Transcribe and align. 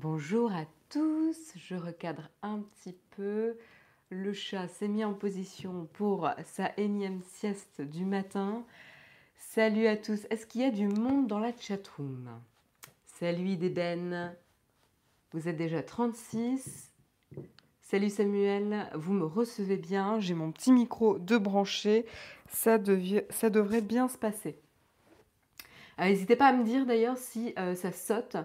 Bonjour 0.00 0.52
à 0.52 0.64
tous, 0.90 1.36
je 1.56 1.74
recadre 1.74 2.30
un 2.42 2.60
petit 2.60 2.94
peu. 3.16 3.56
Le 4.10 4.32
chat 4.32 4.68
s'est 4.68 4.86
mis 4.86 5.04
en 5.04 5.12
position 5.12 5.88
pour 5.94 6.30
sa 6.44 6.70
énième 6.76 7.20
sieste 7.24 7.80
du 7.80 8.04
matin. 8.04 8.64
Salut 9.34 9.88
à 9.88 9.96
tous, 9.96 10.24
est-ce 10.30 10.46
qu'il 10.46 10.60
y 10.60 10.64
a 10.64 10.70
du 10.70 10.86
monde 10.86 11.26
dans 11.26 11.40
la 11.40 11.50
chatroom? 11.52 12.30
Salut 13.06 13.56
Deben, 13.56 14.36
vous 15.32 15.48
êtes 15.48 15.56
déjà 15.56 15.82
36. 15.82 16.92
Salut 17.80 18.10
Samuel, 18.10 18.88
vous 18.94 19.14
me 19.14 19.24
recevez 19.24 19.78
bien, 19.78 20.20
j'ai 20.20 20.34
mon 20.34 20.52
petit 20.52 20.70
micro 20.70 21.18
de 21.18 21.36
branché, 21.36 22.06
ça, 22.48 22.78
ça 23.30 23.50
devrait 23.50 23.82
bien 23.82 24.06
se 24.06 24.16
passer. 24.16 24.60
Euh, 25.98 26.04
n'hésitez 26.04 26.36
pas 26.36 26.46
à 26.46 26.52
me 26.52 26.62
dire 26.62 26.86
d'ailleurs 26.86 27.18
si 27.18 27.52
euh, 27.58 27.74
ça 27.74 27.90
saute. 27.90 28.36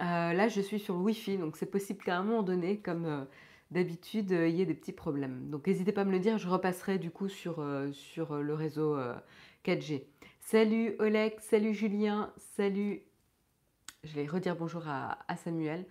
Euh, 0.00 0.32
là, 0.32 0.48
je 0.48 0.60
suis 0.60 0.78
sur 0.78 0.94
le 0.94 1.00
Wi-Fi, 1.00 1.36
donc 1.38 1.56
c'est 1.56 1.66
possible 1.66 2.02
qu'à 2.02 2.18
un 2.18 2.22
moment 2.22 2.42
donné, 2.42 2.78
comme 2.78 3.04
euh, 3.04 3.24
d'habitude, 3.70 4.32
euh, 4.32 4.48
il 4.48 4.56
y 4.56 4.62
ait 4.62 4.66
des 4.66 4.74
petits 4.74 4.92
problèmes. 4.92 5.50
Donc 5.50 5.66
n'hésitez 5.66 5.92
pas 5.92 6.02
à 6.02 6.04
me 6.04 6.12
le 6.12 6.18
dire, 6.18 6.38
je 6.38 6.48
repasserai 6.48 6.98
du 6.98 7.10
coup 7.10 7.28
sur, 7.28 7.60
le 7.62 8.54
réseau 8.54 8.96
4G. 9.64 10.04
Salut 10.40 10.96
Oleg, 10.98 11.38
salut 11.40 11.74
Julien, 11.74 12.32
salut... 12.56 13.02
Je 14.04 14.14
vais 14.14 14.26
redire 14.26 14.56
bonjour 14.56 14.88
à, 14.88 15.16
Samuel. 15.36 15.86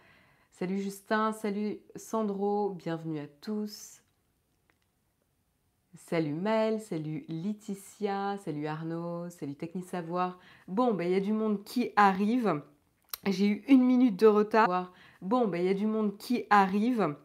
Salut 0.52 0.80
Justin, 0.82 1.32
salut 1.32 1.80
Sandro, 1.96 2.72
bienvenue 2.72 3.20
à 3.20 3.28
tous. 3.28 4.02
Salut 5.96 6.34
Mel, 6.34 6.82
salut 6.82 7.24
Laetitia, 7.30 8.38
salut 8.44 8.68
Arnaud, 8.68 9.30
salut 9.30 9.56
Techni 9.56 9.84
Savoir. 9.84 10.40
Bon, 10.68 10.94
ben, 10.94 11.06
il 11.08 11.14
y 11.14 11.16
a 11.16 11.22
du 11.22 11.34
monde 11.34 11.64
qui 11.64 11.92
arrive. 11.96 12.62
J'ai 13.28 13.48
eu 13.48 13.64
une 13.68 13.84
minute 13.84 14.18
de 14.18 14.28
retard. 14.28 14.92
Bon, 15.22 15.48
ben, 15.48 15.62
il 15.62 15.66
y 15.66 15.70
a 15.70 15.76
du 15.76 15.86
monde 15.86 16.18
qui 16.18 16.46
arrive. 16.50 17.16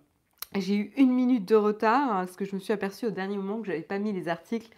J'ai 0.55 0.77
eu 0.77 0.93
une 0.97 1.13
minute 1.13 1.47
de 1.47 1.55
retard 1.55 2.13
hein, 2.13 2.27
parce 2.27 2.37
que 2.37 2.45
je 2.45 2.55
me 2.55 2.61
suis 2.61 2.73
aperçue 2.73 3.07
au 3.07 3.11
dernier 3.11 3.37
moment 3.37 3.61
que 3.61 3.67
je 3.67 3.73
n'avais 3.73 3.83
pas 3.83 3.99
mis 3.99 4.13
les 4.13 4.29
articles 4.29 4.69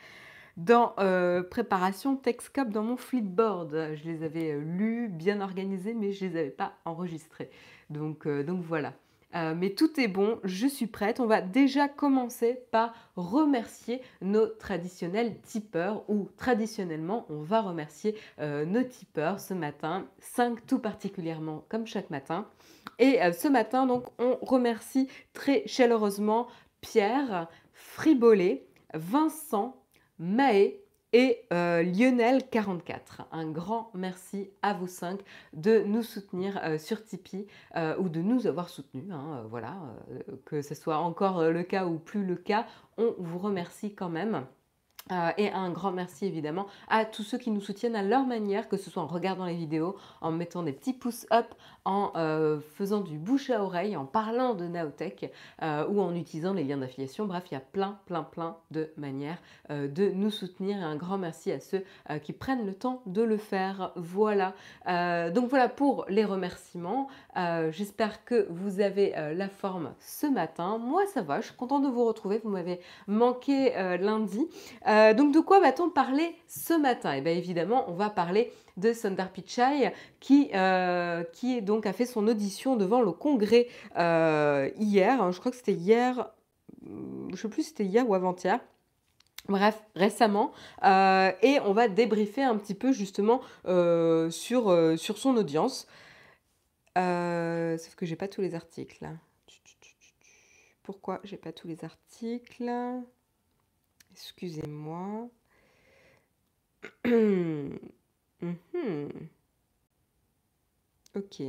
dans 0.56 0.94
euh, 0.98 1.42
préparation 1.42 2.16
Texcop 2.16 2.68
dans 2.68 2.82
mon 2.82 2.96
Flipboard. 2.96 3.94
Je 3.94 4.04
les 4.04 4.22
avais 4.22 4.52
euh, 4.52 4.60
lus, 4.60 5.08
bien 5.08 5.40
organisés, 5.40 5.94
mais 5.94 6.12
je 6.12 6.24
ne 6.24 6.30
les 6.30 6.38
avais 6.38 6.50
pas 6.50 6.74
enregistrés. 6.84 7.50
Donc, 7.90 8.26
euh, 8.26 8.42
donc 8.42 8.62
voilà. 8.62 8.92
Euh, 9.34 9.54
mais 9.54 9.70
tout 9.70 10.00
est 10.00 10.08
bon, 10.08 10.40
je 10.44 10.66
suis 10.66 10.86
prête. 10.86 11.20
On 11.20 11.26
va 11.26 11.40
déjà 11.42 11.88
commencer 11.88 12.60
par 12.70 12.94
remercier 13.16 14.00
nos 14.22 14.46
traditionnels 14.46 15.38
tipeurs 15.42 16.08
ou 16.08 16.28
traditionnellement 16.36 17.26
on 17.28 17.42
va 17.42 17.60
remercier 17.60 18.16
euh, 18.40 18.64
nos 18.64 18.82
tipeurs 18.82 19.40
ce 19.40 19.54
matin, 19.54 20.06
5 20.20 20.66
tout 20.66 20.78
particulièrement 20.78 21.64
comme 21.68 21.86
chaque 21.86 22.10
matin. 22.10 22.46
Et 22.98 23.22
euh, 23.22 23.32
ce 23.32 23.48
matin 23.48 23.86
donc 23.86 24.04
on 24.18 24.38
remercie 24.40 25.08
très 25.34 25.62
chaleureusement 25.66 26.48
Pierre, 26.80 27.48
Fribolet, 27.72 28.66
Vincent, 28.94 29.76
Maë, 30.18 30.74
et 31.12 31.44
euh, 31.52 31.82
Lionel44. 31.82 33.26
Un 33.32 33.50
grand 33.50 33.90
merci 33.94 34.50
à 34.62 34.74
vous 34.74 34.86
cinq 34.86 35.20
de 35.52 35.80
nous 35.80 36.02
soutenir 36.02 36.60
euh, 36.62 36.78
sur 36.78 37.04
Tipeee 37.04 37.46
euh, 37.76 37.96
ou 37.98 38.08
de 38.08 38.20
nous 38.20 38.46
avoir 38.46 38.68
soutenus. 38.68 39.10
Hein, 39.10 39.44
voilà, 39.48 39.76
que 40.44 40.62
ce 40.62 40.74
soit 40.74 40.98
encore 40.98 41.42
le 41.44 41.62
cas 41.62 41.86
ou 41.86 41.98
plus 41.98 42.24
le 42.24 42.36
cas, 42.36 42.66
on 42.96 43.14
vous 43.18 43.38
remercie 43.38 43.94
quand 43.94 44.10
même. 44.10 44.44
Euh, 45.12 45.30
et 45.38 45.50
un 45.50 45.70
grand 45.70 45.92
merci 45.92 46.26
évidemment 46.26 46.66
à 46.88 47.04
tous 47.04 47.22
ceux 47.22 47.38
qui 47.38 47.50
nous 47.50 47.60
soutiennent 47.60 47.96
à 47.96 48.02
leur 48.02 48.26
manière, 48.26 48.68
que 48.68 48.76
ce 48.76 48.90
soit 48.90 49.02
en 49.02 49.06
regardant 49.06 49.46
les 49.46 49.54
vidéos, 49.54 49.96
en 50.20 50.32
mettant 50.32 50.62
des 50.62 50.72
petits 50.72 50.92
pouces 50.92 51.26
up, 51.32 51.46
en 51.84 52.12
euh, 52.16 52.60
faisant 52.76 53.00
du 53.00 53.18
bouche 53.18 53.50
à 53.50 53.62
oreille, 53.62 53.96
en 53.96 54.04
parlant 54.04 54.54
de 54.54 54.66
Naotech 54.66 55.32
euh, 55.62 55.86
ou 55.88 56.00
en 56.00 56.14
utilisant 56.14 56.52
les 56.52 56.64
liens 56.64 56.76
d'affiliation. 56.76 57.26
Bref, 57.26 57.44
il 57.50 57.54
y 57.54 57.56
a 57.56 57.60
plein, 57.60 57.98
plein, 58.06 58.22
plein 58.22 58.56
de 58.70 58.90
manières 58.96 59.38
de 59.70 60.10
nous 60.10 60.30
soutenir. 60.30 60.78
Et 60.78 60.82
un 60.82 60.96
grand 60.96 61.18
merci 61.18 61.52
à 61.52 61.60
ceux 61.60 61.84
qui 62.22 62.32
prennent 62.32 62.66
le 62.66 62.74
temps 62.74 63.02
de 63.06 63.22
le 63.22 63.36
faire. 63.36 63.92
Voilà. 63.96 64.54
donc 65.30 65.48
voilà 65.48 65.68
pour 65.68 66.04
les 66.08 66.24
remerciements. 66.24 67.08
J'espère 67.70 68.24
que 68.24 68.46
vous 68.50 68.80
avez 68.80 69.12
la 69.34 69.48
forme 69.48 69.92
ce 70.00 70.26
matin. 70.26 70.78
Moi, 70.78 71.06
ça 71.06 71.22
va. 71.22 71.40
Je 71.40 71.46
suis 71.46 71.56
contente 71.56 71.82
de 71.82 71.88
vous 71.88 72.04
retrouver. 72.04 72.40
Vous 72.42 72.50
m'avez 72.50 72.80
manqué 73.06 73.72
lundi. 74.00 74.48
Donc 75.14 75.32
de 75.34 75.40
quoi 75.40 75.60
va-t-on 75.60 75.90
parler 75.90 76.34
ce 76.46 76.74
matin? 76.74 77.12
Eh 77.14 77.20
bien 77.20 77.32
évidemment, 77.32 77.84
on 77.88 77.94
va 77.94 78.10
parler 78.10 78.52
de 78.76 78.92
Sundar 78.92 79.30
Pichai 79.30 79.92
qui, 80.20 80.50
euh, 80.54 81.24
donc 81.62 81.86
a 81.86 81.92
fait 81.92 82.06
son 82.06 82.26
audition 82.28 82.76
devant 82.76 83.00
le 83.02 83.12
Congrès 83.12 83.68
euh, 83.96 84.70
hier. 84.78 85.32
Je 85.32 85.38
crois 85.40 85.50
que 85.50 85.56
c'était 85.56 85.72
hier, 85.72 86.30
je 86.84 87.32
ne 87.32 87.36
sais 87.36 87.48
plus 87.48 87.62
si 87.62 87.68
c'était 87.70 87.84
hier 87.84 88.08
ou 88.08 88.14
avant-hier. 88.14 88.60
Bref, 89.48 89.82
récemment, 89.94 90.52
et 90.82 91.58
on 91.64 91.72
va 91.72 91.88
débriefer 91.88 92.42
un 92.42 92.56
petit 92.56 92.74
peu 92.74 92.92
justement 92.92 93.40
sur, 93.64 94.98
sur 94.98 95.18
son 95.18 95.36
audience. 95.36 95.86
sauf 96.94 97.94
que 97.96 98.04
j'ai 98.04 98.16
pas 98.16 98.28
tous 98.28 98.42
les 98.42 98.54
articles. 98.54 99.08
Pourquoi 100.82 101.20
j'ai 101.24 101.36
pas 101.36 101.52
tous 101.52 101.68
les 101.68 101.84
articles? 101.84 102.70
Excusez-moi. 104.18 105.28
Mhm. 108.40 109.08
Ok. 111.16 111.42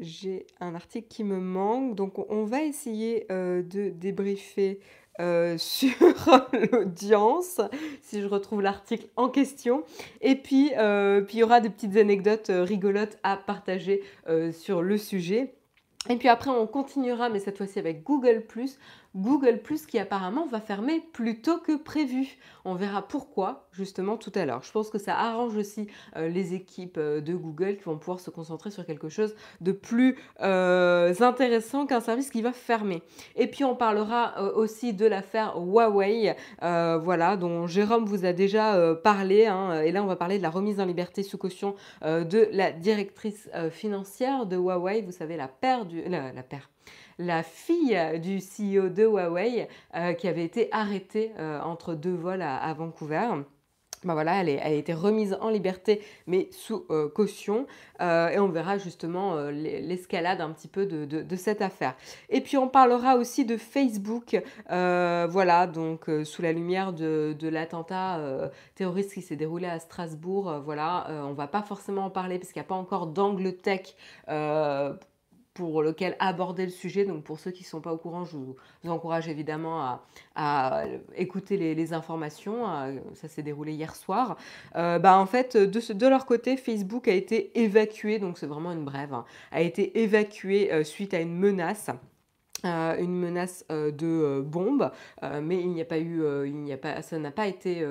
J'ai 0.00 0.46
un 0.58 0.74
article 0.74 1.06
qui 1.06 1.22
me 1.22 1.38
manque, 1.38 1.94
donc 1.94 2.18
on 2.30 2.44
va 2.44 2.62
essayer 2.62 3.26
euh, 3.30 3.62
de 3.62 3.90
débriefer 3.90 4.80
euh, 5.20 5.56
sur 5.58 5.94
l'audience, 6.72 7.60
si 8.02 8.20
je 8.20 8.26
retrouve 8.26 8.60
l'article 8.60 9.06
en 9.14 9.28
question. 9.28 9.84
Et 10.20 10.34
puis, 10.34 10.72
euh, 10.76 11.20
puis, 11.20 11.36
il 11.36 11.40
y 11.40 11.44
aura 11.44 11.60
des 11.60 11.70
petites 11.70 11.96
anecdotes 11.96 12.50
rigolotes 12.50 13.18
à 13.22 13.36
partager 13.36 14.02
sur 14.52 14.82
le 14.82 14.98
sujet. 14.98 15.54
Et 16.08 16.16
puis 16.16 16.28
après, 16.28 16.50
on 16.50 16.66
continuera, 16.66 17.28
mais 17.28 17.40
cette 17.40 17.58
fois-ci 17.58 17.78
avec 17.78 18.02
Google⁇ 18.04 18.44
Google⁇ 19.16 19.60
qui 19.86 19.98
apparemment 19.98 20.46
va 20.46 20.60
fermer 20.60 21.02
plus 21.12 21.40
tôt 21.40 21.58
que 21.58 21.76
prévu. 21.76 22.36
On 22.64 22.74
verra 22.74 23.00
pourquoi 23.02 23.66
justement 23.72 24.16
tout 24.16 24.32
à 24.34 24.44
l'heure. 24.44 24.62
Je 24.62 24.70
pense 24.72 24.90
que 24.90 24.98
ça 24.98 25.16
arrange 25.16 25.56
aussi 25.56 25.88
euh, 26.16 26.28
les 26.28 26.54
équipes 26.54 26.98
euh, 26.98 27.20
de 27.20 27.34
Google 27.34 27.76
qui 27.76 27.84
vont 27.84 27.96
pouvoir 27.96 28.20
se 28.20 28.30
concentrer 28.30 28.70
sur 28.70 28.84
quelque 28.84 29.08
chose 29.08 29.34
de 29.60 29.72
plus 29.72 30.18
euh, 30.42 31.14
intéressant 31.20 31.86
qu'un 31.86 32.00
service 32.00 32.30
qui 32.30 32.42
va 32.42 32.52
fermer. 32.52 33.02
Et 33.36 33.46
puis 33.46 33.64
on 33.64 33.74
parlera 33.74 34.52
aussi 34.54 34.92
de 34.92 35.06
l'affaire 35.06 35.56
Huawei, 35.58 36.36
voilà, 36.60 37.36
dont 37.36 37.66
Jérôme 37.66 38.04
vous 38.04 38.24
a 38.24 38.32
déjà 38.32 38.94
parlé. 39.02 39.46
Hein. 39.46 39.80
et 39.82 39.92
là, 39.92 40.02
on 40.02 40.06
va 40.06 40.16
parler 40.16 40.38
de 40.38 40.42
la 40.42 40.50
remise 40.50 40.80
en 40.80 40.84
liberté 40.84 41.22
sous 41.22 41.38
caution 41.38 41.74
de 42.02 42.48
la 42.52 42.72
directrice 42.72 43.48
financière 43.70 44.46
de 44.46 44.56
Huawei. 44.56 45.02
Vous 45.02 45.12
savez, 45.12 45.36
la 45.36 45.48
paire 45.48 45.86
du... 45.86 46.02
la 46.02 46.42
paire 46.42 46.68
la 47.18 47.42
fille 47.42 47.98
du 48.20 48.38
CEO 48.38 48.88
de 48.88 49.05
Huawei 49.06 49.68
euh, 49.94 50.12
qui 50.12 50.28
avait 50.28 50.44
été 50.44 50.68
arrêtée 50.72 51.32
euh, 51.38 51.60
entre 51.60 51.94
deux 51.94 52.14
vols 52.14 52.42
à, 52.42 52.72
Vancouver. 52.74 53.28
Ben 54.04 54.12
voilà, 54.12 54.42
elle, 54.42 54.50
a 54.60 54.70
été 54.70 54.92
remise 54.92 55.36
en 55.40 55.48
liberté, 55.48 56.02
mais 56.26 56.48
sous 56.52 56.84
euh, 56.90 57.08
caution. 57.08 57.66
et 57.98 58.38
on 58.38 58.48
verra 58.48 58.78
justement 58.78 59.36
l'escalade 59.50 60.40
un 60.40 60.50
petit 60.50 60.68
peu 60.68 60.86
de, 60.86 61.36
cette 61.36 61.62
affaire. 61.62 61.96
Et 62.28 62.40
puis 62.40 62.56
on 62.56 62.68
parlera 62.68 63.16
aussi 63.16 63.44
de 63.44 63.56
Facebook, 63.56 64.40
voilà, 64.68 65.66
donc 65.66 66.10
sous 66.24 66.42
la 66.42 66.52
lumière 66.52 66.92
de, 66.92 67.48
l'attentat 67.48 68.20
terroriste 68.74 69.14
qui 69.14 69.22
s'est 69.22 69.36
déroulé 69.36 69.66
à 69.66 69.78
Strasbourg. 69.78 70.60
voilà, 70.64 71.06
on 71.24 71.32
va 71.32 71.48
pas 71.48 71.62
forcément 71.62 72.04
en 72.04 72.10
parler 72.10 72.38
parce 72.38 72.52
qu'il 72.52 72.60
n'y 72.60 72.66
a 72.66 72.68
pas 72.68 72.74
encore 72.74 73.06
d'angle 73.06 73.54
tech 73.56 73.96
pour 75.56 75.82
lequel 75.82 76.16
aborder 76.18 76.64
le 76.64 76.70
sujet. 76.70 77.04
Donc 77.04 77.24
pour 77.24 77.38
ceux 77.38 77.50
qui 77.50 77.62
ne 77.62 77.68
sont 77.68 77.80
pas 77.80 77.92
au 77.92 77.96
courant, 77.96 78.24
je 78.24 78.36
vous, 78.36 78.56
encourage 78.86 79.28
évidemment 79.28 80.00
à, 80.36 80.84
écouter 81.16 81.56
les, 81.56 81.92
informations. 81.92 82.64
ça 83.14 83.28
s'est 83.28 83.42
déroulé 83.42 83.72
hier 83.72 83.96
soir. 83.96 84.36
Euh, 84.76 84.98
bah, 84.98 85.18
en 85.18 85.26
fait, 85.26 85.56
de, 85.56 85.92
de, 85.92 86.06
leur 86.06 86.26
côté, 86.26 86.56
Facebook 86.56 87.08
a 87.08 87.12
été 87.12 87.58
évacué, 87.58 88.18
donc 88.18 88.38
c'est 88.38 88.46
vraiment 88.46 88.72
une 88.72 88.84
brève, 88.84 89.14
hein, 89.14 89.24
a 89.50 89.62
été 89.62 90.02
évacué 90.02 90.72
euh, 90.72 90.84
suite 90.84 91.14
à 91.14 91.20
une 91.20 91.36
menace. 91.36 91.90
Euh, 92.64 92.96
une 92.98 93.14
menace 93.18 93.66
euh, 93.70 93.90
de 93.90 94.06
euh, 94.06 94.42
bombe, 94.42 94.90
mais 95.42 95.60
il 95.60 95.68
n'y 95.70 95.82
a 95.82 95.84
pas 95.84 95.98
eu, 95.98 96.22
ça 97.02 97.18
n'a 97.18 97.30
pas 97.30 97.46
été 97.46 97.84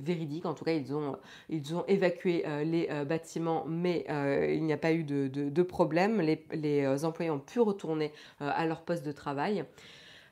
véridique. 0.00 0.46
En 0.46 0.54
tout 0.54 0.64
cas, 0.64 0.72
ils 0.72 0.94
ont, 0.94 1.84
évacué 1.86 2.44
les 2.64 2.88
bâtiments, 3.04 3.64
mais 3.66 4.06
il 4.54 4.64
n'y 4.64 4.72
a 4.72 4.76
pas 4.76 4.92
eu 4.92 5.04
de, 5.04 5.62
problème. 5.62 6.20
Les, 6.20 7.04
employés 7.04 7.30
ont 7.30 7.38
pu 7.38 7.60
retourner 7.60 8.12
à 8.40 8.66
leur 8.66 8.82
poste 8.82 9.04
de 9.04 9.12
travail. 9.12 9.64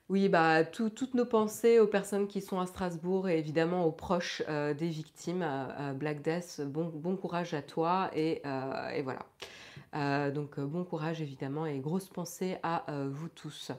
Oui, 0.08 0.28
bah, 0.28 0.64
toutes 0.64 1.14
nos 1.14 1.26
pensées 1.26 1.80
aux 1.80 1.88
personnes 1.88 2.28
qui 2.28 2.40
sont 2.40 2.60
à 2.60 2.66
Strasbourg 2.66 3.28
et 3.28 3.38
évidemment 3.38 3.84
aux 3.84 3.92
proches 3.92 4.42
des 4.46 4.88
victimes. 4.88 5.44
Black 5.96 6.22
Death, 6.22 6.60
bon, 6.64 7.16
courage 7.16 7.54
à 7.54 7.62
toi 7.62 8.10
et 8.14 8.40
voilà. 9.02 9.20
Donc 9.92 10.60
bon 10.60 10.84
courage 10.84 11.22
évidemment 11.22 11.66
et 11.66 11.78
grosse 11.78 12.08
pensée 12.08 12.58
à 12.62 12.84
vous 13.10 13.28
tous. 13.28 13.72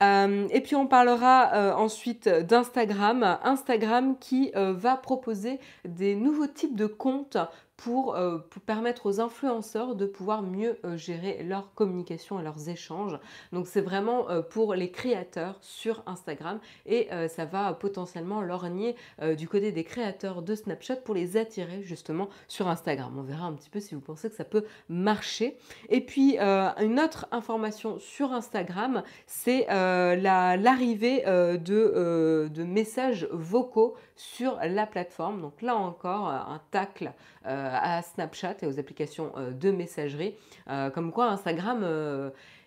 et 0.00 0.60
puis 0.62 0.76
on 0.76 0.86
parlera 0.86 1.76
ensuite 1.76 2.28
d'Instagram. 2.28 3.38
Instagram 3.42 4.16
qui 4.18 4.52
va 4.54 4.96
proposer 4.96 5.58
des 5.84 6.14
nouveaux 6.14 6.46
types 6.46 6.76
de 6.76 6.86
comptes 6.86 7.38
euh, 7.86 8.38
pour, 8.38 8.62
permettre 8.62 9.06
aux 9.06 9.20
influenceurs 9.20 9.94
de 9.94 10.04
pouvoir 10.04 10.42
mieux 10.42 10.78
euh, 10.84 10.96
gérer 10.96 11.42
leur 11.42 11.72
communication 11.74 12.38
et 12.38 12.42
leurs 12.42 12.68
échanges. 12.68 13.18
Donc 13.52 13.66
c'est 13.66 13.80
vraiment 13.80 14.28
euh, 14.28 14.42
pour 14.42 14.74
les 14.74 14.90
créateurs 14.90 15.56
sur 15.60 16.02
Instagram 16.06 16.58
et 16.86 17.08
ça 17.28 17.44
va 17.44 17.72
potentiellement 17.72 18.42
lorgner 18.42 18.96
du 19.36 19.48
côté 19.48 19.72
des 19.72 19.84
créateurs 19.84 20.42
de 20.42 20.54
Snapchat 20.54 20.96
pour 20.96 21.14
les 21.14 21.36
attirer 21.36 21.82
justement 21.82 22.28
sur 22.48 22.68
Instagram. 22.68 23.14
On 23.16 23.22
verra 23.22 23.46
un 23.46 23.52
petit 23.52 23.70
peu 23.70 23.80
si 23.80 23.94
vous 23.94 24.00
pensez 24.00 24.28
que 24.28 24.36
ça 24.36 24.44
peut 24.44 24.64
marcher. 24.88 25.58
Et 25.88 26.00
puis 26.00 26.38
une 26.38 27.00
autre 27.00 27.26
information 27.30 27.98
sur 27.98 28.32
Instagram, 28.32 29.02
c'est 29.26 29.66
l'arrivée 29.68 31.22
de, 31.24 32.62
messages 32.64 33.28
vocaux 33.30 33.94
sur 34.16 34.58
la 34.62 34.86
plateforme. 34.86 35.40
Donc 35.40 35.62
là 35.62 35.76
encore, 35.76 36.28
un 36.28 36.60
tacle 36.70 37.12
à 37.72 38.02
Snapchat 38.02 38.56
et 38.62 38.66
aux 38.66 38.78
applications 38.78 39.32
euh, 39.36 39.50
de 39.50 39.70
messagerie. 39.70 40.34
Euh, 40.68 40.90
comme 40.90 41.12
quoi 41.12 41.26
Instagram 41.26 41.84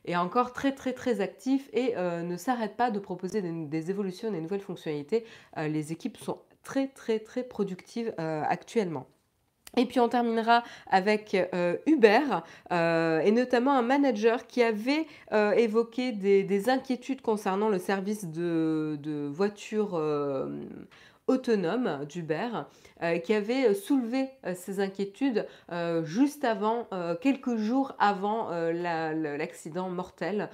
est 0.06 0.16
encore 0.16 0.54
très 0.54 0.74
très 0.74 0.94
très 0.94 1.22
actif 1.22 1.70
et 1.74 1.96
ne 1.96 2.36
s'arrête 2.38 2.76
pas 2.76 2.90
de 2.90 3.00
proposer 3.00 3.42
des, 3.42 3.92
évolutions, 3.92 4.32
des 4.32 4.42
nouvelles 4.42 4.62
fonctionnalités. 4.62 5.26
les 5.58 5.92
équipes 5.92 6.18
sont 6.18 6.40
très 6.64 6.88
très 6.88 7.20
très 7.20 7.44
productives 7.44 8.14
actuellement. 8.18 9.06
Et 9.78 9.86
puis 9.86 10.00
on 10.00 10.10
terminera 10.10 10.64
avec 10.88 11.38
Uber 11.86 12.22
et 12.72 13.32
notamment 13.32 13.74
un 13.74 13.84
manager 13.84 14.48
qui 14.48 14.64
avait 14.64 15.06
évoqué 15.32 16.12
des, 16.12 16.70
inquiétudes 16.70 17.22
concernant 17.22 17.70
le 17.70 17.78
service 17.78 18.26
de, 18.26 18.98
de 19.02 19.28
voitures 19.28 19.96
autonome 21.28 22.06
d'Uber 22.06 22.50
euh, 23.02 23.18
qui 23.20 23.34
avait 23.34 23.74
soulevé 23.74 24.30
euh, 24.46 24.54
ces 24.56 24.80
inquiétudes 24.80 25.48
euh, 25.72 26.04
juste 26.04 26.44
avant, 26.44 26.88
quelques 27.22 27.56
jours 27.58 27.96
avant 28.00 28.50
l'accident 28.52 29.90
mortel 29.90 30.50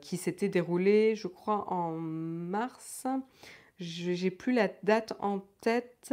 qui 0.00 0.16
s'était 0.16 0.48
déroulé, 0.48 1.14
je 1.14 1.28
crois, 1.28 1.72
en 1.72 1.92
mars. 1.92 3.06
J'ai 3.78 4.30
plus 4.30 4.52
la 4.52 4.68
date 4.82 5.14
en 5.20 5.40
tête. 5.60 6.12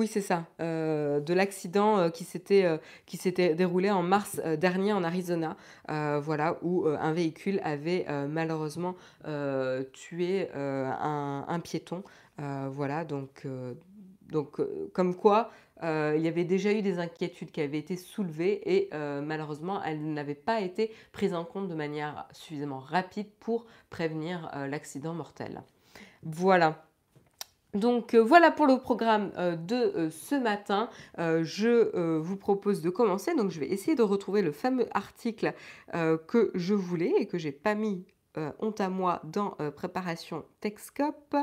Oui, 0.00 0.06
c'est 0.06 0.22
ça, 0.22 0.46
euh, 0.62 1.20
de 1.20 1.34
l'accident 1.34 1.98
euh, 1.98 2.08
qui 2.08 2.24
s'était 2.24 2.64
euh, 2.64 2.78
qui 3.04 3.18
s'était 3.18 3.54
déroulé 3.54 3.90
en 3.90 4.02
mars 4.02 4.40
dernier 4.56 4.94
en 4.94 5.04
Arizona, 5.04 5.58
voilà, 5.88 6.56
où 6.62 6.86
un 6.86 7.12
véhicule 7.12 7.60
avait 7.64 8.06
malheureusement 8.26 8.94
tué 9.92 10.48
un, 10.54 11.60
piéton, 11.62 12.02
voilà, 12.38 13.04
donc 13.04 13.46
donc 14.30 14.62
comme 14.94 15.14
quoi 15.14 15.50
il 15.82 16.20
y 16.20 16.28
avait 16.28 16.44
déjà 16.44 16.72
eu 16.72 16.80
des 16.80 16.98
inquiétudes 16.98 17.50
qui 17.50 17.60
avaient 17.60 17.78
été 17.78 17.96
soulevées 17.96 18.62
et 18.74 18.88
malheureusement 18.94 19.82
elles 19.82 20.02
n'avaient 20.02 20.34
pas 20.34 20.62
été 20.62 20.92
prises 21.12 21.34
en 21.34 21.44
compte 21.44 21.68
de 21.68 21.74
manière 21.74 22.26
suffisamment 22.32 22.78
rapide 22.78 23.28
pour 23.38 23.66
prévenir 23.90 24.50
l'accident 24.66 25.12
mortel. 25.12 25.62
Voilà. 26.22 26.89
Donc 27.74 28.14
euh, 28.14 28.18
voilà 28.18 28.50
pour 28.50 28.66
le 28.66 28.78
programme 28.78 29.30
euh, 29.36 29.54
de 29.54 29.74
euh, 29.74 30.10
ce 30.10 30.34
matin. 30.34 30.88
je 31.18 32.18
vous 32.18 32.36
propose 32.36 32.80
de 32.80 32.90
commencer. 32.90 33.34
Donc 33.34 33.50
je 33.50 33.60
vais 33.60 33.68
essayer 33.68 33.94
de 33.94 34.02
retrouver 34.02 34.42
le 34.42 34.52
fameux 34.52 34.86
article 34.92 35.54
que 35.92 36.50
je 36.54 36.74
voulais 36.74 37.12
et 37.18 37.26
que 37.26 37.38
j'ai 37.38 37.52
pas 37.52 37.74
mis 37.74 38.04
honte 38.58 38.80
à 38.80 38.88
moi 38.88 39.20
dans 39.24 39.56
préparation 39.76 40.44
Texcope. 40.60 41.36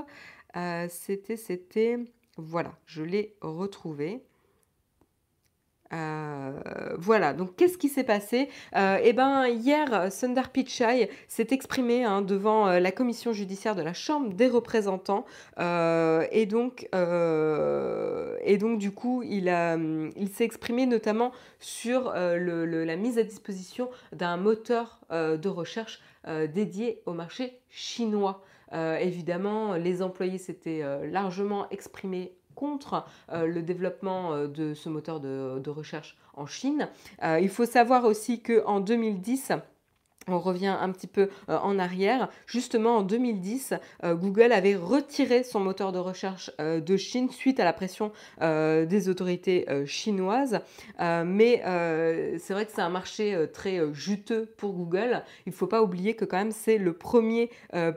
c'était, 0.90 1.38
c'était, 1.38 2.00
voilà, 2.38 2.74
je 2.86 3.04
l'ai 3.04 3.36
retrouvé. 3.42 4.27
Euh, 5.94 6.52
voilà, 6.98 7.34
donc 7.34 7.56
qu'est-ce 7.56 7.78
qui 7.78 7.90
s'est 7.90 8.04
passé? 8.04 8.50
Euh, 8.76 9.00
Eh 9.04 9.14
bien, 9.14 9.48
hier, 9.48 10.12
Sundar 10.12 10.50
Pichai 10.50 11.10
s'est 11.28 11.48
exprimé 11.52 12.04
hein, 12.04 12.22
devant 12.22 12.68
euh, 12.68 12.80
la 12.80 12.92
commission 12.92 13.34
judiciaire 13.34 13.76
de 13.76 13.82
la 13.82 13.94
Chambre 13.94 14.34
des 14.34 14.48
représentants. 14.48 15.26
et, 15.58 16.46
donc, 16.46 16.88
du 18.78 18.92
coup, 18.92 19.24
il, 19.24 19.48
il 20.16 20.30
s'est 20.30 20.44
exprimé 20.44 20.86
notamment 20.86 21.32
sur 21.60 22.14
la 22.14 22.96
mise 22.96 23.18
à 23.18 23.24
disposition 23.24 23.90
d'un 24.12 24.38
moteur 24.38 25.00
de 25.12 25.50
recherche 25.50 26.02
dédié 26.54 27.02
au 27.06 27.14
marché 27.14 27.60
chinois. 27.70 28.44
évidemment, 28.74 29.76
les 29.76 30.02
employés 30.02 30.38
s'étaient 30.38 30.84
largement 31.08 31.70
exprimés 31.70 32.37
contre 32.58 33.06
euh, 33.32 33.46
le 33.46 33.62
développement 33.62 34.34
euh, 34.34 34.48
de 34.48 34.74
ce 34.74 34.90
moteur 34.90 35.20
de, 35.20 35.70
recherche 35.70 36.18
en 36.34 36.48
Chine. 36.48 36.90
Euh, 37.24 37.40
il 37.40 37.50
faut 37.50 37.66
savoir 37.66 38.06
aussi 38.06 38.42
qu'en 38.42 38.80
2010, 38.80 39.52
on 40.28 40.40
revient 40.40 40.76
un 40.80 40.92
petit 40.92 41.08
peu 41.08 41.30
euh, 41.50 41.58
en 41.58 41.80
arrière. 41.80 42.30
Justement, 42.46 42.98
en 42.98 43.02
2010, 43.02 43.74
euh, 44.04 44.16
Google 44.16 44.52
avait 44.52 44.76
retiré 44.76 45.44
son 45.44 45.60
moteur 45.60 45.92
de 45.92 46.00
recherche 46.00 46.52
euh, 46.60 46.80
de 46.80 46.98
Chine 46.98 47.30
suite 47.30 47.60
à 47.60 47.66
la 47.66 47.74
pression 47.74 48.12
des 48.40 49.10
autorités 49.10 49.66
chinoises. 49.86 50.60
mais 51.00 51.62
c'est 52.40 52.54
vrai 52.54 52.66
que 52.66 52.72
c'est 52.72 52.82
un 52.82 52.90
marché 52.90 53.48
très 53.54 53.94
juteux 53.94 54.46
pour 54.58 54.74
Google. 54.74 55.24
Il 55.46 55.50
ne 55.50 55.56
faut 55.56 55.68
pas 55.68 55.82
oublier 55.82 56.16
que 56.16 56.26
quand 56.26 56.38
même 56.38 56.52
c'est 56.52 56.78
le 56.78 56.94
premier 56.94 57.50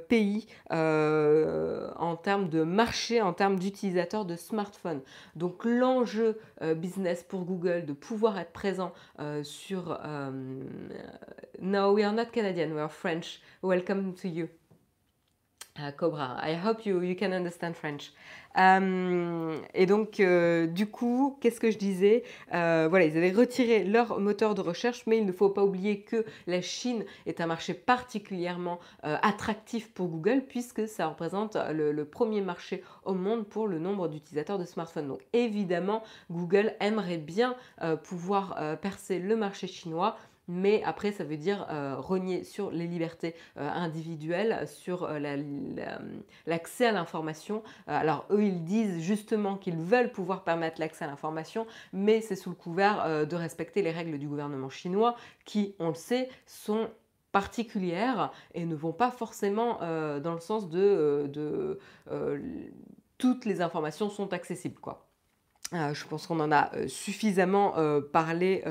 pays 0.09 0.47
en 0.71 2.17
termes 2.17 2.49
de 2.49 2.63
marché, 2.63 3.21
en 3.21 3.33
termes 3.33 3.59
d'utilisateurs 3.59 4.25
de 4.25 4.37
smartphones. 4.37 5.01
Donc 5.37 5.65
l'enjeu 5.65 6.39
business 6.77 7.23
pour 7.23 7.45
Google 7.45 7.85
de 7.87 7.93
pouvoir 7.93 8.39
être 8.39 8.53
présent 8.53 8.93
sur... 9.43 9.99
no, 11.61 11.93
we 11.93 12.05
are 12.05 12.13
not 12.21 12.33
Canadian, 12.33 12.75
we 12.75 12.81
are 12.81 12.91
French. 12.91 13.41
Welcome 13.63 14.13
to 14.21 14.29
you. 14.29 14.51
Uh, 15.79 15.91
Cobra, 15.93 16.39
I 16.43 16.55
hope 16.55 16.85
you, 16.85 17.01
you 17.01 17.15
can 17.15 17.33
understand 17.33 17.75
French. 17.75 18.13
Euh, 18.59 19.57
et 19.73 19.87
donc, 19.87 20.21
euh, 20.21 20.67
du 20.67 20.87
coup, 20.87 21.39
qu'est-ce 21.41 21.61
que 21.61 21.71
je 21.71 21.79
disais? 21.79 22.25
Euh, 22.53 22.89
Voilà, 22.91 23.05
ils 23.05 23.17
avaient 23.17 23.31
retiré 23.31 23.85
leur 23.85 24.19
moteur 24.19 24.55
de 24.55 24.61
recherche, 24.61 25.05
mais 25.07 25.19
il 25.19 25.25
ne 25.27 25.33
faut 25.33 25.49
pas 25.49 25.65
oublier 25.65 26.01
que 26.03 26.25
la 26.47 26.61
Chine 26.61 27.05
est 27.27 27.41
un 27.41 27.47
marché 27.47 27.75
particulièrement 27.75 28.81
attractif 29.03 29.93
pour 29.93 30.09
Google, 30.09 30.43
puisque 30.49 30.89
ça 30.89 31.07
représente 31.07 31.57
le, 31.73 31.93
le, 31.93 32.05
premier 32.05 32.41
marché 32.41 32.83
au 33.05 33.15
monde 33.15 33.47
pour 33.47 33.69
le 33.69 33.79
nombre 33.79 34.09
d'utilisateurs 34.09 34.59
de 34.59 34.65
smartphones. 34.65 35.09
Donc, 35.09 35.21
évidemment, 35.33 36.03
Google 36.31 36.75
aimerait 36.81 37.19
bien 37.19 37.55
pouvoir 38.03 38.79
percer 38.81 39.19
le 39.19 39.37
marché 39.37 39.67
chinois 39.67 40.17
mais 40.51 40.83
après 40.85 41.13
ça 41.13 41.25
veut 41.25 41.37
dire 41.37 41.67
euh, 41.71 41.95
renier 41.97 42.45
sur 42.45 42.71
les 42.71 42.87
libertés 42.87 43.35
euh, 43.57 43.71
individuelles, 43.71 44.67
sur 44.67 45.05
euh, 45.05 45.19
l'accès 46.47 46.87
à 46.87 46.93
l'information. 46.93 47.63
alors 47.87 48.27
eux 48.31 48.43
ils 48.43 48.65
disent 48.65 49.01
justement 49.01 49.57
qu'ils 49.57 49.79
veulent 49.79 50.11
pouvoir 50.11 50.43
permettre 50.43 50.81
l'accès 50.81 51.05
à 51.05 51.09
l'information, 51.09 51.67
mais 51.93 52.21
c'est 52.21 52.37
sous 52.37 52.51
le 52.51 52.57
couvert 52.57 53.27
de 53.27 53.37
respecter 53.37 53.83
les 53.83 53.93
règles 53.93 54.19
du 54.19 54.27
gouvernement 54.27 54.69
chinois 54.69 55.15
qui, 55.45 55.75
on 55.79 55.89
le 55.89 55.95
sait, 55.95 56.29
sont 56.47 56.91
particulières 57.33 58.33
et 58.55 58.65
ne 58.65 58.75
vont 58.75 58.93
pas 58.93 59.11
forcément 59.11 59.79
dans 59.79 60.35
le 60.35 60.41
sens 60.41 60.69
de, 60.69 61.31
de 61.33 61.79
toutes 63.19 63.45
les 63.45 63.61
informations 63.61 64.11
sont 64.11 64.33
accessibles 64.33 64.81
quoi. 64.81 65.10
Euh, 65.73 65.95
je 65.95 66.05
pense 66.05 66.27
qu'on 66.27 66.41
en 66.41 66.51
a 66.51 66.75
euh, 66.75 66.89
suffisamment 66.89 67.79
euh, 67.79 68.01
parlé 68.01 68.65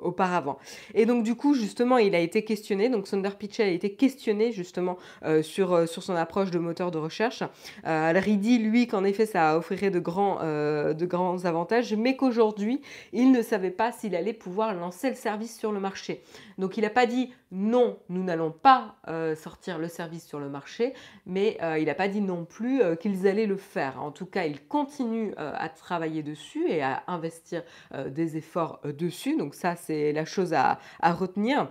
auparavant. 0.00 0.58
Et 0.94 1.06
donc 1.06 1.24
du 1.24 1.34
coup, 1.34 1.54
justement, 1.54 1.98
il 1.98 2.14
a 2.14 2.20
été 2.20 2.44
questionné, 2.44 2.88
donc 2.88 3.08
Sundar 3.08 3.36
Pichai 3.36 3.64
a 3.64 3.68
été 3.68 3.94
questionné 3.94 4.52
justement 4.52 4.96
sur, 5.42 5.88
sur 5.88 6.02
son 6.02 6.14
approche 6.14 6.50
de 6.50 6.58
moteur 6.58 6.90
de 6.90 6.98
recherche. 6.98 7.42
alors 7.84 8.26
il 8.28 8.38
dit, 8.38 8.58
lui, 8.58 8.86
qu'en 8.86 9.04
effet, 9.04 9.26
ça 9.26 9.56
offrirait 9.56 9.90
de 9.90 9.98
grands, 9.98 10.40
de 10.42 11.06
grands 11.06 11.44
avantages, 11.44 11.94
mais 11.94 12.16
qu'aujourd'hui, 12.16 12.80
il 13.12 13.32
ne 13.32 13.42
savait 13.42 13.70
pas 13.70 13.92
s'il 13.92 14.14
allait 14.14 14.32
pouvoir 14.32 14.74
lancer 14.74 15.08
le 15.08 15.16
service 15.16 15.56
sur 15.58 15.72
le 15.72 15.80
marché. 15.80 16.22
Donc 16.58 16.76
il 16.76 16.82
n'a 16.82 16.90
pas 16.90 17.06
dit 17.06 17.32
non, 17.50 17.98
nous 18.08 18.22
n'allons 18.24 18.50
pas 18.50 18.96
sortir 19.36 19.78
le 19.78 19.88
service 19.88 20.26
sur 20.26 20.40
le 20.40 20.48
marché, 20.48 20.94
mais 21.26 21.58
il 21.78 21.86
n'a 21.86 21.94
pas 21.94 22.08
dit 22.08 22.20
non 22.20 22.44
plus 22.44 22.82
qu'ils 23.00 23.26
allaient 23.26 23.46
le 23.46 23.56
faire. 23.56 24.02
En 24.02 24.10
tout 24.10 24.26
cas, 24.26 24.44
il 24.44 24.66
continue 24.66 25.32
à 25.36 25.68
travailler 25.68 26.03
dessus 26.08 26.68
et 26.68 26.82
à 26.82 27.02
investir 27.06 27.62
euh, 27.94 28.08
des 28.08 28.36
efforts 28.36 28.80
euh, 28.84 28.92
dessus. 28.92 29.36
Donc 29.36 29.54
ça, 29.54 29.76
c'est 29.76 30.12
la 30.12 30.24
chose 30.24 30.52
à, 30.54 30.78
retenir. 31.02 31.68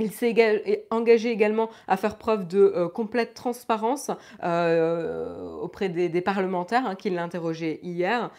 Il 0.00 0.12
s'est 0.12 0.86
engagé 0.90 1.32
également 1.32 1.70
à 1.88 1.96
faire 1.96 2.18
preuve 2.18 2.46
de 2.46 2.60
euh, 2.60 2.88
complète 2.88 3.34
transparence 3.34 4.12
auprès 4.40 5.88
des, 5.88 6.20
parlementaires 6.20 6.86
hein, 6.86 6.94
qui 6.94 7.10
l'interrogeaient 7.10 7.80
hier 7.82 8.30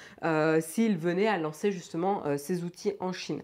s'il 0.61 0.97
venait 0.97 1.27
à 1.27 1.37
lancer 1.37 1.73
justement 1.73 2.23
ces 2.37 2.63
outils 2.63 2.93
en 3.01 3.11
Chine. 3.11 3.41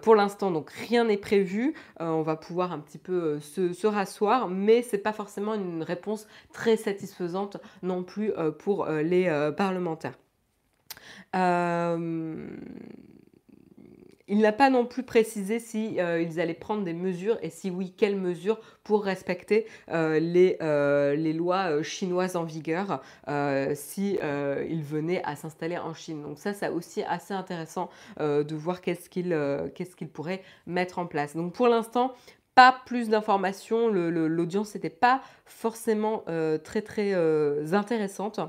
pour 0.00 0.14
l'instant, 0.14 0.50
donc 0.50 0.70
rien 0.70 1.04
n'est 1.04 1.18
prévu. 1.18 1.74
on 1.98 2.22
va 2.22 2.36
pouvoir 2.36 2.72
un 2.72 2.78
petit 2.78 2.98
peu 2.98 3.38
se, 3.40 3.74
se 3.74 3.86
rasseoir, 3.86 4.48
mais 4.48 4.80
ce 4.80 4.96
n'est 4.96 5.02
pas 5.02 5.12
forcément 5.12 5.52
une 5.54 5.82
réponse 5.82 6.26
très 6.54 6.78
satisfaisante 6.78 7.58
non 7.82 8.02
plus 8.04 8.32
pour 8.58 8.86
les 8.86 9.52
parlementaires. 9.56 10.14
Il 14.32 14.38
n'a 14.38 14.52
pas 14.52 14.70
non 14.70 14.86
plus 14.86 15.02
précisé 15.02 15.58
si 15.58 15.98
euh, 15.98 16.22
ils 16.22 16.38
allaient 16.38 16.54
prendre 16.54 16.84
des 16.84 16.92
mesures 16.92 17.36
et 17.42 17.50
si 17.50 17.68
oui, 17.68 17.92
quelles 17.96 18.14
mesures 18.14 18.60
pour 18.84 19.02
respecter 19.02 19.66
euh, 19.90 20.20
les, 20.20 20.56
euh, 20.62 21.16
les, 21.16 21.32
lois 21.32 21.82
chinoises 21.82 22.36
en 22.36 22.44
vigueur 22.44 23.02
si 23.74 24.18
ils 24.22 24.84
venaient 24.84 25.20
à 25.24 25.34
s'installer 25.34 25.78
en 25.78 25.94
Chine. 25.94 26.22
Donc 26.22 26.38
ça, 26.38 26.54
c'est 26.54 26.68
aussi 26.68 27.02
assez 27.02 27.34
intéressant 27.34 27.90
de 28.20 28.54
voir 28.54 28.80
qu'est-ce 28.80 29.10
qu'ils 29.10 29.36
qu'ils 29.74 30.08
pourraient 30.08 30.42
mettre 30.66 31.00
en 31.00 31.06
place. 31.06 31.34
Donc 31.34 31.52
pour 31.52 31.66
l'instant, 31.66 32.14
pas 32.54 32.76
plus 32.86 33.08
d'informations. 33.08 33.88
L'audience 33.88 34.76
n'était 34.76 34.90
pas 34.90 35.22
forcément 35.44 36.24
très 36.62 36.82
très 36.82 37.14
intéressante. 37.74 38.40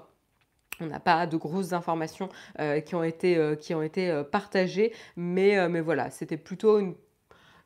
On 0.81 0.87
n'a 0.87 0.99
pas 0.99 1.27
de 1.27 1.37
grosses 1.37 1.73
informations 1.73 2.29
euh, 2.59 2.79
qui 2.81 2.95
ont 2.95 3.03
été, 3.03 3.37
euh, 3.37 3.55
euh, 3.97 4.23
partagées, 4.23 4.93
mais, 5.15 5.69
mais 5.69 5.81
voilà, 5.81 6.09
c'était 6.09 6.37
plutôt 6.37 6.79
une 6.79 6.95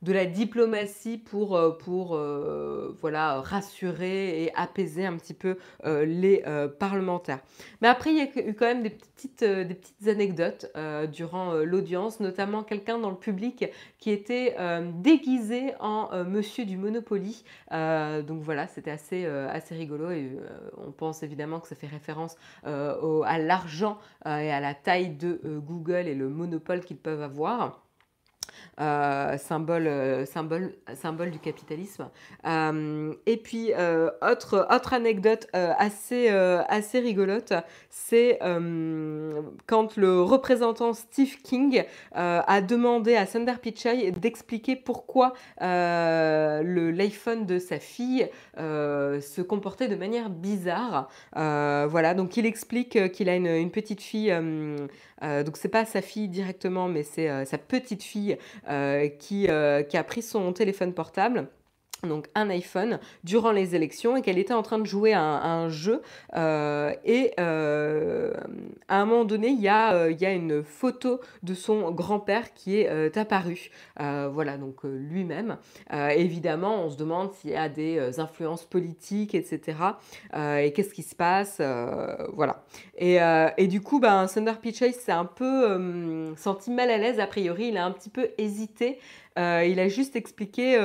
de 0.06 0.14
la 0.14 0.26
diplomatie 0.26 1.18
pour, 1.18 1.58
euh, 1.58 1.72
pour 1.72 2.16
euh, 2.16 2.96
voilà, 3.02 3.42
rassurer 3.42 4.44
et 4.44 4.54
apaiser 4.56 5.06
un 5.06 5.18
petit 5.18 5.34
peu 5.34 5.58
euh, 5.86 6.06
les 6.06 6.44
parlementaires. 6.80 7.40
Mais 7.82 7.88
après, 7.88 8.12
il 8.12 8.18
y 8.18 8.22
a 8.22 8.48
eu 8.48 8.54
quand 8.54 8.68
même 8.68 8.84
des 8.84 8.92
petites, 8.92 9.44
des 9.44 9.74
petites 9.74 10.08
anecdotes 10.08 10.72
durant 11.12 11.54
l'audience, 11.56 12.20
notamment 12.20 12.64
quelqu'un 12.64 13.00
dans 13.00 13.10
le 13.10 13.16
public 13.16 13.66
qui 13.98 14.12
était 14.12 14.56
déguisé 15.02 15.74
en 15.80 16.10
monsieur 16.26 16.66
du 16.66 16.78
Monopoly. 16.78 17.44
donc 17.72 18.42
voilà, 18.42 18.68
c'était 18.68 18.92
assez, 18.92 19.26
assez 19.26 19.76
rigolo 19.76 20.12
et 20.12 20.32
on 20.78 20.92
pense 20.92 21.24
évidemment 21.24 21.60
que 21.60 21.68
ça 21.68 21.76
fait 21.76 21.88
référence 21.88 22.36
à 22.64 23.40
l'argent 23.40 23.98
et 24.26 24.52
à 24.52 24.60
la 24.60 24.76
taille 24.76 25.10
de 25.10 25.40
Google 25.66 26.08
et 26.08 26.16
le 26.16 26.30
monopole 26.30 26.82
qu'ils 26.82 26.98
peuvent 26.98 27.24
avoir. 27.24 27.85
Euh, 28.82 29.38
symbole, 29.38 29.88
euh, 29.88 30.26
symbole, 30.26 31.32
du 31.32 31.40
capitalisme. 31.40 32.10
Euh, 32.46 33.14
et 33.26 33.38
puis, 33.38 33.72
autre, 34.22 34.68
anecdote 34.94 35.48
assez, 35.54 36.30
rigolote, 37.00 37.54
c'est 37.90 38.40
quand 39.68 39.98
le 39.98 40.22
représentant 40.22 40.94
Steve 40.94 41.38
King 41.42 41.84
a 42.14 42.62
demandé 42.62 43.16
à 43.16 43.26
Sundar 43.26 43.60
Pichai 43.60 44.12
d'expliquer 44.12 44.76
pourquoi 44.76 45.34
l'iPhone 45.60 47.46
de 47.46 47.60
sa 47.60 47.80
fille 47.80 48.30
se 48.58 49.42
comportait 49.42 49.88
de 49.88 49.96
manière 49.96 50.30
bizarre. 50.30 51.10
voilà, 51.34 52.14
donc 52.14 52.38
il 52.38 52.46
explique 52.46 53.12
qu'il 53.12 53.30
a 53.30 53.36
une 53.36 53.72
petite 53.72 54.02
fille 54.02 54.34
euh, 55.24 55.44
donc 55.44 55.58
c'est 55.58 55.70
pas 55.70 55.86
sa 55.86 56.02
fille 56.02 56.28
directement, 56.28 56.88
mais 56.88 57.04
c'est 57.04 57.30
euh, 57.30 57.46
sa 57.46 57.58
petite 57.58 58.04
fille 58.04 58.38
euh, 58.70 59.08
qui, 59.08 59.48
qui 59.90 59.98
a 59.98 60.04
pris 60.04 60.22
son 60.22 60.52
téléphone 60.54 60.94
portable 60.94 61.48
donc 62.04 62.28
un 62.36 62.50
iPhone 62.50 63.00
durant 63.24 63.52
les 63.52 63.76
élections 63.76 64.16
et 64.16 64.22
qu'elle 64.22 64.38
était 64.38 64.54
en 64.54 64.62
train 64.62 64.80
de 64.80 64.86
jouer 64.86 65.14
à 65.14 65.22
un, 65.22 65.70
jeu 65.70 66.02
euh, 66.36 66.94
et 67.04 67.32
euh, 67.40 68.34
à 68.88 69.02
un 69.02 69.06
moment 69.06 69.26
donné 69.26 69.48
il 69.48 69.60
y, 69.60 69.68
a, 69.68 69.94
euh, 69.94 70.12
y 70.12 70.26
a 70.26 70.32
une 70.32 70.64
photo 70.64 71.20
de 71.44 71.54
son 71.54 71.92
grand-père 71.92 72.54
qui 72.54 72.78
est 72.78 73.18
apparue. 73.18 73.70
Voilà 73.98 74.58
donc 74.58 74.84
lui-même. 74.84 75.58
Évidemment 75.92 76.84
on 76.84 76.90
se 76.90 76.98
demande 76.98 77.34
s'il 77.34 77.52
y 77.52 77.56
a 77.56 77.70
des 77.70 78.20
influences 78.20 78.66
politiques 78.66 79.36
etc 79.36 79.78
et 80.36 80.72
qu'est-ce 80.74 80.94
qui 80.94 81.04
se 81.04 81.16
passe 81.16 81.62
voilà. 82.34 82.64
Et, 82.98 83.18
et, 83.58 83.68
du 83.68 83.82
coup 83.82 84.00
ben, 84.00 84.28
Sundar 84.28 84.60
Pichai 84.60 84.92
s'est 84.92 85.12
un 85.12 85.26
peu 85.26 86.34
senti 86.38 86.72
mal 86.72 86.90
à 86.90 86.98
l'aise 86.98 87.20
a 87.20 87.28
priori. 87.28 87.70
Il 87.70 87.78
a 87.78 87.86
un 87.86 87.92
petit 87.92 88.10
peu 88.10 88.30
hésité. 88.38 89.00
Il 89.38 89.80
a 89.80 89.88
juste 89.88 90.16
expliqué 90.16 90.78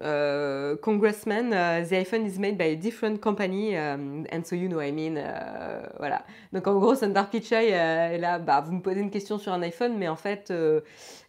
uh, 0.00 0.76
congressman, 0.80 1.52
uh, 1.52 1.84
the 1.88 1.96
iPhone 1.96 2.26
is 2.26 2.38
made 2.38 2.56
by 2.56 2.64
a 2.64 2.76
different 2.76 3.20
company, 3.20 3.76
um, 3.76 4.26
and 4.30 4.46
so 4.46 4.56
you 4.56 4.68
know 4.68 4.80
I 4.80 4.90
mean. 4.90 5.18
Uh, 5.18 5.88
voilà. 5.98 6.24
Donc 6.52 6.66
en 6.66 6.78
gros, 6.78 6.94
Sundar 6.94 7.28
Pichai 7.28 7.74
euh, 7.74 8.12
est 8.12 8.18
là, 8.18 8.38
bah, 8.38 8.60
vous 8.60 8.72
me 8.72 8.80
posez 8.80 9.00
une 9.00 9.10
question 9.10 9.38
sur 9.38 9.52
un 9.52 9.62
iPhone, 9.62 9.96
mais 9.98 10.08
en 10.08 10.16
fait, 10.16 10.50
euh, 10.50 10.80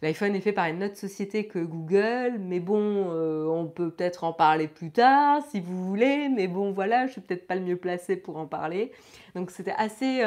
l'iPhone 0.02 0.34
est 0.34 0.40
fait 0.40 0.52
par 0.52 0.66
une 0.66 0.82
autre 0.82 0.96
société 0.96 1.46
que 1.46 1.58
Google, 1.58 2.38
mais 2.38 2.60
bon, 2.60 3.10
euh, 3.10 3.46
on 3.46 3.66
peut 3.66 3.90
peut-être 3.90 4.24
en 4.24 4.32
parler 4.32 4.68
plus 4.68 4.90
tard 4.90 5.42
si 5.50 5.60
vous 5.60 5.84
voulez, 5.84 6.28
mais 6.28 6.48
bon, 6.48 6.72
voilà, 6.72 7.06
je 7.06 7.12
suis 7.12 7.20
peut-être 7.20 7.46
pas 7.46 7.54
le 7.54 7.62
mieux 7.62 7.76
placé 7.76 8.16
pour 8.16 8.36
en 8.36 8.46
parler. 8.46 8.92
Donc 9.34 9.50
c'était 9.50 9.74
assez 9.76 10.22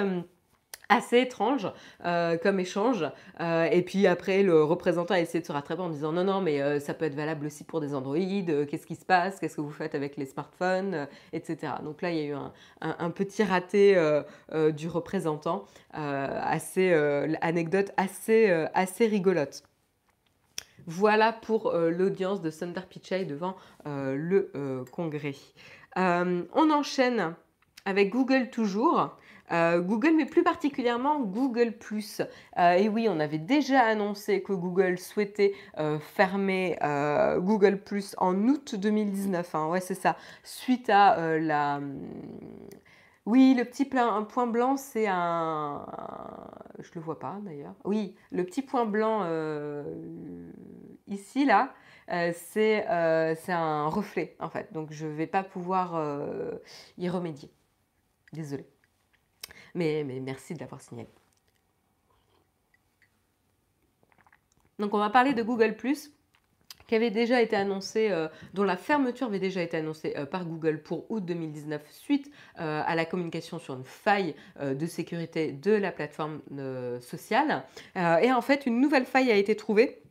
assez 0.89 1.19
étrange 1.19 1.67
euh, 2.05 2.37
comme 2.37 2.59
échange. 2.59 3.05
Euh, 3.39 3.65
et 3.65 3.81
puis 3.81 4.07
après, 4.07 4.43
le 4.43 4.63
représentant 4.63 5.13
a 5.13 5.19
essayé 5.19 5.41
de 5.41 5.45
se 5.45 5.51
rattraper 5.51 5.81
en 5.81 5.89
disant 5.89 6.11
non, 6.11 6.23
non, 6.23 6.41
mais 6.41 6.61
euh, 6.61 6.79
ça 6.79 6.93
peut 6.93 7.05
être 7.05 7.15
valable 7.15 7.45
aussi 7.45 7.63
pour 7.63 7.81
des 7.81 7.93
Android, 7.93 8.17
qu'est-ce 8.17 8.85
qui 8.85 8.95
se 8.95 9.05
passe, 9.05 9.39
qu'est-ce 9.39 9.55
que 9.55 9.61
vous 9.61 9.71
faites 9.71 9.95
avec 9.95 10.17
les 10.17 10.25
smartphones, 10.25 11.07
etc. 11.33 11.73
Donc 11.83 12.01
là, 12.01 12.11
il 12.11 12.17
y 12.17 12.21
a 12.21 12.25
eu 12.25 12.35
un, 12.81 13.09
petit 13.11 13.43
raté 13.43 13.95
du 14.75 14.87
représentant, 14.87 15.65
assez, 15.93 16.93
anecdote 17.41 17.91
assez, 17.97 18.49
assez 18.73 19.07
rigolote. 19.07 19.63
Voilà 20.85 21.33
pour 21.33 21.73
l'audience 21.73 22.41
de 22.41 22.49
Sundar 22.49 22.85
Pichai 22.85 23.25
devant 23.25 23.55
le 23.85 24.83
congrès. 24.91 25.35
on 25.95 26.71
enchaîne 26.71 27.35
avec 27.87 28.09
Google 28.09 28.49
toujours. 28.49 29.17
Euh, 29.53 29.79
Google, 29.79 30.11
mais 30.17 30.25
plus 30.25 30.43
particulièrement 30.43 31.21
Google⁇ 31.21 31.73
euh, 32.57 32.71
et 32.73 32.89
oui, 32.89 33.07
on 33.09 33.17
avait 33.21 33.37
déjà 33.37 33.79
annoncé 33.79 34.43
que 34.43 34.51
Google 34.51 34.97
souhaitait 34.97 35.53
euh, 35.79 35.97
fermer 35.99 36.77
Google⁇ 37.37 37.79
en 38.17 38.35
août 38.49 38.75
2019. 38.75 39.55
Hein. 39.55 39.69
ouais, 39.69 39.79
c'est 39.79 39.95
ça. 39.95 40.17
Suite 40.43 40.89
à 40.89 41.37
la... 41.39 41.79
Oui, 43.25 43.55
le 43.57 43.63
petit 43.63 43.89
un 43.97 44.23
point 44.23 44.47
blanc, 44.47 44.75
c'est 44.75 45.07
un... 45.07 45.85
Je 46.79 46.91
le 46.95 47.01
vois 47.01 47.19
pas 47.19 47.37
d'ailleurs. 47.41 47.75
Oui, 47.85 48.15
le 48.31 48.43
petit 48.43 48.61
point 48.61 48.85
blanc 48.85 49.25
ici, 51.07 51.45
là, 51.45 51.73
c'est 52.33 52.85
un 52.85 53.87
reflet 53.87 54.35
en 54.41 54.49
fait. 54.49 54.73
Donc 54.73 54.91
je 54.91 55.07
ne 55.07 55.13
vais 55.13 55.27
pas 55.27 55.43
pouvoir 55.43 56.01
y 56.97 57.07
remédier. 57.07 57.49
Désolée. 58.37 58.67
Mais, 59.73 60.03
merci 60.03 60.53
de 60.53 60.59
l'avoir 60.59 60.79
signalé. 60.79 61.09
Donc 64.77 64.93
on 64.93 64.99
va 64.99 65.09
parler 65.09 65.33
de 65.33 65.41
Google⁇ 65.41 65.71
qui 66.85 66.95
avait 66.95 67.09
déjà 67.09 67.41
été 67.41 67.55
annoncé, 67.55 68.11
euh, 68.11 68.27
dont 68.53 68.63
la 68.63 68.77
fermeture 68.77 69.27
avait 69.27 69.39
déjà 69.39 69.61
été 69.63 69.75
annoncée 69.75 70.13
euh, 70.15 70.27
par 70.27 70.45
Google 70.45 70.83
pour 70.83 71.09
août 71.11 71.25
2019 71.25 71.81
suite 71.91 72.31
euh, 72.59 72.83
à 72.85 72.95
la 72.95 73.05
communication 73.05 73.57
sur 73.57 73.73
une 73.73 73.83
faille 73.83 74.35
de 74.61 74.85
sécurité 74.85 75.51
de 75.51 75.71
la 75.71 75.91
plateforme 75.91 76.41
sociale. 77.01 77.65
et 77.95 78.31
en 78.31 78.41
fait, 78.41 78.67
une 78.67 78.79
nouvelle 78.79 79.05
faille 79.05 79.31
a 79.31 79.35
été 79.35 79.55
trouvée 79.55 80.03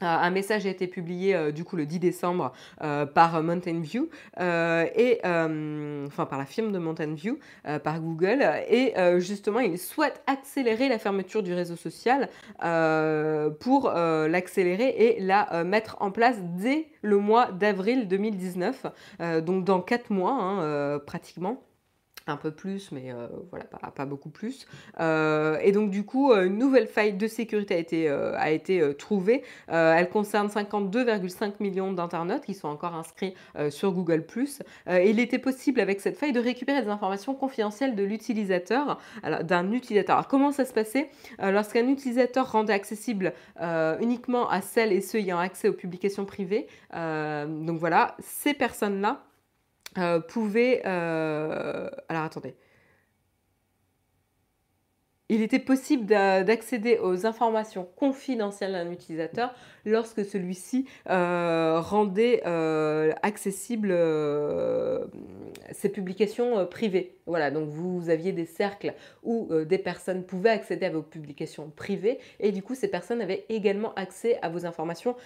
un 0.00 0.30
message 0.30 0.66
a 0.66 0.70
été 0.70 0.86
publié 0.86 1.34
euh, 1.34 1.52
du 1.52 1.64
coup 1.64 1.76
le 1.76 1.86
10 1.86 1.98
décembre 1.98 2.52
euh, 2.82 3.06
par 3.06 3.42
Mountain 3.42 3.80
View 3.80 4.08
et 4.38 5.20
enfin 5.24 6.26
par 6.26 6.38
la 6.38 6.44
firme 6.44 6.72
de 6.72 6.78
Mountain 6.78 7.14
View 7.14 7.38
par 7.82 8.00
Google. 8.00 8.44
Et 8.68 8.94
justement 9.18 9.60
ils 9.60 9.78
souhaitent 9.78 10.22
accélérer 10.26 10.88
la 10.88 10.98
fermeture 10.98 11.42
du 11.42 11.54
réseau 11.54 11.76
social 11.76 12.28
pour 13.60 13.90
l'accélérer 13.90 14.88
et 14.88 15.20
la 15.20 15.64
mettre 15.64 15.96
en 16.00 16.10
place 16.10 16.36
dès 16.42 16.88
le 17.02 17.18
mois 17.18 17.50
d'avril 17.52 18.08
2019 18.08 18.86
donc 19.42 19.64
dans 19.64 19.80
quatre 19.80 20.10
mois 20.10 20.32
hein, 20.32 21.00
pratiquement 21.06 21.65
un 22.26 22.36
peu 22.36 22.50
plus, 22.50 22.90
mais 22.90 23.12
euh, 23.12 23.28
voilà, 23.50 23.64
pas, 23.94 24.04
beaucoup 24.04 24.30
plus. 24.30 24.66
Euh, 25.00 25.58
et 25.62 25.70
donc 25.70 25.90
du 25.90 26.04
coup, 26.04 26.32
euh, 26.32 26.46
une 26.46 26.58
nouvelle 26.58 26.88
faille 26.88 27.12
de 27.12 27.26
sécurité 27.28 27.74
a 28.08 28.50
été, 28.50 28.94
trouvée. 28.98 29.42
elle 29.68 30.08
concerne 30.08 30.48
52,5 30.48 31.54
millions 31.60 31.92
d'internautes 31.92 32.44
qui 32.44 32.54
sont 32.54 32.68
encore 32.68 32.94
inscrits 32.94 33.34
sur 33.70 33.92
Google⁇ 33.92 34.24
il 34.88 35.20
était 35.20 35.38
possible 35.38 35.80
avec 35.80 36.00
cette 36.00 36.16
faille 36.16 36.32
de 36.32 36.40
récupérer 36.40 36.82
des 36.82 36.88
informations 36.88 37.34
confidentielles 37.34 37.94
de 37.94 38.02
l'utilisateur, 38.02 38.98
d'un 39.42 39.70
utilisateur. 39.72 40.16
Alors 40.16 40.28
comment 40.28 40.52
ça 40.52 40.64
se 40.64 40.72
passait? 40.72 41.10
Lorsqu'un 41.40 41.88
utilisateur 41.88 42.50
rendait 42.50 42.72
accessible 42.72 43.32
uniquement 44.00 44.48
à 44.48 44.60
celles 44.60 44.92
et 44.92 45.00
ceux 45.00 45.18
ayant 45.18 45.38
accès 45.38 45.68
aux 45.68 45.74
publications 45.74 46.24
privées, 46.24 46.66
donc 46.92 47.78
voilà, 47.78 48.16
ces 48.20 48.54
personnes-là, 48.54 49.22
pouvait... 50.28 50.82
Euh, 50.86 51.88
alors 52.08 52.24
attendez. 52.24 52.54
Il 55.28 55.42
était 55.42 55.58
possible 55.58 56.06
d'accéder 56.06 56.98
aux 57.02 57.26
informations 57.26 57.88
confidentielles 57.96 58.72
d'un 58.72 58.92
utilisateur 58.92 59.52
lorsque 59.84 60.24
celui-ci 60.24 60.86
euh, 61.10 61.80
rendait 61.80 62.42
euh, 62.46 63.12
accessibles 63.22 63.90
euh, 63.90 65.04
ses 65.72 65.88
publications 65.88 66.64
privées. 66.66 67.16
Voilà, 67.26 67.50
donc 67.50 67.68
vous, 67.70 68.08
aviez 68.08 68.30
des 68.30 68.46
cercles 68.46 68.94
où 69.24 69.48
des 69.52 69.78
personnes 69.78 70.22
pouvaient 70.24 70.50
accéder 70.50 70.86
à 70.86 70.90
vos 70.90 71.02
publications 71.02 71.72
privées 71.74 72.20
et 72.38 72.52
du 72.52 72.62
coup 72.62 72.76
ces 72.76 72.86
personnes 72.86 73.20
avaient 73.20 73.44
également 73.48 73.92
accès 73.94 74.38
à 74.42 74.48
vos 74.48 74.64
informations 74.64 75.16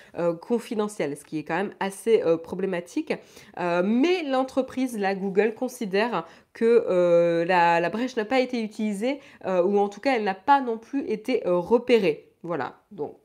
confidentielles, 0.40 1.18
ce 1.18 1.24
qui 1.24 1.38
est 1.38 1.44
quand 1.44 1.56
même 1.56 1.74
assez 1.78 2.22
problématique. 2.42 3.12
mais 3.58 4.22
l'entreprise, 4.22 4.98
la 4.98 5.14
Google, 5.14 5.52
considère 5.52 6.26
que 6.52 7.44
la, 7.46 7.80
la, 7.80 7.90
brèche 7.90 8.16
n'a 8.16 8.24
pas 8.24 8.40
été 8.40 8.62
utilisée 8.62 9.20
ou 9.44 9.78
en 9.78 9.88
tout 9.88 10.00
cas 10.00 10.16
elle 10.16 10.24
n'a 10.24 10.34
pas 10.34 10.60
non 10.60 10.78
plus 10.78 11.08
été 11.08 11.42
repérée. 11.44 12.28
Voilà, 12.42 12.80
donc 12.90 13.16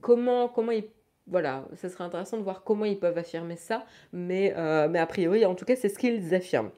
comment, 0.00 0.48
comment 0.48 0.72
ils 0.72 0.84
voilà, 1.30 1.64
ce 1.80 1.88
serait 1.88 2.04
intéressant 2.04 2.38
de 2.38 2.42
voir 2.42 2.64
comment 2.64 2.84
ils 2.84 2.98
peuvent 2.98 3.16
affirmer 3.16 3.56
ça, 3.56 3.86
mais, 4.12 4.52
euh, 4.56 4.88
mais 4.88 4.98
a 4.98 5.06
priori, 5.06 5.46
en 5.46 5.54
tout 5.54 5.64
cas, 5.64 5.76
c'est 5.76 5.88
ce 5.88 5.98
qu'ils 5.98 6.34
affirment. 6.34 6.70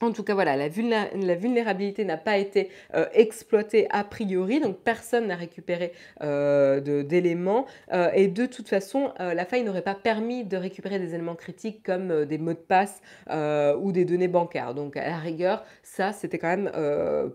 En 0.00 0.12
tout 0.12 0.22
cas, 0.22 0.34
voilà, 0.34 0.56
la, 0.56 0.68
vulnérabilité 0.68 2.04
n'a 2.04 2.16
pas 2.16 2.38
été 2.38 2.68
euh, 2.94 3.06
exploitée 3.12 3.88
a 3.90 4.04
priori, 4.04 4.60
donc 4.60 4.78
personne 4.78 5.26
n'a 5.26 5.34
récupéré 5.34 5.92
euh, 6.22 6.80
d'éléments. 7.02 7.66
Euh, 7.92 8.10
et 8.14 8.28
de 8.28 8.46
toute 8.46 8.68
façon, 8.68 9.12
la 9.18 9.44
faille 9.44 9.64
n'aurait 9.64 9.82
pas 9.82 9.94
permis 9.94 10.44
de 10.44 10.56
récupérer 10.56 10.98
des 10.98 11.14
éléments 11.14 11.34
critiques 11.34 11.82
comme 11.82 12.24
des 12.24 12.38
mots 12.38 12.52
de 12.52 12.58
passe 12.58 13.00
ou 13.30 13.92
des 13.92 14.04
données 14.04 14.28
bancaires. 14.28 14.74
Donc, 14.74 14.96
à 14.96 15.08
la 15.08 15.18
rigueur, 15.18 15.64
ça, 15.82 16.12
c'était 16.12 16.38
quand 16.38 16.56
même 16.56 16.70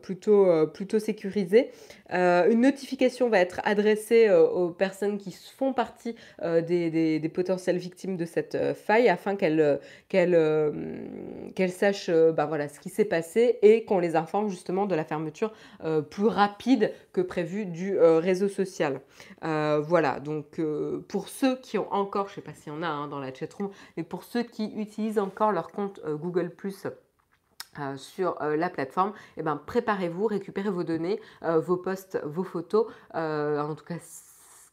plutôt, 0.01 1.00
sécurisé. 1.00 1.72
une 2.12 2.62
notification 2.62 3.29
va 3.29 3.39
être 3.39 3.60
adressée 3.65 4.29
aux 4.29 4.70
personnes 4.70 5.17
qui 5.17 5.32
font 5.32 5.74
partie 5.74 6.15
des, 6.41 7.32
potentielles 7.34 7.77
victimes 7.77 8.15
de 8.15 8.25
cette 8.25 8.58
faille 8.74 9.10
afin 9.10 9.36
qu'elles 9.36 9.79
qu'elles 10.08 11.72
sachent. 11.72 12.12
Bah, 12.12 12.48
voilà 12.53 12.69
ce 12.69 12.79
qui 12.79 12.89
s'est 12.89 13.03
passé 13.03 13.57
et 13.63 13.83
qu'on 13.83 13.98
les 13.98 14.15
informe 14.15 14.48
justement 14.48 14.86
de 14.86 14.93
la 14.93 15.03
fermeture 15.03 15.51
euh, 15.83 16.03
plus 16.03 16.27
rapide 16.27 16.93
que 17.12 17.19
prévu 17.19 17.65
du 17.65 17.98
euh, 17.98 18.19
réseau 18.19 18.48
social. 18.48 19.01
Euh, 19.43 19.81
voilà, 19.83 20.19
donc 20.19 20.62
pour 21.07 21.29
ceux 21.29 21.55
qui 21.55 21.79
ont 21.79 21.91
encore, 21.91 22.27
je 22.27 22.33
ne 22.33 22.36
sais 22.36 22.41
pas 22.41 22.53
s'il 22.53 22.72
y 22.72 22.75
en 22.75 22.83
a 22.83 22.88
hein, 22.88 23.07
dans 23.07 23.17
la 23.17 23.33
chatroom, 23.33 23.72
mais 23.98 24.03
pour 24.03 24.24
ceux 24.24 24.43
qui 24.43 24.72
utilisent 24.75 25.17
encore 25.17 25.51
leur 25.51 25.72
compte 25.72 26.00
Google⁇ 26.05 26.51
sur 27.98 28.38
la 28.39 28.69
plateforme, 28.69 29.13
eh 29.36 29.41
ben, 29.41 29.60
préparez-vous, 29.65 30.27
récupérez 30.27 30.69
vos 30.69 30.83
données, 30.83 31.19
vos 31.41 31.77
posts, 31.77 32.22
vos 32.24 32.43
photos, 32.43 32.86
en 33.15 33.74
tout 33.74 33.86
cas 33.86 33.98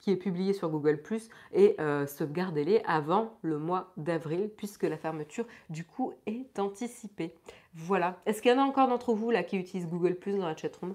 qui 0.01 0.11
est 0.11 0.17
publié 0.17 0.53
sur 0.53 0.71
Google⁇ 0.71 1.01
et 1.53 1.77
euh, 1.81 2.07
sauvegardez-les 2.07 2.83
avant 2.85 3.39
le 3.43 3.59
mois 3.59 3.93
d'avril 3.97 4.51
puisque 4.57 4.85
la 4.85 4.97
fermeture 4.97 5.47
du 5.69 5.85
coup 5.85 6.15
est 6.27 6.59
anticipée. 6.59 7.35
Voilà. 7.75 8.21
Est-ce 8.27 8.43
qu'il 8.43 8.51
y 8.51 8.55
en 8.55 8.59
a 8.59 8.65
encore 8.65 8.89
d'entre 8.89 9.15
vous 9.15 9.31
là 9.31 9.43
qui 9.43 9.57
utilisent 9.57 9.89
Google⁇ 9.89 10.17
dans 10.39 10.47
la 10.47 10.57
chatroom? 10.57 10.95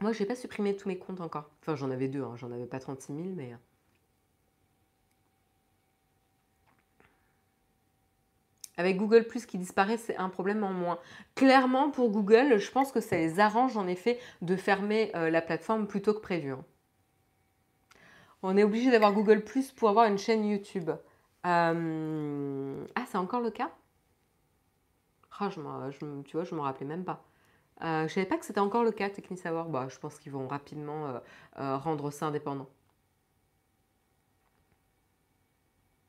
Moi, 0.00 0.12
je 0.12 0.20
n'ai 0.20 0.26
pas 0.26 0.34
supprimé 0.34 0.74
tous 0.74 0.88
mes 0.88 0.98
comptes 0.98 1.20
encore. 1.20 1.50
Enfin, 1.60 1.76
j'en 1.76 1.90
avais 1.90 2.08
deux, 2.08 2.22
hein. 2.22 2.34
j'en 2.36 2.50
avais 2.50 2.66
pas 2.66 2.80
36 2.80 3.12
000, 3.12 3.28
mais... 3.36 3.54
Avec 8.80 8.96
Google 8.96 9.24
Plus 9.24 9.44
qui 9.44 9.58
disparaît, 9.58 9.98
c'est 9.98 10.16
un 10.16 10.30
problème 10.30 10.64
en 10.64 10.72
moins. 10.72 10.98
Clairement, 11.34 11.90
pour 11.90 12.08
Google, 12.10 12.56
je 12.56 12.70
pense 12.70 12.92
que 12.92 13.00
ça 13.02 13.18
les 13.18 13.38
arrange 13.38 13.76
en 13.76 13.86
effet 13.86 14.18
de 14.40 14.56
fermer 14.56 15.10
euh, 15.14 15.28
la 15.28 15.42
plateforme 15.42 15.86
plutôt 15.86 16.14
que 16.14 16.20
prévu. 16.20 16.52
Hein. 16.52 16.64
On 18.42 18.56
est 18.56 18.64
obligé 18.64 18.90
d'avoir 18.90 19.12
Google 19.12 19.44
Plus 19.44 19.70
pour 19.70 19.90
avoir 19.90 20.06
une 20.06 20.16
chaîne 20.16 20.46
YouTube. 20.46 20.88
Euh, 21.44 22.86
ah, 22.94 23.04
c'est 23.06 23.18
encore 23.18 23.42
le 23.42 23.50
cas? 23.50 23.70
Ah, 25.38 25.50
je, 25.50 26.22
Tu 26.22 26.38
vois, 26.38 26.44
je 26.44 26.54
ne 26.54 26.60
me 26.60 26.64
rappelais 26.64 26.86
même 26.86 27.04
pas. 27.04 27.22
Euh, 27.82 27.98
je 27.98 28.04
ne 28.04 28.08
savais 28.08 28.26
pas 28.26 28.38
que 28.38 28.46
c'était 28.46 28.60
encore 28.60 28.82
le 28.82 28.92
cas, 28.92 29.10
Technisavoir. 29.10 29.68
Bah, 29.68 29.88
je 29.90 29.98
pense 29.98 30.18
qu'ils 30.18 30.32
vont 30.32 30.48
rapidement 30.48 31.20
rendre 31.54 32.10
ça 32.10 32.28
indépendant. 32.28 32.70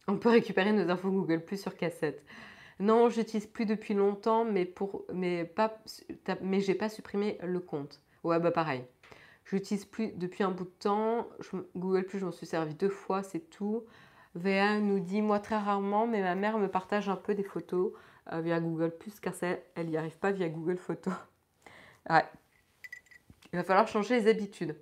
On 0.08 0.16
peut 0.16 0.30
récupérer 0.30 0.72
nos 0.72 0.90
infos 0.90 1.12
Google 1.12 1.42
Plus 1.42 1.62
sur 1.62 1.76
cassette. 1.76 2.24
Non, 2.82 3.10
j'utilise 3.10 3.46
plus 3.46 3.68
depuis 3.68 3.94
longtemps, 3.94 4.44
mais 4.44 4.66
pour, 4.66 5.06
mais 5.14 5.46
pas, 5.46 5.80
mais 6.42 6.62
j'ai 6.62 6.74
pas 6.74 6.90
supprimé 6.90 7.38
le 7.44 7.60
compte. 7.60 8.02
Ouais, 8.24 8.40
bah 8.40 8.50
pareil. 8.50 8.84
J'utilise 9.46 9.86
plus 9.86 10.12
depuis 10.14 10.44
un 10.44 10.50
bout 10.50 10.64
de 10.64 10.70
temps. 10.80 11.28
Google 11.76 12.06
Plus, 12.06 12.18
je 12.18 12.26
m'en 12.26 12.32
suis 12.32 12.48
servi 12.48 12.74
deux 12.74 12.90
fois, 12.90 13.22
c'est 13.22 13.52
tout. 13.52 13.84
VA 14.34 14.80
nous 14.80 15.00
dit 15.00 15.22
moi 15.22 15.40
très 15.40 15.58
rarement, 15.60 16.08
mais 16.08 16.24
ma 16.24 16.34
mère 16.34 16.58
me 16.58 16.68
partage 16.68 17.08
un 17.08 17.16
peu 17.16 17.36
des 17.36 17.44
photos 17.44 17.92
euh, 18.34 18.42
via 18.42 18.60
Google 18.60 18.90
Plus 18.98 19.20
car 19.20 19.34
elle 19.76 19.88
n'y 19.88 19.98
arrive 19.98 20.18
pas 20.18 20.32
via 20.32 20.50
Google 20.50 20.78
Photos. 20.78 21.14
Ouais. 22.10 22.26
Il 23.54 23.58
va 23.58 23.64
falloir 23.64 23.88
changer 23.88 24.20
les 24.20 24.28
habitudes. 24.28 24.76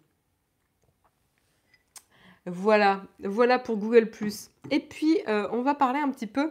Voilà, 2.46 3.04
voilà 3.20 3.60
pour 3.60 3.76
Google 3.76 4.10
Plus. 4.10 4.52
Et 4.72 4.80
puis, 4.80 5.20
euh, 5.28 5.50
on 5.52 5.62
va 5.62 5.76
parler 5.76 6.00
un 6.00 6.10
petit 6.12 6.28
peu 6.28 6.50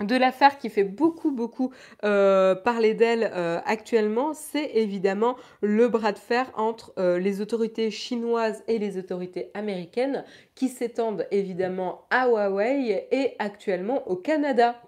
de 0.00 0.16
l'affaire 0.16 0.58
qui 0.58 0.68
fait 0.68 0.84
beaucoup 0.84 1.30
beaucoup 1.30 1.72
euh, 2.04 2.54
parler 2.54 2.94
d'elle 2.94 3.30
euh, 3.34 3.60
actuellement, 3.64 4.34
c'est 4.34 4.72
évidemment 4.74 5.36
le 5.62 5.88
bras 5.88 6.12
de 6.12 6.18
fer 6.18 6.50
entre 6.56 6.92
euh, 6.98 7.18
les 7.18 7.40
autorités 7.40 7.90
chinoises 7.90 8.62
et 8.68 8.78
les 8.78 8.98
autorités 8.98 9.50
américaines 9.54 10.24
qui 10.54 10.68
s'étendent 10.68 11.26
évidemment 11.30 12.06
à 12.10 12.28
Huawei 12.28 13.08
et 13.10 13.36
actuellement 13.38 14.06
au 14.08 14.16
Canada. 14.16 14.80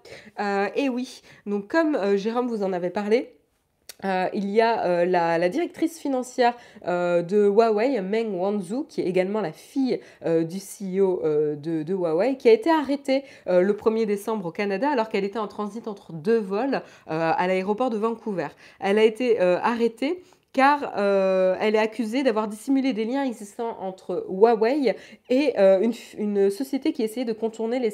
et 0.75 0.89
oui, 0.89 1.21
donc 1.45 1.67
comme 1.67 2.17
Jérôme 2.17 2.47
vous 2.47 2.63
en 2.63 2.73
avait 2.73 2.89
parlé, 2.89 3.38
euh, 4.05 4.29
il 4.33 4.49
y 4.49 4.61
a 4.61 4.85
euh, 4.85 5.05
la, 5.05 5.49
directrice 5.49 5.99
financière 5.99 6.53
euh, 6.87 7.21
de 7.21 7.47
Huawei, 7.47 7.99
Meng 8.01 8.33
Wanzhou, 8.33 8.85
qui 8.87 9.01
est 9.01 9.05
également 9.05 9.41
la 9.41 9.51
fille 9.51 9.99
du 10.25 10.57
CEO 10.57 11.21
de, 11.23 11.83
de, 11.83 11.93
Huawei, 11.93 12.37
qui 12.37 12.49
a 12.49 12.53
été 12.53 12.69
arrêtée 12.69 13.23
le 13.47 13.71
1er 13.73 14.05
décembre 14.05 14.47
au 14.47 14.51
Canada 14.51 14.89
alors 14.89 15.09
qu'elle 15.09 15.23
était 15.23 15.39
en 15.39 15.47
transit 15.47 15.87
entre 15.87 16.13
deux 16.13 16.39
vols 16.39 16.81
à 17.07 17.47
l'aéroport 17.47 17.89
de 17.89 17.97
Vancouver. 17.97 18.47
Elle 18.79 18.97
a 18.99 19.03
été 19.03 19.39
arrêtée 19.39 20.23
car 20.53 20.93
euh, 20.97 21.55
elle 21.59 21.75
est 21.75 21.79
accusée 21.79 22.23
d'avoir 22.23 22.47
dissimulé 22.47 22.93
des 22.93 23.05
liens 23.05 23.23
existants 23.23 23.77
entre 23.79 24.25
Huawei 24.29 24.95
et 25.29 25.53
euh, 25.59 25.91
une, 26.17 26.49
société 26.49 26.91
qui 26.91 27.03
essayait 27.03 27.25
de 27.25 27.33
contourner 27.33 27.79
les, 27.79 27.91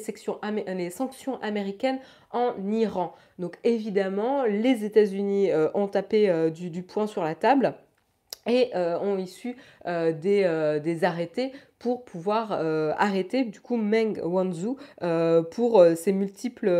sanctions 0.90 1.40
américaines 1.42 1.98
en 2.30 2.54
Iran. 2.70 3.14
Donc 3.38 3.58
évidemment, 3.64 4.44
les 4.44 4.84
États-Unis 4.84 5.50
euh, 5.50 5.68
ont 5.74 5.88
tapé 5.88 6.50
du, 6.50 6.82
poing 6.82 7.06
sur 7.06 7.22
la 7.22 7.34
table 7.34 7.74
et 8.46 8.70
ont 8.74 9.18
issu 9.18 9.56
des, 9.84 10.80
des, 10.82 11.04
arrêtés 11.04 11.52
pour 11.78 12.04
pouvoir 12.04 12.52
euh, 12.52 12.92
arrêter 12.96 13.44
du 13.44 13.60
coup 13.60 13.76
Meng 13.76 14.18
Wanzhou 14.22 14.76
euh, 15.02 15.42
pour 15.42 15.80
euh, 15.80 15.94
ses 15.94 16.12
multiples, 16.12 16.70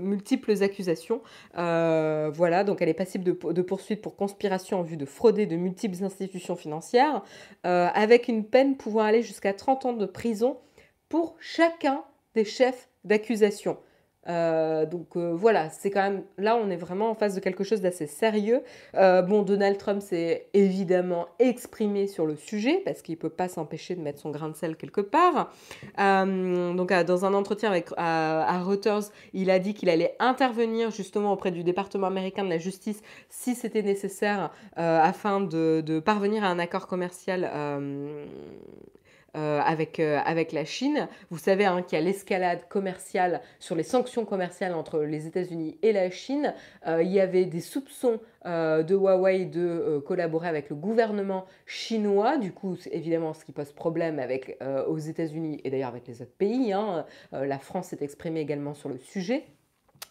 multiples 0.00 0.62
accusations. 0.62 1.22
voilà, 1.54 2.64
donc 2.64 2.82
elle 2.82 2.88
est 2.88 2.94
passible 2.94 3.24
de, 3.24 3.52
de 3.52 3.62
poursuite 3.62 4.02
pour 4.02 4.16
conspiration 4.16 4.80
en 4.80 4.82
vue 4.82 4.96
de 4.96 5.06
frauder 5.06 5.46
de 5.46 5.56
multiples 5.56 6.02
institutions 6.04 6.56
financières, 6.56 7.22
avec 7.62 8.28
une 8.28 8.44
peine 8.44 8.76
pouvant 8.76 9.02
aller 9.02 9.22
jusqu'à 9.22 9.52
30 9.52 9.86
ans 9.86 9.92
de 9.92 10.06
prison 10.06 10.58
pour 11.08 11.36
chacun 11.40 12.02
des 12.34 12.44
chefs 12.44 12.88
d'accusation. 13.04 13.78
Euh, 14.28 14.84
donc 14.84 15.16
euh, 15.16 15.32
voilà, 15.34 15.70
c'est 15.70 15.90
quand 15.90 16.02
même 16.02 16.22
là 16.36 16.56
on 16.56 16.68
est 16.70 16.76
vraiment 16.76 17.10
en 17.10 17.14
face 17.14 17.34
de 17.34 17.40
quelque 17.40 17.64
chose 17.64 17.80
d'assez 17.80 18.06
sérieux. 18.06 18.62
Euh, 18.94 19.22
bon, 19.22 19.42
Donald 19.42 19.78
Trump 19.78 20.02
s'est 20.02 20.48
évidemment 20.52 21.26
exprimé 21.38 22.06
sur 22.06 22.26
le 22.26 22.36
sujet 22.36 22.82
parce 22.84 23.00
qu'il 23.00 23.16
peut 23.16 23.30
pas 23.30 23.48
s'empêcher 23.48 23.94
de 23.94 24.02
mettre 24.02 24.20
son 24.20 24.30
grain 24.30 24.50
de 24.50 24.56
sel 24.56 24.76
quelque 24.76 25.00
part. 25.00 25.52
donc 25.96 26.92
dans 26.92 27.24
un 27.24 27.34
entretien 27.34 27.70
avec 27.70 27.88
à, 27.96 28.62
Reuters, 28.62 29.10
il 29.32 29.50
a 29.50 29.58
dit 29.58 29.74
qu'il 29.74 29.88
allait 29.88 30.16
intervenir 30.18 30.90
justement 30.90 31.32
auprès 31.32 31.50
du 31.50 31.64
département 31.64 32.06
américain 32.06 32.44
de 32.44 32.50
la 32.50 32.58
justice 32.58 33.00
si 33.30 33.54
c'était 33.54 33.82
nécessaire 33.82 34.50
afin 34.76 35.40
de, 35.40 36.00
parvenir 36.04 36.44
à 36.44 36.48
un 36.48 36.58
accord 36.58 36.86
commercial 36.86 37.50
euh, 39.36 39.60
avec, 39.60 40.00
euh, 40.00 40.18
avec 40.24 40.50
la 40.50 40.64
Chine. 40.64 41.06
Vous 41.30 41.38
savez 41.38 41.64
hein, 41.64 41.82
qu'il 41.82 41.96
y 41.96 42.02
a 42.02 42.04
l'escalade 42.04 42.66
commerciale 42.68 43.40
sur 43.60 43.76
les 43.76 43.84
sanctions 43.84 44.24
commerciales 44.24 44.74
entre 44.74 45.00
les 45.00 45.28
États-Unis 45.28 45.78
et 45.82 45.92
la 45.92 46.10
Chine. 46.10 46.52
Euh, 46.88 47.00
il 47.00 47.12
y 47.12 47.20
avait 47.20 47.44
des 47.44 47.60
soupçons 47.60 48.20
de 48.44 48.94
Huawei 48.94 49.44
de 49.44 50.02
collaborer 50.06 50.48
avec 50.48 50.70
le 50.70 50.74
gouvernement 50.74 51.44
chinois. 51.66 52.38
Du 52.38 52.52
coup, 52.52 52.76
évidemment 52.90 53.34
ce 53.34 53.44
qui 53.44 53.52
pose 53.52 53.70
problème 53.70 54.18
aux 54.88 54.98
États-Unis 54.98 55.60
et 55.62 55.70
d'ailleurs 55.70 55.90
avec 55.90 56.08
les 56.08 56.22
autres 56.22 56.32
pays. 56.38 56.72
Hein. 56.72 57.04
la 57.32 57.58
France 57.58 57.88
s'est 57.88 57.98
exprimée 58.00 58.40
également 58.40 58.72
sur 58.72 58.88
le 58.88 58.96
sujet. 58.96 59.44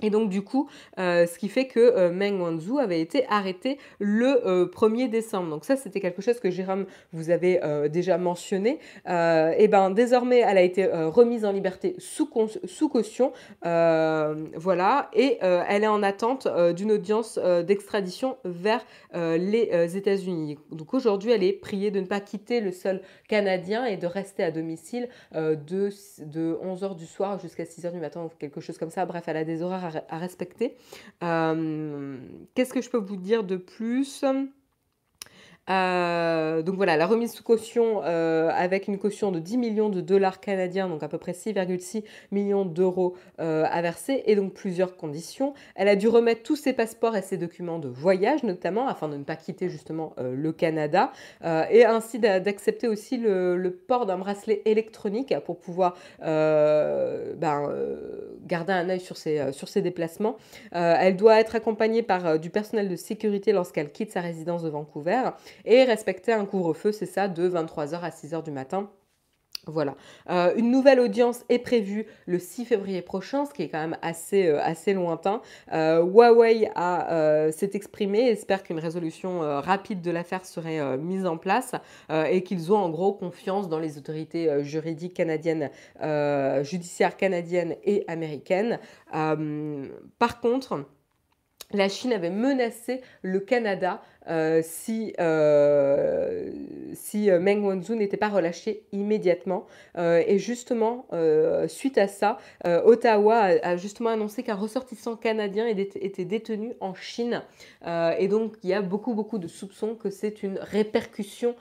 Et 0.01 0.09
donc 0.09 0.29
du 0.29 0.43
coup, 0.43 0.69
euh, 0.97 1.27
ce 1.27 1.37
qui 1.37 1.49
fait 1.49 1.67
que 1.67 1.79
euh, 1.79 2.09
Meng 2.09 2.39
Wanzhou 2.39 2.79
avait 2.79 3.01
été 3.01 3.25
arrêté 3.27 3.77
le 3.99 4.69
1er 4.73 5.05
euh, 5.05 5.07
décembre. 5.09 5.49
Donc 5.49 5.65
ça, 5.65 5.75
c'était 5.75 5.99
quelque 5.99 6.21
chose 6.21 6.39
que 6.39 6.49
Jérôme 6.49 6.85
vous 7.11 7.31
avait 7.31 7.59
déjà 7.89 8.17
mentionné. 8.17 8.79
et 9.05 9.67
ben 9.67 9.89
désormais, 9.89 10.39
elle 10.39 10.57
a 10.57 10.61
été 10.61 10.85
remise 10.87 11.43
en 11.43 11.51
liberté 11.51 11.95
sous, 11.97 12.27
caution. 12.27 13.33
voilà, 13.61 15.09
et 15.13 15.37
elle 15.41 15.83
est 15.83 15.87
en 15.87 16.03
attente 16.03 16.47
d'une 16.75 16.91
audience 16.91 17.37
d'extradition 17.37 18.37
vers 18.45 18.85
les 19.13 19.97
États-Unis. 19.97 20.57
Donc 20.71 20.93
aujourd'hui, 20.93 21.31
elle 21.31 21.43
est 21.43 21.53
priée 21.53 21.91
de 21.91 21.99
ne 21.99 22.05
pas 22.05 22.19
quitter 22.19 22.61
le 22.61 22.71
sol 22.71 23.01
canadien 23.27 23.85
et 23.85 23.97
de 23.97 24.07
rester 24.07 24.43
à 24.43 24.51
domicile 24.51 25.09
de, 25.33 25.89
de 26.19 26.59
11h 26.63 26.95
du 26.95 27.05
soir 27.05 27.39
jusqu'à 27.39 27.63
6h 27.63 27.91
du 27.91 27.99
matin, 27.99 28.29
quelque 28.39 28.61
chose 28.61 28.77
comme 28.77 28.91
ça. 28.91 29.05
Bref, 29.05 29.23
elle 29.27 29.37
a 29.37 29.43
des 29.43 29.61
horaires 29.61 29.88
respecter. 30.09 30.75
Euh, 31.23 32.17
qu'est-ce 32.55 32.73
que 32.73 32.81
je 32.81 32.89
peux 32.89 32.97
vous 32.97 33.17
dire 33.17 33.43
de 33.43 33.57
plus? 33.57 34.23
Euh, 35.69 36.61
donc 36.61 36.75
voilà, 36.75 36.97
la 36.97 37.05
remise 37.05 37.33
sous 37.33 37.43
caution 37.43 38.01
euh, 38.03 38.49
avec 38.53 38.87
une 38.87 38.97
caution 38.97 39.31
de 39.31 39.39
10 39.39 39.57
millions 39.57 39.89
de 39.89 40.01
dollars 40.01 40.39
canadiens, 40.39 40.87
donc 40.87 41.03
à 41.03 41.07
peu 41.07 41.17
près 41.17 41.33
6,6 41.33 42.03
millions 42.31 42.65
d'euros 42.65 43.15
euh, 43.39 43.65
à 43.69 43.81
verser, 43.81 44.23
et 44.25 44.35
donc 44.35 44.53
plusieurs 44.53 44.97
conditions. 44.97 45.53
Elle 45.75 45.87
a 45.87 45.95
dû 45.95 46.07
remettre 46.07 46.43
tous 46.43 46.55
ses 46.55 46.73
passeports 46.73 47.15
et 47.15 47.21
ses 47.21 47.37
documents 47.37 47.79
de 47.79 47.87
voyage, 47.87 48.43
notamment, 48.43 48.87
afin 48.87 49.07
de 49.07 49.17
ne 49.17 49.23
pas 49.23 49.35
quitter 49.35 49.69
justement 49.69 50.13
le 50.19 50.51
Canada, 50.51 51.11
et 51.43 51.85
ainsi 51.85 52.19
d'accepter 52.19 52.87
aussi 52.87 53.17
le, 53.17 53.79
port 53.87 54.05
d'un 54.05 54.17
bracelet 54.17 54.61
électronique 54.65 55.33
pour 55.45 55.59
pouvoir 55.59 55.95
ben, 56.19 57.69
garder 58.45 58.73
un 58.73 58.89
œil 58.89 58.99
sur 58.99 59.17
ses, 59.17 59.51
sur 59.51 59.67
ses 59.67 59.81
déplacements. 59.81 60.37
elle 60.71 61.15
doit 61.15 61.39
être 61.39 61.55
accompagnée 61.55 62.03
par 62.03 62.39
du 62.39 62.49
personnel 62.49 62.89
de 62.89 62.95
sécurité 62.95 63.51
lorsqu'elle 63.51 63.91
quitte 63.91 64.11
sa 64.11 64.21
résidence 64.21 64.63
de 64.63 64.69
Vancouver 64.69 65.21
et 65.65 65.83
respecter 65.83 66.33
un 66.33 66.45
couvre-feu, 66.45 66.91
c'est 66.91 67.05
ça, 67.05 67.27
de 67.27 67.49
23h 67.49 67.99
à 68.01 68.09
6h 68.09 68.43
du 68.43 68.51
matin. 68.51 68.89
Voilà. 69.67 69.95
Euh, 70.29 70.53
une 70.55 70.71
nouvelle 70.71 70.99
audience 70.99 71.43
est 71.49 71.59
prévue 71.59 72.05
le 72.25 72.39
6 72.39 72.65
février 72.65 73.01
prochain, 73.01 73.45
ce 73.45 73.53
qui 73.53 73.63
est 73.63 73.69
quand 73.69 73.79
même 73.79 73.97
assez, 74.01 74.47
euh, 74.47 74.59
assez 74.61 74.93
lointain. 74.93 75.41
Euh, 75.73 76.01
Huawei 76.01 76.71
s'est 77.51 77.71
exprimé, 77.73 78.29
espère 78.29 78.63
qu'une 78.63 78.79
résolution 78.79 79.39
rapide 79.39 80.01
de 80.01 80.11
l'affaire 80.11 80.45
serait 80.45 80.97
mise 80.97 81.25
en 81.25 81.37
place 81.37 81.73
et 82.09 82.43
qu'ils 82.43 82.71
ont 82.71 82.77
en 82.77 82.89
gros 82.89 83.13
confiance 83.13 83.69
dans 83.69 83.79
les 83.79 83.97
autorités 83.97 84.63
juridiques 84.63 85.13
canadiennes, 85.13 85.69
judiciaires 86.63 87.17
canadiennes 87.17 87.75
et 87.83 88.05
américaines. 88.07 88.79
par 89.11 90.39
contre, 90.41 90.85
la 91.71 91.87
Chine 91.87 92.13
avait 92.13 92.31
menacé 92.31 93.01
le 93.21 93.39
Canada 93.39 94.01
euh, 94.27 94.61
si, 94.63 95.13
euh, 95.19 96.51
si 96.93 97.31
euh, 97.31 97.39
Meng 97.39 97.63
Wanzhou 97.63 97.95
n'était 97.95 98.17
pas 98.17 98.29
relâché 98.29 98.83
immédiatement. 98.91 99.65
et 99.97 100.37
justement, 100.37 101.05
suite 101.67 101.97
à 101.97 102.07
ça, 102.07 102.37
Ottawa 102.65 103.49
a, 103.63 103.77
justement 103.77 104.09
annoncé 104.09 104.43
qu'un 104.43 104.55
ressortissant 104.55 105.15
canadien 105.15 105.67
était 105.67 106.25
détenu 106.25 106.73
en 106.79 106.93
Chine. 106.93 107.43
et 107.85 108.27
donc, 108.27 108.55
il 108.63 108.69
y 108.69 108.73
a 108.73 108.81
beaucoup, 108.81 109.13
beaucoup 109.13 109.37
de 109.37 109.47
soupçons 109.47 109.95
que 109.95 110.09
c'est 110.09 110.43
une 110.43 110.57
répercussion 110.59 111.55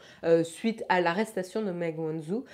suite 0.44 0.84
à 0.88 1.00
l'arrestation 1.00 1.62
de 1.62 1.72
Meng 1.72 1.98
Wanzhou. 1.98 2.44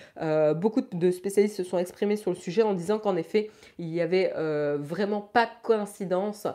beaucoup 0.54 0.80
de 0.80 1.10
spécialistes 1.10 1.56
se 1.56 1.64
sont 1.64 1.78
exprimés 1.78 2.16
sur 2.16 2.30
le 2.30 2.36
sujet 2.36 2.62
en 2.62 2.72
disant 2.74 2.98
qu'en 2.98 3.16
effet, 3.16 3.50
il 3.78 3.86
n'y 3.86 4.00
avait 4.00 4.32
vraiment 4.78 5.20
pas 5.20 5.46
de 5.46 5.52
coïncidence 5.62 6.46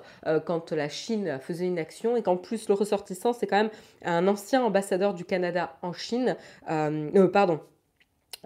quand 0.45 0.71
la 0.71 0.89
Chine 0.89 1.39
faisait 1.41 1.65
une 1.65 1.79
action 1.79 2.15
et 2.15 2.23
qu'en 2.23 2.37
plus, 2.37 2.67
le 2.67 2.73
ressortissant, 2.73 3.33
c'est 3.39 3.47
quand 3.47 3.57
même 3.57 3.71
un 4.03 4.27
ancien 4.27 4.63
ambassadeur 4.63 5.13
du 5.13 5.25
Canada 5.25 5.77
en 5.81 5.93
Chine, 5.93 6.35
euh, 6.69 7.09
euh, 7.15 7.27
pardon, 7.27 7.61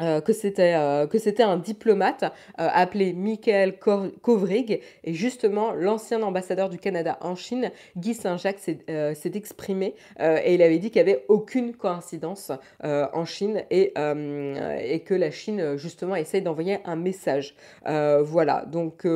euh, 0.01 0.21
que 0.21 0.33
c'était 0.33 0.73
que 1.09 1.17
c'était 1.17 1.43
un 1.43 1.57
diplomate 1.57 2.25
appelé 2.57 3.13
Michael 3.13 3.77
Kovrig. 3.77 4.81
Et 5.03 5.13
justement 5.13 5.71
l'ancien 5.73 6.21
ambassadeur 6.21 6.69
du 6.69 6.77
Canada 6.77 7.17
en 7.21 7.35
Chine 7.35 7.71
Guy 7.97 8.13
Saint-Jacques 8.13 8.59
s'est 8.59 9.31
exprimé 9.35 9.95
et 10.19 10.53
il 10.53 10.61
avait 10.61 10.79
dit 10.79 10.89
qu'il 10.89 11.03
n'y 11.03 11.11
avait 11.11 11.25
aucune 11.27 11.73
coïncidence 11.75 12.51
en 12.81 13.25
Chine 13.25 13.63
et, 13.69 13.93
et 13.95 14.99
que 15.01 15.13
la 15.13 15.31
Chine 15.31 15.77
justement 15.77 16.15
essaye 16.15 16.41
d'envoyer 16.41 16.79
un 16.85 16.95
message. 16.95 17.55
Voilà. 17.85 18.65
Donc 18.65 19.07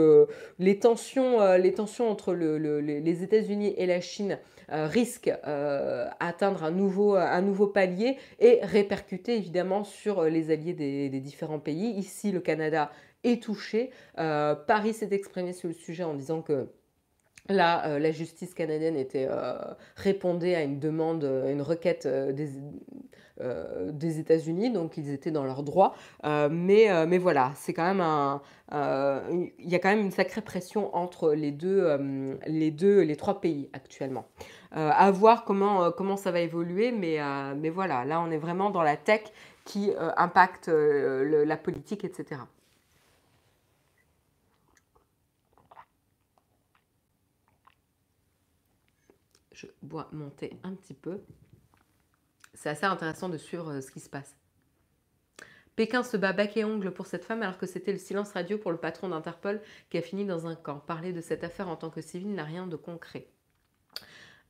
les 0.60 0.80
tensions 0.80 1.56
les 1.58 1.74
tensions 1.74 2.10
entre 2.10 2.34
le, 2.34 2.80
les 2.80 3.24
États-Unis 3.24 3.74
et 3.78 3.86
la 3.86 4.02
Chine 4.02 4.38
euh, 4.70 4.86
risque 4.86 5.32
euh, 5.48 6.10
atteindre 6.20 6.66
un 6.66 6.72
nouveau, 6.72 7.16
un 7.16 7.40
nouveau 7.40 7.68
palier 7.68 8.18
et 8.42 8.60
répercuter 8.64 9.38
évidemment 9.38 9.86
sur 9.86 10.20
euh, 10.20 10.30
les 10.30 10.52
alliés 10.52 10.67
des, 10.74 11.10
différents 11.20 11.60
pays. 11.60 11.92
Ici, 11.98 12.32
le 12.32 12.40
Canada 12.40 12.92
est 13.24 13.42
touché. 13.42 13.92
Paris 14.16 14.94
s'est 14.94 15.10
exprimé 15.12 15.54
sur 15.54 15.68
le 15.68 15.74
sujet 15.74 16.04
en 16.04 16.14
disant 16.14 16.42
que 16.42 16.68
Là, 17.50 17.98
la 17.98 18.12
justice 18.12 18.54
canadienne 18.54 18.98
était, 18.98 19.30
répondait 19.96 20.54
à 20.54 20.64
une 20.64 20.80
demande, 20.80 21.24
une 21.24 21.62
requête 21.62 22.06
des, 22.06 22.50
États-Unis, 24.20 24.70
donc 24.70 24.98
ils 24.98 25.10
étaient 25.12 25.32
dans 25.32 25.46
leurs 25.46 25.64
droits. 25.64 25.96
mais, 26.26 27.18
voilà, 27.18 27.54
c'est 27.56 27.72
quand 27.72 27.86
même 27.86 28.02
un, 28.02 28.42
il 29.40 29.70
y 29.70 29.76
a 29.76 29.80
quand 29.80 29.88
même 29.88 30.02
une 30.02 30.12
sacrée 30.12 30.42
pression 30.42 30.94
entre 30.94 31.32
les 31.32 31.52
deux, 31.52 31.88
les 32.48 32.72
deux, 32.72 33.00
les 33.00 33.16
trois 33.16 33.40
pays 33.40 33.70
actuellement. 33.72 34.26
Euh, 34.76 34.92
à 34.94 35.12
voir 35.12 35.46
comment, 35.46 35.86
euh, 35.86 35.92
comment 35.92 36.18
ça 36.18 36.32
va 36.32 36.42
évoluer, 36.42 36.92
euh, 36.92 37.54
mais 37.56 37.70
voilà, 37.70 38.04
là 38.04 38.20
on 38.20 38.30
est 38.32 38.38
vraiment 38.38 38.70
dans 38.70 38.84
la 38.84 38.98
tech 38.98 39.22
qui 39.68 39.92
impacte 39.98 40.70
la 40.70 41.58
politique, 41.58 42.04
etc. 42.06 42.42
Je 49.52 49.68
bois 49.82 50.08
monter 50.14 50.58
un 50.64 50.74
petit 50.74 50.94
peu. 50.94 51.20
C'est 52.54 52.70
assez 52.70 52.86
intéressant 52.86 53.28
de 53.28 53.38
suivre 53.38 53.82
ce 53.82 53.92
qui 53.92 54.00
se 54.00 54.10
passe. 54.10 54.36
Pékin 55.76 56.02
se 56.02 56.16
bat 56.18 56.34
bec 56.34 56.58
et 56.58 56.64
ongle 56.64 56.92
pour 56.92 57.06
cette 57.06 57.26
femme 57.26 57.44
alors 57.44 57.58
que 57.58 57.68
c'était 57.68 57.92
le 57.92 58.00
silence 58.00 58.32
radio 58.32 58.58
pour 58.58 58.72
le 58.72 58.78
patron 58.78 59.10
d'Interpol 59.10 59.62
qui 59.92 59.98
a 59.98 60.02
fini 60.02 60.26
dans 60.26 60.48
un 60.48 60.56
camp. 60.56 60.80
Parler 60.80 61.14
de 61.14 61.22
cette 61.22 61.44
affaire 61.44 61.68
en 61.68 61.76
tant 61.76 61.92
que 61.92 62.02
civil 62.02 62.34
n'a 62.34 62.44
rien 62.46 62.68
de 62.68 62.76
concret. 62.76 63.28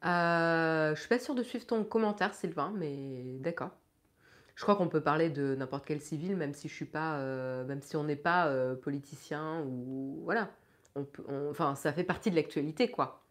Euh, 0.05 0.95
je 0.95 0.99
suis 0.99 1.09
pas 1.09 1.19
sûre 1.19 1.35
de 1.35 1.43
suivre 1.43 1.65
ton 1.65 1.83
commentaire, 1.83 2.33
Sylvain, 2.33 2.71
mais 2.75 3.39
d'accord. 3.39 3.71
Je 4.57 4.63
crois 4.63 4.75
qu'on 4.75 4.89
peut 4.89 5.01
parler 5.01 5.29
de 5.29 5.55
n'importe 5.55 5.85
quel 5.85 6.01
civil, 6.01 6.35
même 6.35 6.53
si 6.55 6.67
je 6.67 6.73
suis 6.73 6.85
pas, 6.85 7.19
euh, 7.19 7.63
même 7.65 7.81
si 7.83 7.95
on 7.95 8.03
n'est 8.03 8.15
pas 8.15 8.47
euh, 8.47 8.75
politicien 8.75 9.61
ou 9.67 10.19
voilà. 10.25 10.49
On 10.95 11.05
enfin, 11.51 11.75
ça 11.75 11.93
fait 11.93 12.03
partie 12.03 12.31
de 12.31 12.35
l'actualité, 12.35 12.89
quoi. 12.89 13.21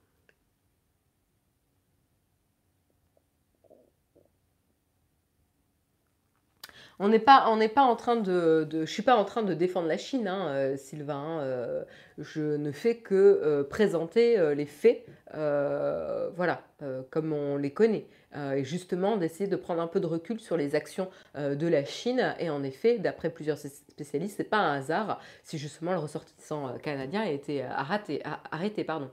On 6.98 7.08
n'est 7.08 7.18
pas, 7.18 7.46
on 7.50 7.56
n'est 7.56 7.68
pas 7.68 7.82
en 7.82 7.96
train 7.96 8.16
de, 8.16 8.66
je 8.72 8.84
suis 8.90 9.02
pas 9.02 9.16
en 9.16 9.24
train 9.24 9.42
de 9.42 9.52
défendre 9.54 9.88
la 9.88 9.98
Chine, 9.98 10.28
hein, 10.28 10.48
euh, 10.48 10.76
Sylvain. 10.76 11.40
hein, 11.40 11.84
je 12.18 12.56
ne 12.56 12.72
fais 12.72 12.96
que 12.98 13.62
présenter 13.68 14.54
les 14.54 14.66
faits, 14.66 15.04
voilà, 15.32 16.62
comme 17.10 17.32
on 17.32 17.56
les 17.56 17.72
connaît, 17.72 18.06
et 18.34 18.64
justement 18.64 19.16
d'essayer 19.16 19.48
de 19.48 19.56
prendre 19.56 19.80
un 19.80 19.86
peu 19.86 20.00
de 20.00 20.06
recul 20.06 20.40
sur 20.40 20.56
les 20.56 20.74
actions 20.74 21.08
euh, 21.36 21.54
de 21.54 21.66
la 21.66 21.84
Chine. 21.84 22.34
Et 22.38 22.50
en 22.50 22.62
effet, 22.62 22.98
d'après 22.98 23.30
plusieurs 23.30 23.58
spé- 23.58 23.68
spécialistes, 23.68 24.36
c'est 24.36 24.44
pas 24.44 24.58
un 24.58 24.78
hasard 24.78 25.20
si 25.42 25.58
justement 25.58 25.92
le 25.92 25.98
ressortissant 25.98 26.68
euh, 26.68 26.78
canadien 26.78 27.22
a 27.22 27.30
été 27.30 27.62
euh, 27.62 27.68
arrêté, 27.70 28.22
arrêté, 28.50 28.84
pardon. 28.84 29.10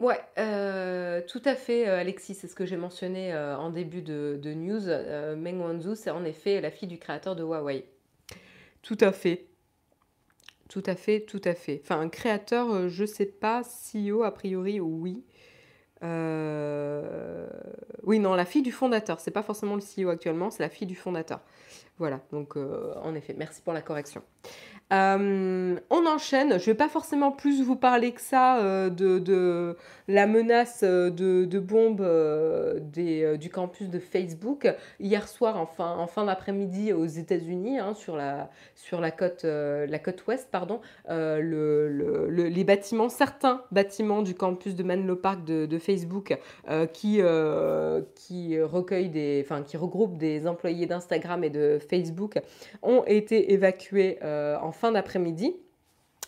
Ouais, 0.00 0.18
euh, 0.38 1.20
tout 1.28 1.42
à 1.44 1.54
fait, 1.54 1.86
euh, 1.86 1.98
Alexis, 2.00 2.34
c'est 2.34 2.48
ce 2.48 2.54
que 2.54 2.64
j'ai 2.64 2.78
mentionné 2.78 3.34
euh, 3.34 3.56
en 3.58 3.68
début 3.70 4.00
de, 4.00 4.40
news. 4.54 4.88
Euh, 4.88 5.36
Meng 5.36 5.60
Wanzhou, 5.60 5.94
c'est 5.94 6.10
en 6.10 6.24
effet 6.24 6.60
la 6.62 6.70
fille 6.70 6.88
du 6.88 6.98
créateur 6.98 7.36
de 7.36 7.42
Huawei. 7.42 7.86
Tout 8.82 8.98
à 9.00 9.12
fait, 9.12 9.46
tout 10.70 10.84
à 10.86 10.94
fait, 10.94 11.22
tout 11.26 11.42
à 11.44 11.54
fait. 11.54 11.80
Enfin, 11.84 12.00
un 12.00 12.08
créateur, 12.08 12.70
euh, 12.72 12.88
je 12.88 13.04
sais 13.04 13.26
pas, 13.26 13.62
CEO 13.64 14.22
a 14.22 14.32
priori, 14.32 14.80
oui. 14.80 15.24
Euh, 16.02 17.48
Oui, 18.04 18.18
non, 18.20 18.34
la 18.34 18.46
fille 18.46 18.62
du 18.62 18.72
fondateur, 18.72 19.20
c'est 19.20 19.30
pas 19.32 19.42
forcément 19.42 19.76
le 19.76 19.82
CEO 19.82 20.10
actuellement, 20.10 20.50
c'est 20.50 20.62
la 20.62 20.70
fille 20.70 20.86
du 20.86 20.96
fondateur. 20.96 21.40
Voilà, 21.98 22.20
donc 22.32 22.56
euh, 22.56 22.94
en 23.02 23.14
effet, 23.14 23.34
merci 23.36 23.62
pour 23.62 23.72
la 23.74 23.82
correction. 23.82 24.22
Euh, 24.92 25.76
on 25.90 26.06
enchaîne. 26.06 26.58
Je 26.58 26.66
vais 26.66 26.74
pas 26.74 26.88
forcément 26.88 27.30
plus 27.30 27.62
vous 27.62 27.76
parler 27.76 28.10
que 28.12 28.20
ça 28.20 28.58
euh, 28.58 28.90
de, 28.90 29.76
la 30.08 30.26
menace 30.26 30.80
euh, 30.82 31.10
de, 31.10 31.44
de 31.44 31.58
bombe 31.60 32.04
du 32.92 33.50
campus 33.50 33.88
de 33.88 33.98
Facebook 34.00 34.68
hier 34.98 35.28
soir, 35.28 35.56
en 35.56 35.66
fin, 35.66 35.96
en 35.96 36.06
fin 36.06 36.24
d'après-midi 36.24 36.92
aux 36.92 37.06
États-Unis, 37.06 37.78
hein, 37.78 37.94
sur 37.94 38.16
la, 38.16 38.50
côte, 39.10 39.44
ouest, 40.26 40.48
pardon, 40.50 40.80
le, 41.08 41.88
le- 41.88 42.28
le- 42.28 42.48
les 42.48 42.64
bâtiments, 42.64 43.08
certains 43.08 43.62
bâtiments 43.70 44.22
du 44.22 44.34
campus 44.34 44.74
de 44.74 44.82
Menlo 44.82 45.14
Park 45.16 45.44
de, 45.44 45.78
Facebook 45.78 46.36
qui, 46.92 47.20
des, 49.08 49.44
qui 49.66 49.76
regroupent 49.76 50.18
des 50.18 50.46
employés 50.46 50.86
d'Instagram 50.86 51.44
et 51.44 51.50
de 51.50 51.78
Facebook 51.78 52.38
ont 52.82 53.04
été 53.06 53.52
évacués 53.52 54.18
en 54.22 54.72
fin 54.80 54.92
d'après-midi. 54.92 55.54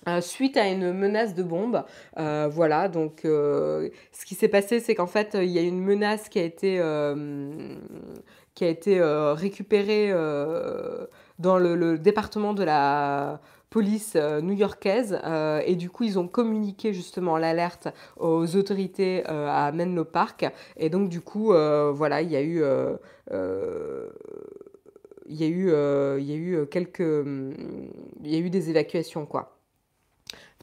euh, 0.08 0.20
suite 0.20 0.56
à 0.56 0.68
une 0.68 0.92
menace 0.92 1.34
de 1.34 1.42
bombe. 1.44 1.84
Euh, 2.18 2.48
voilà, 2.50 2.88
donc 2.88 3.24
euh, 3.24 3.88
ce 4.12 4.26
qui 4.26 4.34
s'est 4.34 4.48
passé, 4.48 4.80
c'est 4.80 4.94
qu'en 4.96 5.06
fait, 5.06 5.36
il 5.40 5.50
y 5.50 5.58
a 5.58 5.62
une 5.62 5.80
menace 5.80 6.28
qui 6.28 6.38
a 6.40 6.42
été, 6.42 6.80
qui 8.54 8.64
a 8.64 8.68
été 8.68 9.00
récupérée 9.34 10.12
dans 11.38 11.58
le, 11.58 11.76
le 11.76 11.98
département 11.98 12.52
de 12.52 12.64
la 12.64 13.40
police 13.70 14.16
new-yorkaise 14.16 15.18
et 15.64 15.76
du 15.76 15.88
coup 15.88 16.04
ils 16.04 16.18
ont 16.18 16.28
communiqué 16.28 16.92
justement 16.92 17.38
l'alerte 17.38 17.88
aux 18.18 18.54
autorités 18.56 19.24
à 19.26 19.72
Menlo 19.72 20.04
Park 20.04 20.44
et 20.76 20.90
donc 20.90 21.08
du 21.08 21.22
coup 21.22 21.54
voilà 21.54 22.20
il 22.20 22.30
y 22.30 22.36
a 22.36 22.42
eu 22.42 22.62
il 25.26 25.36
y 25.36 25.44
a 25.44 25.48
eu, 25.48 25.70
euh, 25.70 26.18
il 26.20 26.30
y 26.30 26.32
a 26.32 26.36
eu 26.36 26.66
quelques, 26.66 27.00
il 27.00 28.30
y 28.30 28.34
a 28.34 28.38
eu 28.38 28.50
des 28.50 28.70
évacuations 28.70 29.26
quoi. 29.26 29.58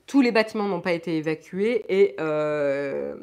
Tous 0.05 0.21
les 0.21 0.31
bâtiments 0.31 0.67
n'ont 0.67 0.81
pas 0.81 0.93
été 0.93 1.17
évacués 1.17 1.85
et, 1.87 2.15
euh, 2.19 3.15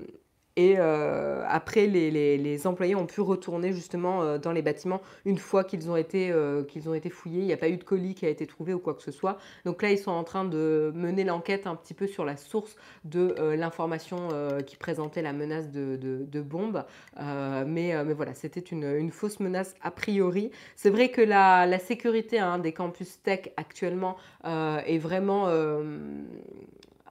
et 0.56 0.76
euh, 0.78 1.44
après 1.46 1.86
les, 1.86 2.66
employés 2.66 2.94
ont 2.94 3.06
pu 3.06 3.20
retourner 3.20 3.72
justement 3.72 4.22
euh, 4.22 4.38
dans 4.38 4.52
les 4.52 4.62
bâtiments 4.62 5.02
une 5.26 5.36
fois 5.36 5.64
qu'ils 5.64 5.90
ont 5.90 5.96
été, 5.96 6.30
euh, 6.30 6.64
qu'ils 6.64 6.88
ont 6.88 6.94
été 6.94 7.10
fouillés. 7.10 7.40
Il 7.40 7.46
n'y 7.46 7.52
a 7.52 7.58
pas 7.58 7.68
eu 7.68 7.76
de 7.76 7.84
colis 7.84 8.14
qui 8.14 8.24
a 8.24 8.30
été 8.30 8.46
trouvé 8.46 8.72
ou 8.72 8.78
quoi 8.78 8.94
que 8.94 9.02
ce 9.02 9.10
soit. 9.10 9.38
Donc 9.66 9.82
là, 9.82 9.90
ils 9.90 9.98
sont 9.98 10.10
en 10.10 10.24
train 10.24 10.44
de 10.44 10.92
mener 10.94 11.24
l'enquête 11.24 11.66
un 11.66 11.76
petit 11.76 11.92
peu 11.92 12.06
sur 12.06 12.24
la 12.24 12.36
source 12.36 12.76
de 13.04 13.34
l'information 13.54 14.28
qui 14.66 14.76
présentait 14.76 15.22
la 15.22 15.32
menace 15.32 15.70
de, 15.70 15.96
de, 15.96 16.40
bombe. 16.40 16.84
Mais, 17.18 18.02
voilà, 18.14 18.34
c'était 18.34 18.60
une, 18.60 19.10
fausse 19.10 19.40
menace 19.40 19.74
a 19.82 19.90
priori. 19.90 20.50
C'est 20.74 20.90
vrai 20.90 21.10
que 21.10 21.20
la, 21.20 21.78
sécurité 21.78 22.38
hein, 22.38 22.58
des 22.58 22.72
campus 22.72 23.20
tech 23.22 23.50
actuellement 23.56 24.16
est 24.44 24.98
vraiment 24.98 25.48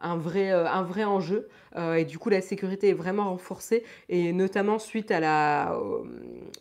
un, 0.06 0.18
vrai, 0.18 0.52
euh, 0.52 0.68
un 0.68 0.84
vrai 0.84 1.04
enjeu. 1.04 1.48
Euh, 1.76 1.96
et 1.96 2.06
du 2.06 2.18
coup, 2.18 2.30
la 2.30 2.42
sécurité 2.42 2.90
est 2.90 2.94
vraiment 2.94 3.26
renforcée. 3.30 3.84
Et 4.10 4.32
notamment 4.32 4.80
suite 4.80 5.12
à 5.12 5.20
la, 5.20 5.78
au- 5.82 6.06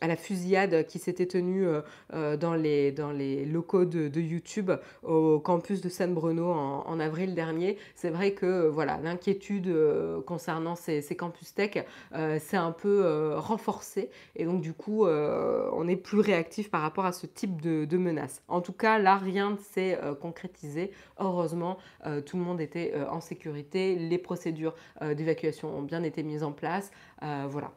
à 0.00 0.08
la 0.08 0.16
fusillade 0.16 0.86
qui 0.86 0.98
s'était 0.98 1.26
tenue 1.26 1.66
euh, 1.66 1.80
euh, 2.14 2.36
dans, 2.36 2.54
les, 2.54 2.90
dans 2.90 3.12
les 3.12 3.44
locaux 3.44 3.84
de, 3.84 4.10
YouTube 4.20 4.70
au 5.02 5.38
campus 5.38 5.80
de 5.82 5.88
San 5.88 6.14
Bruno 6.14 6.46
en, 6.50 6.98
avril 7.00 7.34
dernier. 7.34 7.76
C'est 7.94 8.10
vrai 8.10 8.32
que 8.32 8.46
euh, 8.46 8.70
voilà, 8.70 8.98
l'inquiétude 9.02 9.68
euh, 9.68 10.20
concernant 10.22 10.74
ces, 10.74 11.02
campus 11.16 11.54
tech 11.54 11.84
euh, 12.14 12.38
s'est 12.38 12.56
un 12.56 12.72
peu 12.72 13.02
euh, 13.04 13.38
renforcée. 13.38 14.10
Et 14.36 14.44
donc, 14.46 14.62
du 14.62 14.72
coup, 14.72 15.06
euh, 15.06 15.68
on 15.74 15.86
est 15.86 15.96
plus 15.96 16.20
réactif 16.20 16.70
par 16.70 16.80
rapport 16.80 17.04
à 17.04 17.12
ce 17.12 17.26
type 17.26 17.60
de, 17.60 17.84
de 17.84 17.96
menace. 17.98 18.42
En 18.48 18.60
tout 18.60 18.72
cas, 18.72 18.98
là, 18.98 19.16
rien 19.16 19.50
ne 19.50 19.56
s'est 19.56 19.98
euh, 20.02 20.14
concrétisé. 20.14 20.90
Heureusement, 21.20 21.78
euh, 22.06 22.20
tout 22.20 22.36
le 22.36 22.42
monde 22.42 22.60
était 22.60 22.92
euh, 22.94 23.06
en 23.08 23.20
sécurité. 23.20 23.33
Les 23.74 24.18
procédures 24.18 24.74
euh, 25.02 25.14
d'évacuation 25.14 25.68
ont 25.76 25.82
bien 25.82 26.02
été 26.02 26.22
mises 26.22 26.42
en 26.42 26.52
place. 26.52 26.90
Euh, 27.22 27.46
voilà. 27.48 27.72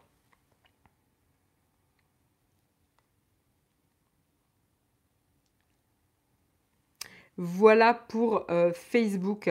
Voilà 7.37 7.93
pour 7.93 8.49
euh, 8.49 8.71
Facebook. 8.73 9.49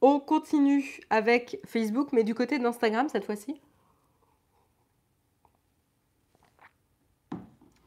On 0.00 0.20
continue 0.20 1.00
avec 1.10 1.58
Facebook, 1.66 2.10
mais 2.12 2.22
du 2.22 2.34
côté 2.34 2.58
d'Instagram 2.58 3.08
cette 3.08 3.24
fois-ci. 3.24 3.60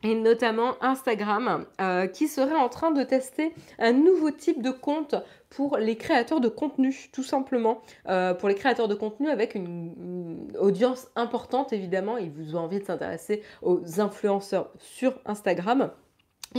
Et 0.04 0.16
notamment 0.16 0.76
Instagram, 0.82 1.66
euh, 1.82 2.08
qui 2.08 2.28
serait 2.28 2.56
en 2.56 2.70
train 2.70 2.92
de 2.92 3.04
tester 3.04 3.54
un 3.80 3.94
nouveau 3.94 4.32
type 4.32 4.62
de 4.62 4.72
compte 4.72 5.16
pour 5.50 5.78
les 5.78 5.96
créateurs 5.96 6.40
de 6.40 6.50
contenu, 6.50 7.10
tout 7.12 7.24
simplement. 7.24 7.82
Euh, 8.08 8.34
pour 8.34 8.50
les 8.50 8.56
créateurs 8.56 8.88
de 8.88 8.96
contenu 8.96 9.30
avec 9.30 9.56
une, 9.56 9.94
une 9.98 10.58
audience 10.58 11.08
importante, 11.16 11.74
évidemment. 11.74 12.18
Ils 12.18 12.32
vous 12.32 12.56
ont 12.56 12.60
envie 12.60 12.80
de 12.80 12.86
s'intéresser 12.86 13.42
aux 13.62 14.00
influenceurs 14.00 14.70
sur 14.78 15.14
Instagram. 15.26 15.92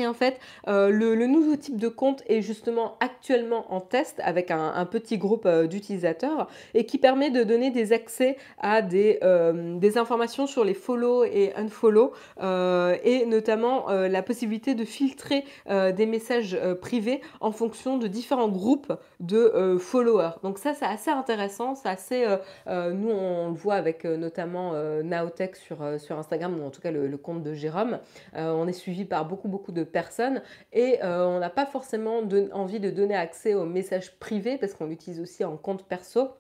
En 0.07 0.15
fait, 0.15 0.39
euh, 0.69 0.91
le, 0.91 1.27
nouveau 1.27 1.57
type 1.57 1.77
de 1.77 1.89
compte 1.89 2.23
est 2.29 2.43
justement 2.43 2.97
actuellement 3.01 3.73
en 3.73 3.81
test 3.81 4.21
avec 4.23 4.51
un, 4.51 4.85
petit 4.87 5.19
groupe 5.19 5.47
euh, 5.47 5.67
d'utilisateurs 5.67 6.49
et 6.75 6.87
qui 6.87 6.99
permet 6.99 7.31
de 7.31 7.43
donner 7.43 7.71
des 7.71 7.93
accès 7.93 8.37
à 8.59 8.83
des, 8.83 9.19
euh, 9.23 9.79
informations 9.97 10.47
sur 10.47 10.65
les 10.65 10.75
follow 10.75 11.25
et 11.25 11.53
unfollow 11.57 12.13
et 12.41 13.27
notamment 13.27 13.89
la 13.89 14.23
possibilité 14.23 14.75
de 14.75 14.85
filtrer 14.85 15.45
des 15.67 16.07
messages 16.07 16.59
privés 16.81 17.23
en 17.41 17.53
fonction 17.53 17.97
de 17.97 18.07
différents 18.07 18.49
groupes 18.49 18.93
de 19.21 19.77
followers. 19.81 20.33
Donc 20.43 20.59
ça, 20.59 20.75
c'est 20.75 20.85
assez 20.85 21.11
intéressant, 21.11 21.75
c'est 21.75 21.89
assez... 21.89 22.27
nous, 22.67 23.11
on 23.11 23.49
le 23.49 23.57
voit 23.57 23.75
avec 23.75 24.05
notamment 24.05 24.75
Naotech 25.03 25.57
sur, 25.57 25.83
Instagram, 25.83 26.61
ou 26.61 26.67
en 26.67 26.71
tout 26.71 26.83
cas 26.83 26.91
le, 26.91 27.17
compte 27.17 27.43
de 27.43 27.55
Jérôme. 27.55 27.99
On 28.35 28.69
est 28.69 28.73
suivi 28.73 29.07
par 29.07 29.25
beaucoup, 29.25 29.49
beaucoup 29.49 29.73
de 29.73 29.85
personnes 29.91 30.43
et 30.73 31.03
euh, 31.03 31.27
on 31.27 31.39
n'a 31.41 31.51
pas 31.51 31.67
forcément 31.67 32.23
envie 32.53 32.81
de 32.81 32.91
donner 32.91 33.17
accès 33.17 33.55
aux 33.55 33.65
messages 33.65 34.19
privés 34.19 34.59
parce 34.59 34.75
qu'on 34.75 34.87
l'utilise 34.87 35.21
aussi 35.21 35.45
en 35.45 35.57
compte 35.57 35.87
perso. 35.87 36.31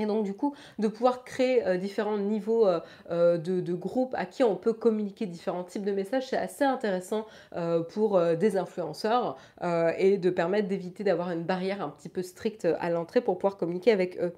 Et 0.00 0.06
donc 0.06 0.24
du 0.24 0.34
coup, 0.34 0.54
de 0.78 0.88
pouvoir 0.88 1.24
créer 1.24 1.66
euh, 1.66 1.76
différents 1.76 2.16
niveaux 2.16 2.66
euh, 2.66 2.80
euh, 3.10 3.36
de, 3.36 3.74
groupes 3.74 4.14
à 4.16 4.24
qui 4.24 4.42
on 4.42 4.56
peut 4.56 4.72
communiquer 4.72 5.26
différents 5.26 5.62
types 5.62 5.84
de 5.84 5.92
messages, 5.92 6.28
c'est 6.28 6.36
assez 6.36 6.64
intéressant 6.64 7.26
pour 7.92 8.20
des 8.36 8.56
influenceurs 8.56 9.36
et 9.98 10.18
de 10.18 10.30
permettre 10.30 10.68
d'éviter 10.68 11.04
d'avoir 11.04 11.30
une 11.30 11.44
barrière 11.44 11.82
un 11.82 11.88
petit 11.88 12.08
peu 12.08 12.22
stricte 12.22 12.66
à 12.78 12.90
l'entrée 12.90 13.20
pour 13.20 13.38
pouvoir 13.38 13.56
communiquer 13.56 13.92
avec 13.92 14.18
eux. 14.18 14.32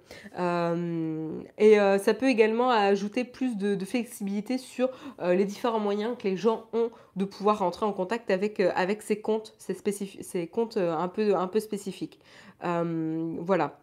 Et 1.59 1.77
ça 1.99 2.15
peut 2.15 2.29
également 2.29 2.71
ajouter 2.71 3.25
plus 3.25 3.57
de, 3.57 3.85
flexibilité 3.85 4.59
sur 4.59 4.91
les 5.23 5.45
différents 5.45 5.81
moyens 5.81 6.17
que 6.19 6.29
les 6.29 6.37
gens 6.37 6.67
ont 6.73 6.91
de 7.17 7.25
pouvoir 7.25 7.61
rentrer 7.61 7.87
en 7.87 7.93
contact 7.93 8.31
avec, 8.31 8.61
avec 8.61 9.03
ces 9.03 9.21
comptes, 9.21 9.55
ces, 9.59 9.75
ces 9.75 10.47
comptes 10.47 10.77
un, 10.77 11.09
peu, 11.09 11.35
un 11.35 11.49
peu 11.49 11.61
spécifiques. 11.61 12.21
Voilà. 12.63 13.82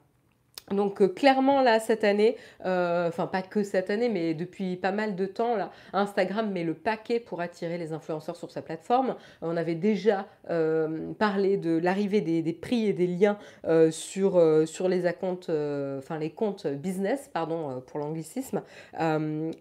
Donc, 0.71 1.01
heu, 1.01 1.07
clairement 1.07 1.61
là, 1.61 1.79
cette 1.79 2.03
année, 2.03 2.35
heu, 2.65 3.05
enfin 3.07 3.27
pas 3.27 3.41
que 3.41 3.63
cette 3.63 3.89
année, 3.89 4.09
mais 4.09 4.33
depuis 4.33 4.75
pas 4.75 4.91
mal 4.91 5.15
de 5.15 5.25
temps 5.25 5.55
là, 5.55 5.71
Instagram 5.93 6.51
met 6.51 6.63
le 6.63 6.73
paquet 6.73 7.19
pour 7.19 7.41
attirer 7.41 7.77
les 7.77 7.93
influenceurs 7.93 8.35
sur 8.35 8.51
sa 8.51 8.61
plateforme. 8.61 9.15
On 9.41 9.57
avait 9.57 9.75
déjà, 9.75 10.27
hem, 10.49 11.15
parlé 11.15 11.57
de 11.57 11.77
l'arrivée 11.77 12.21
des 12.21 12.53
prix 12.53 12.87
et 12.87 12.93
des 12.93 13.07
liens, 13.07 13.37
sur, 13.91 14.39
les 14.87 15.07
enfin 15.99 16.17
les 16.19 16.29
comptes 16.31 16.67
business, 16.67 17.29
pardon, 17.33 17.81
pour 17.87 17.99
l'anglicisme. 17.99 18.61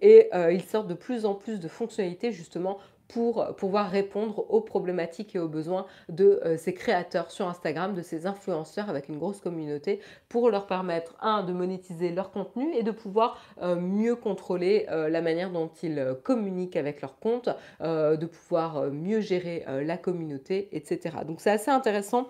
Et 0.02 0.30
ils 0.50 0.62
sortent 0.62 0.88
de 0.88 0.94
plus 0.94 1.24
en 1.24 1.34
plus 1.34 1.60
de 1.60 1.68
fonctionnalités 1.68 2.32
justement 2.32 2.78
pour 3.08 3.54
pouvoir 3.56 3.90
répondre 3.90 4.44
aux 4.50 4.60
problématiques 4.60 5.34
et 5.34 5.38
aux 5.38 5.48
besoins 5.48 5.86
de, 6.08 6.40
heu, 6.44 6.56
ces 6.56 6.74
créateurs 6.74 7.30
sur 7.30 7.48
Instagram, 7.48 7.94
de 7.94 8.02
ces 8.02 8.26
influenceurs 8.26 8.88
avec 8.90 9.08
une 9.08 9.18
grosse 9.18 9.40
communauté, 9.40 10.00
pour 10.28 10.50
leur 10.50 10.66
permettre, 10.66 11.16
un, 11.20 11.42
de 11.42 11.52
monétiser 11.52 12.10
leur 12.12 12.30
contenu 12.30 12.74
et 12.74 12.82
de 12.82 12.90
pouvoir, 12.90 13.38
heu, 13.62 13.76
mieux 13.76 14.14
contrôler, 14.14 14.86
la 14.88 15.20
manière 15.22 15.50
dont 15.50 15.70
ils, 15.82 16.16
communiquent 16.22 16.76
avec 16.76 17.00
leur 17.00 17.18
compte, 17.18 17.48
de 17.80 18.26
pouvoir, 18.26 18.90
mieux 18.90 19.20
gérer, 19.20 19.64
la 19.84 19.96
communauté 19.96 20.68
et 20.72 20.84
cetera. 20.84 21.24
Donc 21.24 21.40
c'est 21.40 21.50
assez 21.50 21.70
intéressant, 21.70 22.28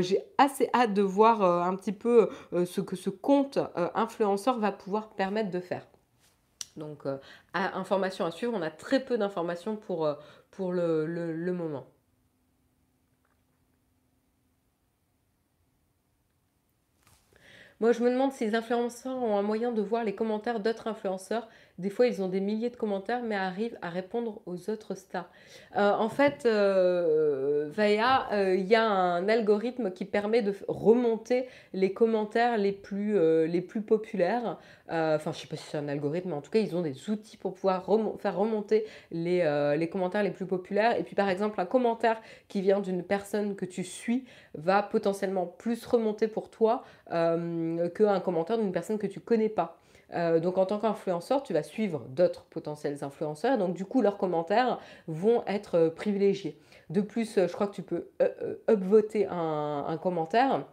j'ai 0.00 0.22
assez 0.38 0.68
hâte 0.74 0.94
de 0.94 1.02
voir, 1.02 1.42
un 1.42 1.74
petit 1.76 1.92
peu, 1.92 2.28
ce 2.64 2.80
que 2.80 2.96
ce 2.96 3.10
compte, 3.10 3.58
influenceur 3.94 4.58
va 4.58 4.72
pouvoir 4.72 5.10
permettre 5.10 5.50
de 5.50 5.60
faire. 5.60 5.89
Donc, 6.80 7.06
heu, 7.06 7.20
à 7.54 7.78
information 7.78 8.24
à 8.26 8.32
suivre, 8.32 8.52
on 8.56 8.62
a 8.62 8.70
très 8.70 9.00
peu 9.04 9.18
d'informations 9.18 9.76
pour, 9.76 10.06
heu, 10.06 10.16
pour 10.50 10.72
le 10.72 11.06
le 11.06 11.52
moment. 11.52 11.86
Moi, 17.80 17.92
je 17.92 18.02
me 18.02 18.10
demande 18.10 18.32
si 18.32 18.44
les 18.44 18.54
influenceurs 18.54 19.16
ont 19.22 19.36
un 19.38 19.42
moyen 19.42 19.72
de 19.72 19.80
voir 19.82 20.04
les 20.04 20.14
commentaires 20.14 20.60
d'autres 20.60 20.86
influenceurs. 20.86 21.48
Des 21.80 21.88
fois, 21.88 22.06
ils 22.06 22.20
ont 22.20 22.28
des 22.28 22.40
milliers 22.40 22.68
de 22.68 22.76
commentaires, 22.76 23.22
mais 23.22 23.34
arrivent 23.34 23.78
à 23.80 23.88
répondre 23.88 24.42
aux 24.44 24.68
autres 24.68 24.94
stars. 24.94 25.30
Heu, 25.76 25.80
en 25.80 26.10
fait, 26.10 26.44
heu, 26.44 27.70
Vaya, 27.72 28.28
il 28.54 28.66
y 28.66 28.74
a 28.74 28.86
un 28.86 29.26
algorithme 29.28 29.90
qui 29.90 30.04
permet 30.04 30.42
de 30.42 30.52
remonter 30.68 31.46
les 31.72 31.94
commentaires 31.94 32.58
les 32.58 32.72
plus, 32.72 33.16
populaires. 33.86 34.58
Enfin, 34.90 35.32
je 35.32 35.38
sais 35.38 35.46
pas 35.46 35.56
si 35.56 35.64
c'est 35.64 35.78
un 35.78 35.88
algorithme, 35.88 36.28
mais 36.28 36.34
en 36.34 36.42
tout 36.42 36.50
cas, 36.50 36.58
ils 36.58 36.76
ont 36.76 36.82
des 36.82 37.08
outils 37.08 37.38
pour 37.38 37.54
pouvoir 37.54 37.86
faire 38.18 38.36
remonter 38.36 38.84
les, 39.10 39.88
commentaires 39.90 40.22
les 40.22 40.32
plus 40.32 40.46
populaires 40.46 40.98
et 40.98 41.02
puis, 41.02 41.14
par 41.14 41.30
exemple, 41.30 41.58
un 41.60 41.66
commentaire 41.66 42.20
qui 42.48 42.60
vient 42.60 42.80
d'une 42.80 43.02
personne 43.02 43.56
que 43.56 43.64
tu 43.64 43.84
suis 43.84 44.26
va 44.54 44.82
potentiellement 44.82 45.46
plus 45.46 45.86
remonter 45.86 46.28
pour 46.28 46.50
toi, 46.50 46.84
qu'un 47.08 48.20
commentaire 48.22 48.58
d'une 48.58 48.72
personne 48.72 48.98
que 48.98 49.06
tu 49.06 49.20
connais 49.20 49.48
pas. 49.48 49.79
Heu, 50.14 50.40
donc 50.40 50.58
en 50.58 50.66
tant 50.66 50.78
qu'influenceur, 50.78 51.42
tu 51.42 51.52
vas 51.52 51.62
suivre 51.62 52.00
d'autres 52.08 52.44
potentiels 52.50 53.04
influenceurs, 53.04 53.58
donc 53.58 53.74
du 53.74 53.84
coup 53.84 54.02
leurs 54.02 54.16
commentaires 54.18 54.78
vont 55.06 55.44
être, 55.46 55.76
heu, 55.78 55.90
privilégiés. 55.94 56.58
De 56.90 57.00
plus, 57.00 57.38
heu, 57.38 57.46
je 57.46 57.52
crois 57.52 57.66
que 57.68 57.74
tu 57.74 57.82
peux 57.82 58.08
upvoter 58.68 59.26
un 59.30 59.98
commentaire, 60.02 60.66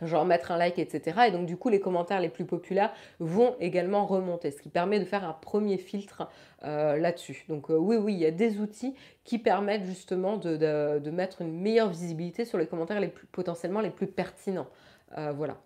genre 0.00 0.24
mettre 0.24 0.52
un 0.52 0.56
like 0.56 0.78
et 0.78 0.88
cetera 0.88 1.26
et 1.26 1.32
donc 1.32 1.44
du 1.46 1.56
coup 1.56 1.68
les 1.70 1.80
commentaires 1.80 2.20
les 2.20 2.28
plus 2.28 2.44
populaires 2.44 2.92
vont 3.18 3.56
également 3.60 4.06
remonter, 4.06 4.52
ce 4.52 4.62
qui 4.62 4.68
permet 4.68 5.00
de 5.00 5.04
faire 5.04 5.24
un 5.24 5.32
premier 5.32 5.76
filtre, 5.76 6.28
là-dessus. 6.62 7.44
Donc, 7.48 7.66
oui, 7.68 7.96
oui, 7.96 8.14
il 8.14 8.18
y 8.20 8.26
a 8.26 8.30
des 8.30 8.58
outils 8.60 8.94
qui 9.24 9.38
permettent 9.38 9.84
justement 9.84 10.36
de 10.38 11.10
mettre 11.10 11.42
une 11.42 11.52
meilleure 11.60 11.88
visibilité 11.90 12.44
sur 12.44 12.58
les 12.58 12.66
commentaires 12.66 13.00
les 13.00 13.08
plus 13.08 13.26
potentiellement 13.26 13.80
les 13.80 13.90
plus 13.90 14.06
pertinents. 14.06 14.68
Voilà. 15.34 15.56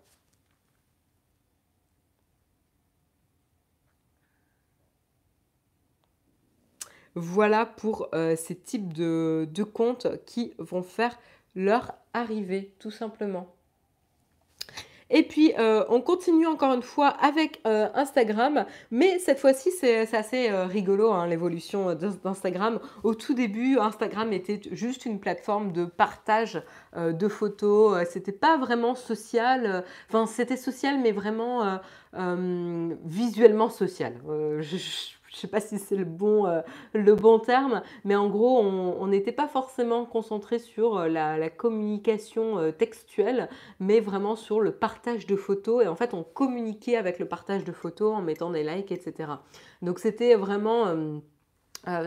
Voilà 7.15 7.65
pour, 7.65 8.09
heu, 8.15 8.35
ces 8.35 8.55
types 8.55 8.91
de 8.93 9.63
comptes 9.63 10.07
qui 10.25 10.53
vont 10.57 10.83
faire 10.83 11.17
leur 11.55 11.93
arrivée, 12.13 12.73
tout 12.79 12.91
simplement. 12.91 13.53
Et 15.15 15.21
puis, 15.21 15.53
heu, 15.59 15.83
on 15.89 16.01
continue 16.01 16.47
encore 16.47 16.73
une 16.73 16.81
fois 16.81 17.09
avec, 17.09 17.61
heu, 17.67 17.85
Instagram, 17.93 18.65
mais 18.89 19.19
cette 19.19 19.37
fois-ci, 19.37 19.69
c'est 19.69 20.11
assez, 20.15 20.49
rigolo, 20.49 21.11
hein, 21.11 21.27
l'évolution, 21.27 21.93
d'Instagram. 21.93 22.79
Au 23.03 23.13
tout 23.13 23.35
début, 23.35 23.77
Instagram 23.77 24.33
était 24.33 24.59
juste 24.71 25.05
une 25.05 25.19
plateforme 25.19 25.71
de 25.71 25.85
partage, 25.85 26.63
de 26.97 27.27
photos, 27.27 28.07
c'était 28.09 28.31
pas 28.31 28.57
vraiment 28.57 28.95
social, 28.95 29.83
enfin, 30.09 30.25
c'était 30.25 30.57
social, 30.57 30.99
mais 30.99 31.11
vraiment, 31.11 31.79
visuellement 33.05 33.69
social. 33.69 34.13
Je 35.33 35.39
sais 35.39 35.47
pas 35.47 35.59
si 35.59 35.79
c'est 35.79 35.95
le 35.95 36.05
bon, 36.05 36.47
heu, 36.47 36.61
le 36.93 37.15
bon 37.15 37.39
terme, 37.39 37.81
mais 38.05 38.15
en 38.15 38.29
gros, 38.29 38.59
on 38.59 39.07
n'était 39.07 39.31
pas 39.31 39.47
forcément 39.47 40.05
concentré 40.05 40.59
sur, 40.59 40.97
heu, 40.99 41.07
la 41.07 41.49
communication, 41.49 42.59
heu, 42.59 42.71
textuelle, 42.71 43.49
mais 43.79 43.99
vraiment 43.99 44.35
sur 44.35 44.61
le 44.61 44.71
partage 44.71 45.25
de 45.27 45.35
photos 45.35 45.83
et 45.83 45.87
en 45.87 45.95
fait, 45.95 46.13
on 46.13 46.23
communiquait 46.23 46.95
avec 46.95 47.19
le 47.19 47.25
partage 47.27 47.63
de 47.63 47.71
photos 47.71 48.15
en 48.15 48.21
mettant 48.21 48.51
des 48.51 48.63
likes 48.63 48.91
et 48.91 48.99
cetera. 48.99 49.43
Donc 49.81 49.99
c'était 49.99 50.35
vraiment, 50.35 50.85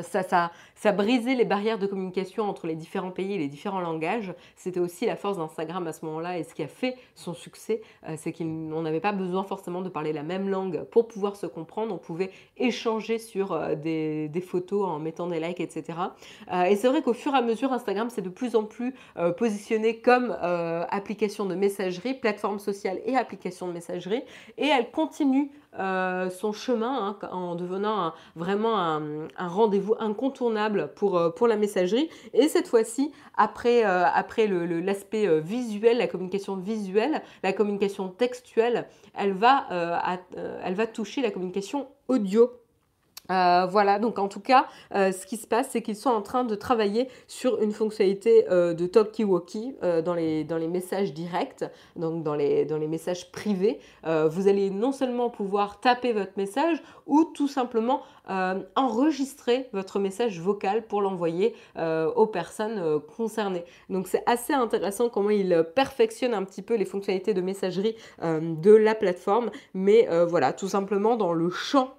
ça 0.02 0.50
ça 0.76 0.92
brisait 0.92 1.34
les 1.34 1.44
barrières 1.44 1.78
de 1.78 1.86
communication 1.88 2.44
entre 2.44 2.68
les 2.68 2.76
différents 2.76 3.10
pays 3.10 3.32
et 3.32 3.38
les 3.38 3.48
différents 3.48 3.80
langages. 3.80 4.32
C'était 4.54 4.78
aussi 4.78 5.06
la 5.06 5.16
force 5.16 5.38
d'Instagram 5.38 5.84
à 5.88 5.92
ce 5.92 6.04
moment-là 6.04 6.38
et 6.38 6.44
ce 6.44 6.54
qui 6.54 6.62
a 6.62 6.68
fait 6.68 6.96
son 7.16 7.34
succès, 7.34 7.82
heu, 8.08 8.14
c'est 8.16 8.32
qu'on 8.32 8.82
n'avait 8.82 9.00
pas 9.00 9.12
besoin 9.12 9.42
forcément 9.42 9.82
de 9.82 9.88
parler 9.88 10.12
la 10.12 10.22
même 10.22 10.48
langue 10.48 10.84
pour 10.84 11.08
pouvoir 11.08 11.34
se 11.34 11.46
comprendre. 11.46 11.94
On 11.94 11.98
pouvait 11.98 12.30
échanger 12.58 13.18
sur, 13.18 13.52
heu, 13.52 13.74
des 13.74 14.44
photos 14.46 14.86
en 14.86 14.98
mettant 14.98 15.26
des 15.26 15.40
likes 15.40 15.60
et 15.60 15.68
cetera. 15.68 16.14
Heu 16.52 16.66
et 16.70 16.76
c'est 16.76 16.88
vrai 16.88 17.02
qu'au 17.02 17.14
fur 17.14 17.34
et 17.34 17.38
à 17.38 17.42
mesure, 17.42 17.72
Instagram 17.72 18.10
s'est 18.10 18.22
de 18.22 18.28
plus 18.28 18.54
en 18.54 18.64
plus, 18.64 18.94
positionné 19.38 19.98
comme, 20.00 20.36
application 20.42 21.46
de 21.46 21.54
messagerie, 21.54 22.14
plateforme 22.14 22.58
sociale 22.58 23.00
et 23.06 23.16
application 23.16 23.66
de 23.68 23.72
messagerie 23.72 24.22
et 24.58 24.66
elle 24.66 24.90
continue, 24.90 25.50
son 25.78 26.52
chemin, 26.52 27.16
hein, 27.22 27.28
en 27.30 27.54
devenant 27.54 28.12
vraiment 28.34 28.76
un 28.78 29.48
rendez-vous 29.48 29.94
incontournable 29.98 30.65
pour, 30.94 31.18
heu, 31.18 31.32
pour 31.34 31.46
la 31.48 31.56
messagerie 31.56 32.08
et 32.32 32.48
cette 32.48 32.68
fois-ci, 32.68 33.12
après, 33.36 33.84
heu, 33.84 34.04
après 34.14 34.46
l'aspect, 34.46 35.26
heu, 35.26 35.38
visuel, 35.38 35.98
la 35.98 36.06
communication 36.06 36.56
visuelle, 36.56 37.22
la 37.42 37.52
communication 37.52 38.08
textuelle, 38.08 38.88
elle 39.14 39.32
va, 39.32 39.66
elle 40.64 40.74
va 40.74 40.86
toucher 40.86 41.22
la 41.22 41.30
communication 41.30 41.88
audio. 42.08 42.50
Heu, 43.30 43.66
voilà, 43.68 43.98
donc 43.98 44.18
en 44.18 44.28
tout 44.28 44.40
cas, 44.40 44.66
heu, 44.94 45.12
ce 45.12 45.26
qui 45.26 45.36
se 45.36 45.46
passe, 45.46 45.68
c'est 45.70 45.82
qu'ils 45.82 45.96
sont 45.96 46.10
en 46.10 46.22
train 46.22 46.44
de 46.44 46.54
travailler 46.54 47.08
sur 47.26 47.60
une 47.60 47.72
fonctionnalité, 47.72 48.46
heu, 48.50 48.74
de 48.74 48.86
talkie-walkie, 48.86 49.74
dans 50.04 50.14
les 50.14 50.44
dans 50.44 50.56
les 50.58 50.68
messages 50.68 51.12
directs, 51.12 51.64
donc 51.96 52.22
dans 52.22 52.34
les 52.34 52.64
dans 52.64 52.78
les 52.78 52.88
messages 52.88 53.30
privés. 53.32 53.78
Vous 54.04 54.48
allez 54.48 54.70
non 54.70 54.92
seulement 54.92 55.30
pouvoir 55.30 55.80
taper 55.80 56.12
votre 56.12 56.32
message 56.36 56.82
ou 57.06 57.24
tout 57.24 57.48
simplement, 57.48 58.02
enregistrer 58.76 59.68
votre 59.72 59.98
message 59.98 60.40
vocal 60.40 60.86
pour 60.86 61.02
l'envoyer, 61.02 61.54
aux 61.76 62.26
personnes, 62.26 63.00
concernées. 63.16 63.64
Donc 63.90 64.08
c'est 64.08 64.22
assez 64.26 64.52
intéressant 64.52 65.08
comment 65.08 65.30
ils, 65.30 65.64
perfectionnent 65.74 66.34
un 66.34 66.44
petit 66.44 66.62
peu 66.62 66.74
les 66.74 66.84
fonctionnalités 66.84 67.34
de 67.34 67.40
messagerie, 67.40 67.96
de 68.22 68.74
la 68.74 68.94
plateforme. 68.94 69.50
Mais, 69.74 70.08
voilà, 70.26 70.52
tout 70.52 70.68
simplement 70.68 71.16
dans 71.16 71.32
le 71.32 71.50
champ 71.50 71.94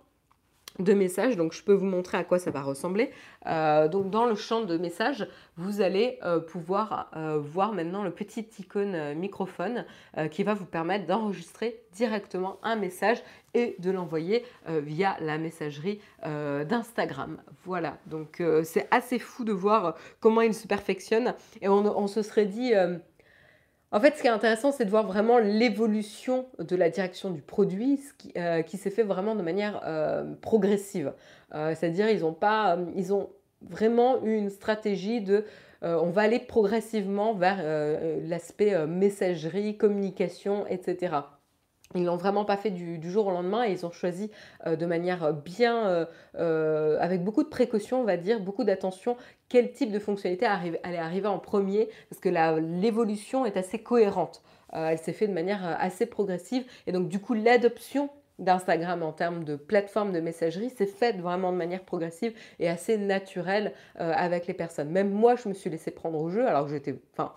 de 0.80 0.94
messages, 0.94 1.38
donc 1.38 1.54
je 1.54 1.64
peux 1.64 1.74
vous 1.74 1.86
montrer 1.86 2.18
à 2.18 2.24
quoi 2.24 2.40
ça 2.40 2.52
va 2.52 2.62
ressembler. 2.62 3.12
Heu, 3.48 3.90
donc 3.90 4.10
dans 4.10 4.26
le 4.26 4.36
champ 4.36 4.62
de 4.62 4.78
messages, 4.78 5.28
vous 5.56 5.82
allez, 5.82 6.20
heu, 6.24 6.46
pouvoir, 6.46 7.12
heu, 7.16 7.38
voir 7.38 7.74
maintenant 7.74 8.04
le 8.04 8.12
petit 8.12 8.48
icône, 8.60 9.14
microphone, 9.16 9.86
qui 10.32 10.44
va 10.44 10.54
vous 10.54 10.66
permettre 10.66 11.06
d'enregistrer 11.06 11.82
directement 11.94 12.58
un 12.64 12.76
message 12.76 13.22
et 13.54 13.76
de 13.80 13.92
l'envoyer, 13.92 14.46
via 14.68 15.18
la 15.20 15.38
messagerie, 15.38 16.00
d'Instagram. 16.24 17.38
Voilà, 17.64 17.98
donc 18.06 18.42
c'est 18.64 18.88
assez 18.92 19.20
fou 19.20 19.44
de 19.44 19.54
voir 19.54 19.96
comment 20.20 20.42
ils 20.42 20.54
se 20.54 20.68
perfectionnent 20.68 21.34
et 21.62 21.70
on 21.70 22.08
se 22.08 22.22
serait 22.22 22.46
dit, 22.46 22.74
en 23.92 24.00
fait, 24.00 24.16
ce 24.16 24.22
qui 24.22 24.28
est 24.28 24.32
intéressant, 24.32 24.72
c'est 24.72 24.86
de 24.86 24.90
voir 24.90 25.06
vraiment 25.08 25.38
l'évolution 25.38 26.48
de 26.60 26.76
la 26.76 26.90
direction 26.90 27.30
du 27.30 27.42
produit, 27.42 27.98
ce 27.98 28.64
qui, 28.64 28.78
s'est 28.78 28.90
fait 28.90 29.04
vraiment 29.04 29.36
de 29.36 29.42
manière, 29.42 29.82
heu, 29.88 30.36
progressive. 30.42 31.14
Heu, 31.56 31.74
c'est-à-dire 31.76 32.10
ils 32.10 32.24
ils 32.96 33.14
ont 33.14 33.30
vraiment 33.62 34.24
eu 34.24 34.36
une 34.36 34.50
stratégie 34.50 35.22
de, 35.22 35.46
on 35.82 36.10
va 36.10 36.24
aller 36.24 36.40
progressivement 36.40 37.34
vers, 37.34 37.60
l'aspect, 38.28 38.86
messagerie, 38.88 39.78
communication 39.78 40.68
et 40.68 40.82
cetera. 40.84 41.37
Ils 41.96 42.04
l'ont 42.06 42.18
vraiment 42.18 42.44
pas 42.46 42.58
fait 42.58 42.70
du 42.70 43.10
jour 43.10 43.28
au 43.28 43.32
lendemain 43.32 43.66
et 43.66 43.72
ils 43.72 43.86
ont 43.86 43.92
choisi, 43.92 44.30
heu, 44.66 44.76
de 44.76 44.86
manière, 44.86 45.34
bien, 45.34 45.90
heu 45.90 46.08
heu, 46.40 46.98
avec 47.00 47.24
beaucoup 47.24 47.44
de 47.44 47.50
précautions, 47.50 48.02
on 48.02 48.04
va 48.04 48.18
dire, 48.18 48.40
beaucoup 48.42 48.64
d'attention, 48.66 49.16
quel 49.50 49.72
type 49.72 49.92
de 49.92 50.00
fonctionnalité 50.00 50.46
allait 50.46 50.98
arriver 50.98 51.28
en 51.28 51.40
premier 51.40 51.90
parce 52.10 52.20
que 52.20 52.30
l'évolution 52.30 53.46
est 53.46 53.58
assez 53.58 53.80
cohérente. 53.80 54.42
elle 54.74 54.98
s'est 55.00 55.14
faite 55.14 55.30
de 55.30 55.34
manière 55.34 55.78
assez 55.80 56.06
progressive. 56.06 56.66
Et 56.88 56.92
donc, 56.92 57.08
du 57.08 57.20
coup, 57.20 57.34
l'adoption 57.34 58.10
d'Instagram 58.40 59.02
en 59.02 59.14
termes 59.14 59.44
de 59.46 59.56
plateforme 59.56 60.12
de 60.12 60.20
messagerie 60.20 60.70
s'est 60.70 60.86
faite 60.86 61.18
vraiment 61.20 61.52
de 61.52 61.58
manière 61.58 61.84
progressive 61.84 62.34
et 62.60 62.70
assez 62.70 62.98
naturelle 62.98 63.74
avec 63.96 64.46
les 64.46 64.54
personnes. 64.54 64.90
Même 64.90 65.10
moi, 65.10 65.36
je 65.36 65.48
me 65.50 65.54
suis 65.54 65.70
laissée 65.70 65.92
prendre 65.92 66.20
au 66.20 66.30
jeu 66.30 66.46
alors 66.48 66.66
que 66.66 66.72
j'étais... 66.72 67.00
Enfin, 67.14 67.34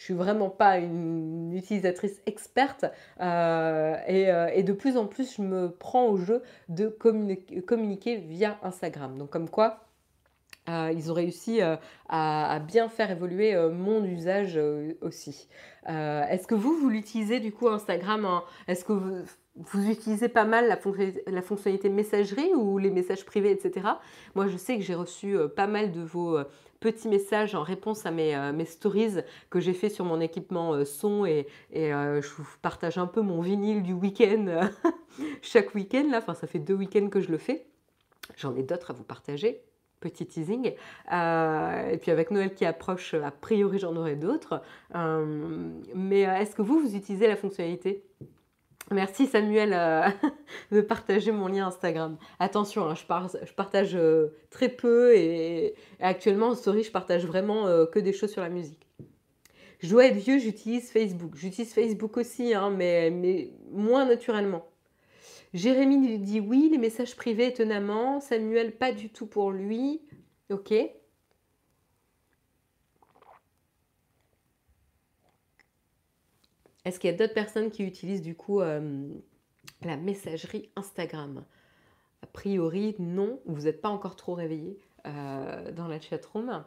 je 0.00 0.06
suis 0.06 0.14
vraiment 0.14 0.48
pas 0.48 0.78
une 0.78 1.52
utilisatrice 1.52 2.22
experte 2.24 2.86
euh, 3.20 3.94
euh, 4.08 4.48
et, 4.54 4.62
de 4.62 4.72
plus 4.72 4.96
en 4.96 5.04
plus 5.04 5.36
je 5.36 5.42
me 5.42 5.70
prends 5.70 6.06
au 6.06 6.16
jeu 6.16 6.42
de 6.70 6.88
communiquer, 6.88 8.16
via 8.16 8.58
Instagram. 8.62 9.18
Donc 9.18 9.28
comme 9.28 9.50
quoi 9.50 9.84
euh, 10.70 10.90
ils 10.96 11.10
ont 11.10 11.14
réussi 11.14 11.60
à, 12.08 12.58
bien 12.60 12.88
faire 12.88 13.10
évoluer 13.10 13.54
mon 13.68 14.02
usage 14.02 14.58
aussi. 15.02 15.48
Est-ce 15.86 16.46
que 16.46 16.54
vous, 16.54 16.74
vous 16.78 16.88
l'utilisez 16.88 17.38
du 17.38 17.52
coup 17.52 17.68
Instagram 17.68 18.40
Est-ce 18.68 18.86
que 18.86 18.94
vous, 18.94 19.90
utilisez 19.90 20.30
pas 20.30 20.46
mal 20.46 20.66
la, 21.26 21.42
fonctionnalité 21.42 21.90
messagerie 21.90 22.54
ou 22.54 22.78
les 22.78 22.90
messages 22.90 23.26
privés, 23.26 23.50
etc. 23.50 23.86
Moi, 24.34 24.46
je 24.46 24.56
sais 24.56 24.78
que 24.78 24.82
j'ai 24.82 24.94
reçu 24.94 25.36
pas 25.54 25.66
mal 25.66 25.92
de 25.92 26.00
vos 26.00 26.38
petit 26.80 27.08
message 27.08 27.54
en 27.54 27.62
réponse 27.62 28.06
à 28.06 28.10
mes, 28.10 28.34
euh, 28.34 28.52
mes 28.52 28.64
stories 28.64 29.18
que 29.50 29.60
j'ai 29.60 29.74
fait 29.74 29.90
sur 29.90 30.04
mon 30.04 30.20
équipement 30.20 30.72
euh, 30.72 30.84
son 30.84 31.26
et, 31.26 31.46
et 31.72 31.92
euh, 31.92 32.22
je 32.22 32.28
vous 32.30 32.46
partage 32.62 32.98
un 32.98 33.06
peu 33.06 33.20
mon 33.20 33.42
vinyle 33.42 33.82
du 33.82 33.92
week-end 33.92 34.70
chaque 35.42 35.74
week-end 35.74 36.08
là. 36.10 36.18
Enfin, 36.18 36.34
ça 36.34 36.46
fait 36.46 36.58
deux 36.58 36.74
week-ends 36.74 37.08
que 37.08 37.20
je 37.20 37.30
le 37.30 37.38
fais. 37.38 37.66
J'en 38.36 38.56
ai 38.56 38.62
d'autres 38.62 38.90
à 38.90 38.94
vous 38.94 39.04
partager. 39.04 39.62
Petit 40.00 40.26
teasing. 40.26 40.68
et 40.68 41.98
puis 42.00 42.10
avec 42.10 42.30
Noël 42.30 42.54
qui 42.54 42.64
approche, 42.64 43.12
a 43.12 43.30
priori 43.30 43.78
j'en 43.78 43.94
aurai 43.96 44.16
d'autres. 44.16 44.62
mais 45.94 46.20
est-ce 46.20 46.56
que 46.56 46.62
vous, 46.62 46.80
vous 46.80 46.96
utilisez 46.96 47.26
la 47.26 47.36
fonctionnalité? 47.36 48.02
Merci 48.92 49.26
Samuel 49.26 49.72
euh, 49.72 50.08
de 50.72 50.80
partager 50.80 51.30
mon 51.30 51.46
lien 51.46 51.68
Instagram. 51.68 52.16
Attention, 52.40 52.88
hein, 52.88 52.94
je, 52.96 53.52
partage 53.54 53.94
euh, 53.94 54.34
très 54.50 54.68
peu 54.68 55.16
et, 55.16 55.74
actuellement 56.00 56.48
en 56.48 56.54
story, 56.56 56.82
je 56.82 56.90
partage 56.90 57.24
vraiment 57.24 57.68
euh, 57.68 57.86
que 57.86 58.00
des 58.00 58.12
choses 58.12 58.32
sur 58.32 58.42
la 58.42 58.48
musique. 58.48 58.88
Je 59.78 59.88
dois 59.88 60.06
être 60.06 60.16
vieux, 60.16 60.38
j'utilise 60.38 60.90
Facebook. 60.90 61.36
J'utilise 61.36 61.72
Facebook 61.72 62.16
aussi, 62.16 62.52
hein, 62.52 62.70
mais, 62.70 63.50
moins 63.70 64.06
naturellement. 64.06 64.66
Jérémy 65.54 66.18
dit 66.18 66.40
oui, 66.40 66.68
les 66.70 66.78
messages 66.78 67.14
privés 67.14 67.46
étonnamment. 67.46 68.20
Samuel, 68.20 68.72
pas 68.72 68.92
du 68.92 69.08
tout 69.08 69.26
pour 69.26 69.52
lui. 69.52 70.02
Ok. 70.50 70.74
Est-ce 76.84 76.98
qu'il 76.98 77.10
y 77.10 77.14
a 77.14 77.16
d'autres 77.16 77.34
personnes 77.34 77.70
qui 77.70 77.84
utilisent 77.84 78.22
du 78.22 78.34
coup 78.34 78.60
euh, 78.60 79.08
la 79.82 79.96
messagerie 79.96 80.70
Instagram? 80.76 81.44
A 82.22 82.26
priori, 82.26 82.94
non. 82.98 83.40
Vous 83.46 83.62
n'êtes 83.62 83.80
pas 83.80 83.88
encore 83.88 84.16
trop 84.16 84.34
réveillé 84.34 84.78
euh, 85.06 85.72
dans 85.72 85.88
la 85.88 86.00
chatroom. 86.00 86.64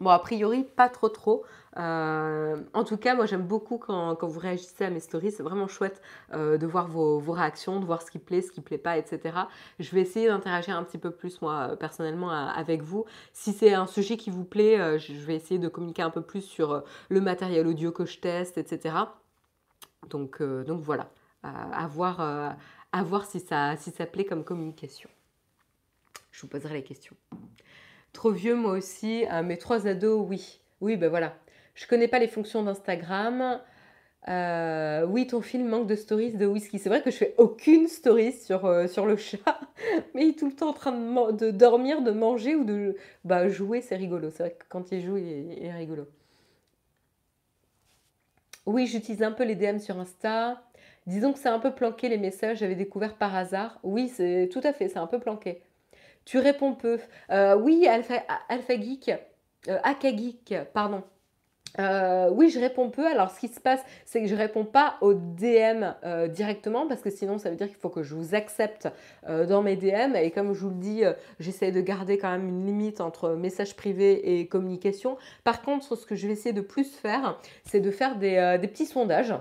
Bon, 0.00 0.10
a 0.10 0.18
priori, 0.20 0.62
pas 0.62 0.88
trop 0.88 1.08
trop. 1.08 1.44
Euh, 1.76 2.56
en 2.72 2.84
tout 2.84 2.96
cas, 2.96 3.16
moi 3.16 3.26
j'aime 3.26 3.46
beaucoup 3.46 3.78
quand, 3.78 4.16
vous 4.22 4.38
réagissez 4.38 4.84
à 4.84 4.90
mes 4.90 5.00
stories. 5.00 5.32
C'est 5.32 5.42
vraiment 5.42 5.66
chouette 5.66 6.00
euh, 6.34 6.56
de 6.56 6.66
voir 6.66 6.86
vos, 6.86 7.18
réactions, 7.32 7.80
de 7.80 7.84
voir 7.84 8.02
ce 8.02 8.10
qui 8.12 8.20
plaît, 8.20 8.40
ce 8.40 8.52
qui 8.52 8.60
plaît 8.60 8.78
pas, 8.78 8.96
etc. 8.96 9.36
Je 9.80 9.90
vais 9.90 10.00
essayer 10.02 10.28
d'interagir 10.28 10.76
un 10.76 10.84
petit 10.84 10.98
peu 10.98 11.10
plus, 11.10 11.42
moi, 11.42 11.76
personnellement, 11.80 12.30
avec 12.30 12.82
vous. 12.82 13.06
Si 13.32 13.52
c'est 13.52 13.74
un 13.74 13.88
sujet 13.88 14.16
qui 14.16 14.30
vous 14.30 14.44
plaît, 14.44 14.78
euh, 14.78 14.98
je 14.98 15.12
vais 15.14 15.34
essayer 15.34 15.58
de 15.58 15.68
communiquer 15.68 16.02
un 16.02 16.10
peu 16.10 16.22
plus 16.22 16.42
sur 16.42 16.84
le 17.08 17.20
matériel 17.20 17.66
audio 17.66 17.90
que 17.90 18.04
je 18.06 18.20
teste, 18.20 18.56
etc. 18.56 18.94
Donc, 20.10 20.40
donc 20.42 20.80
voilà, 20.80 21.10
à 21.42 21.86
voir, 21.88 22.20
à 22.20 23.02
voir 23.02 23.24
si, 23.26 23.40
ça, 23.40 23.76
si 23.76 23.90
ça 23.90 24.06
plaît 24.06 24.24
comme 24.24 24.44
communication. 24.44 25.10
Je 26.30 26.42
vous 26.42 26.48
poserai 26.48 26.74
les 26.74 26.84
questions. 26.84 27.16
Trop 28.12 28.30
vieux, 28.30 28.54
moi 28.54 28.72
aussi. 28.72 29.24
Euh, 29.32 29.42
mes 29.42 29.58
trois 29.58 29.86
ados, 29.86 30.24
oui. 30.28 30.60
Oui, 30.80 30.96
ben 30.96 31.08
voilà. 31.08 31.34
Je 31.74 31.86
connais 31.86 32.08
pas 32.08 32.18
les 32.18 32.28
fonctions 32.28 32.62
d'Instagram. 32.62 33.60
Euh, 34.28 35.06
oui, 35.06 35.26
ton 35.26 35.40
film 35.40 35.68
manque 35.68 35.86
de 35.86 35.94
stories 35.94 36.32
de 36.32 36.46
whisky. 36.46 36.78
C'est 36.78 36.88
vrai 36.88 37.02
que 37.02 37.10
je 37.10 37.16
fais 37.16 37.34
aucune 37.38 37.88
story 37.88 38.32
sur, 38.32 38.66
euh, 38.66 38.86
le 39.06 39.16
chat, 39.16 39.60
mais 40.14 40.26
il 40.26 40.28
est 40.30 40.38
tout 40.38 40.46
le 40.46 40.52
temps 40.52 40.68
en 40.70 40.72
train 40.72 40.92
de, 41.32 41.50
dormir, 41.50 42.02
de 42.02 42.10
manger 42.10 42.54
ou 42.54 42.64
de 42.64 42.96
bah, 43.24 43.48
jouer, 43.48 43.80
c'est 43.80 43.96
rigolo. 43.96 44.30
C'est 44.30 44.42
vrai 44.42 44.52
que 44.52 44.64
quand 44.68 44.92
il 44.92 45.00
joue, 45.00 45.16
il 45.16 45.64
est, 45.64 45.72
rigolo. 45.72 46.06
Oui, 48.66 48.86
j'utilise 48.86 49.22
un 49.22 49.32
peu 49.32 49.44
les 49.44 49.54
DM 49.54 49.78
sur 49.78 49.98
Insta. 49.98 50.62
Disons 51.06 51.32
que 51.32 51.38
c'est 51.38 51.48
un 51.48 51.58
peu 51.58 51.74
planqué 51.74 52.10
les 52.10 52.18
messages, 52.18 52.58
j'avais 52.58 52.74
découvert 52.74 53.16
par 53.16 53.34
hasard. 53.34 53.78
Oui, 53.82 54.08
c'est 54.08 54.50
tout 54.52 54.60
à 54.62 54.74
fait, 54.74 54.88
c'est 54.88 54.98
un 54.98 55.06
peu 55.06 55.18
planqué. 55.18 55.62
Tu 56.28 56.38
réponds 56.38 56.74
peu. 56.74 56.98
Euh, 57.30 57.56
oui, 57.56 57.86
Alpha, 57.88 58.16
Alpha 58.50 58.78
Geek, 58.78 59.10
euh, 59.68 60.64
pardon. 60.74 61.02
Euh, 61.78 62.28
oui, 62.30 62.50
je 62.50 62.60
réponds 62.60 62.90
peu. 62.90 63.06
Alors, 63.06 63.30
ce 63.30 63.40
qui 63.40 63.48
se 63.48 63.58
passe, 63.58 63.80
c'est 64.04 64.20
que 64.20 64.26
je 64.26 64.34
réponds 64.34 64.66
pas 64.66 64.98
aux 65.00 65.14
DM 65.14 65.86
directement 66.28 66.86
parce 66.86 67.00
que 67.00 67.08
sinon, 67.08 67.38
ça 67.38 67.48
veut 67.48 67.56
dire 67.56 67.68
qu'il 67.68 67.78
faut 67.78 67.88
que 67.88 68.02
je 68.02 68.14
vous 68.14 68.34
accepte 68.34 68.88
dans 69.26 69.62
mes 69.62 69.76
DM. 69.76 70.16
Et 70.16 70.30
comme 70.30 70.52
je 70.52 70.60
vous 70.60 70.68
le 70.68 70.74
dis, 70.74 71.02
j'essaie 71.40 71.72
de 71.72 71.80
garder 71.80 72.18
quand 72.18 72.30
même 72.30 72.46
une 72.46 72.66
limite 72.66 73.00
entre 73.00 73.30
message 73.30 73.74
privé 73.74 74.38
et 74.38 74.48
communication. 74.48 75.16
Par 75.44 75.62
contre, 75.62 75.96
ce 75.96 76.04
que 76.04 76.14
je 76.14 76.26
vais 76.26 76.34
essayer 76.34 76.54
de 76.54 76.60
plus 76.60 76.94
faire, 76.94 77.38
c'est 77.64 77.80
de 77.80 77.90
faire 77.90 78.16
des 78.16 78.58
petits 78.68 78.86
sondages. 78.86 79.34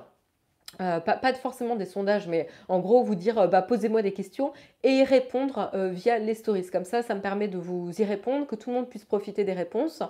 Euh, 0.81 0.99
pas, 0.99 1.33
forcément 1.33 1.75
des 1.75 1.85
sondages, 1.85 2.27
mais 2.27 2.47
en 2.67 2.79
gros 2.79 3.01
vous 3.01 3.15
dire 3.15 3.39
euh, 3.39 3.47
bah, 3.47 3.61
posez-moi 3.61 4.01
des 4.01 4.11
questions 4.11 4.51
et 4.83 4.97
y 4.97 5.03
répondre 5.03 5.71
euh, 5.73 5.89
via 5.89 6.19
les 6.19 6.33
stories. 6.35 6.67
Comme 6.67 6.83
ça, 6.83 7.01
ça 7.01 7.15
me 7.15 7.21
permet 7.21 7.47
de 7.47 7.57
vous 7.57 7.89
y 7.99 8.03
répondre, 8.03 8.45
que 8.45 8.55
tout 8.55 8.69
le 8.69 8.75
monde 8.75 8.89
puisse 8.89 9.05
profiter 9.05 9.43
des 9.43 9.53
réponses 9.53 10.03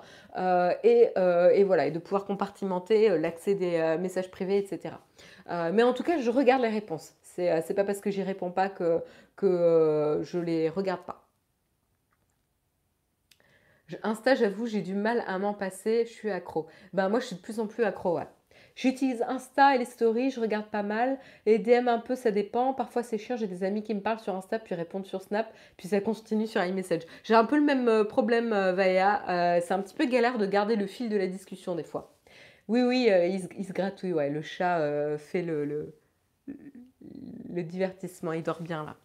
et, 0.83 1.13
voilà, 1.63 1.89
de 1.89 1.99
pouvoir 1.99 2.25
compartimenter 2.25 3.17
l'accès 3.17 3.55
des 3.55 3.97
messages 3.99 4.29
privés, 4.29 4.57
etc. 4.57 4.95
mais 5.73 5.83
en 5.83 5.93
tout 5.93 6.03
cas, 6.03 6.19
je 6.19 6.29
regarde 6.29 6.61
les 6.61 6.69
réponses. 6.69 7.13
C'est 7.21 7.75
pas 7.75 7.83
parce 7.83 8.01
que 8.01 8.09
j'y 8.11 8.23
réponds 8.23 8.51
pas 8.51 8.69
que, 8.69 9.03
je 9.41 10.39
les 10.39 10.69
regarde 10.69 11.01
pas. 11.01 11.23
Insta, 14.03 14.35
j'avoue, 14.35 14.67
j'ai 14.67 14.81
du 14.81 14.95
mal 14.95 15.23
à 15.27 15.39
m'en 15.39 15.53
passer, 15.53 16.05
je 16.05 16.11
suis 16.11 16.29
accro. 16.29 16.67
Ben 16.93 17.07
moi, 17.07 17.21
je 17.21 17.27
suis 17.27 17.35
de 17.37 17.41
plus 17.41 17.59
en 17.59 17.67
plus 17.67 17.83
accro, 17.85 18.17
ouais. 18.17 18.27
J'utilise 18.77 19.23
Insta 19.27 19.73
et 19.73 19.79
les 19.79 19.85
stories, 19.85 20.29
je 20.29 20.39
regarde 20.39 20.67
pas 20.67 20.83
mal. 20.83 21.17
Les 21.47 21.57
DM 21.57 21.87
un 21.87 21.97
peu, 21.97 22.13
ça 22.15 22.29
dépend. 22.29 22.75
Parfois 22.75 23.01
c'est 23.01 23.17
chiant, 23.17 23.35
j'ai 23.35 23.47
des 23.47 23.63
amis 23.63 23.81
qui 23.81 23.95
me 23.95 24.01
parlent 24.01 24.19
sur 24.19 24.35
Insta, 24.35 24.59
puis 24.59 24.75
répondent 24.75 25.07
sur 25.07 25.23
Snap, 25.23 25.51
puis 25.77 25.87
ça 25.87 25.99
continue 25.99 26.45
sur 26.45 26.63
iMessage. 26.63 27.01
J'ai 27.23 27.33
un 27.33 27.45
peu 27.45 27.57
le 27.57 27.63
même 27.63 27.87
euh, 27.87 28.03
problème, 28.03 28.53
euh, 28.53 28.73
Vaya. 28.73 29.57
Euh, 29.57 29.61
c'est 29.65 29.73
un 29.73 29.81
petit 29.81 29.95
peu 29.95 30.05
galère 30.05 30.37
de 30.37 30.45
garder 30.45 30.75
le 30.75 30.85
fil 30.85 31.09
de 31.09 31.17
la 31.17 31.25
discussion 31.25 31.73
des 31.73 31.83
fois. 31.83 32.15
Oui, 32.67 32.83
oui, 32.83 33.09
il, 33.57 33.65
se 33.65 33.73
gratouille, 33.73 34.13
ouais. 34.13 34.29
Le 34.29 34.43
chat 34.43 35.17
fait 35.17 35.41
le, 35.41 35.65
le, 35.65 35.95
le 37.49 37.63
divertissement, 37.63 38.33
il 38.33 38.43
dort 38.43 38.61
bien 38.61 38.85
là. 38.85 38.97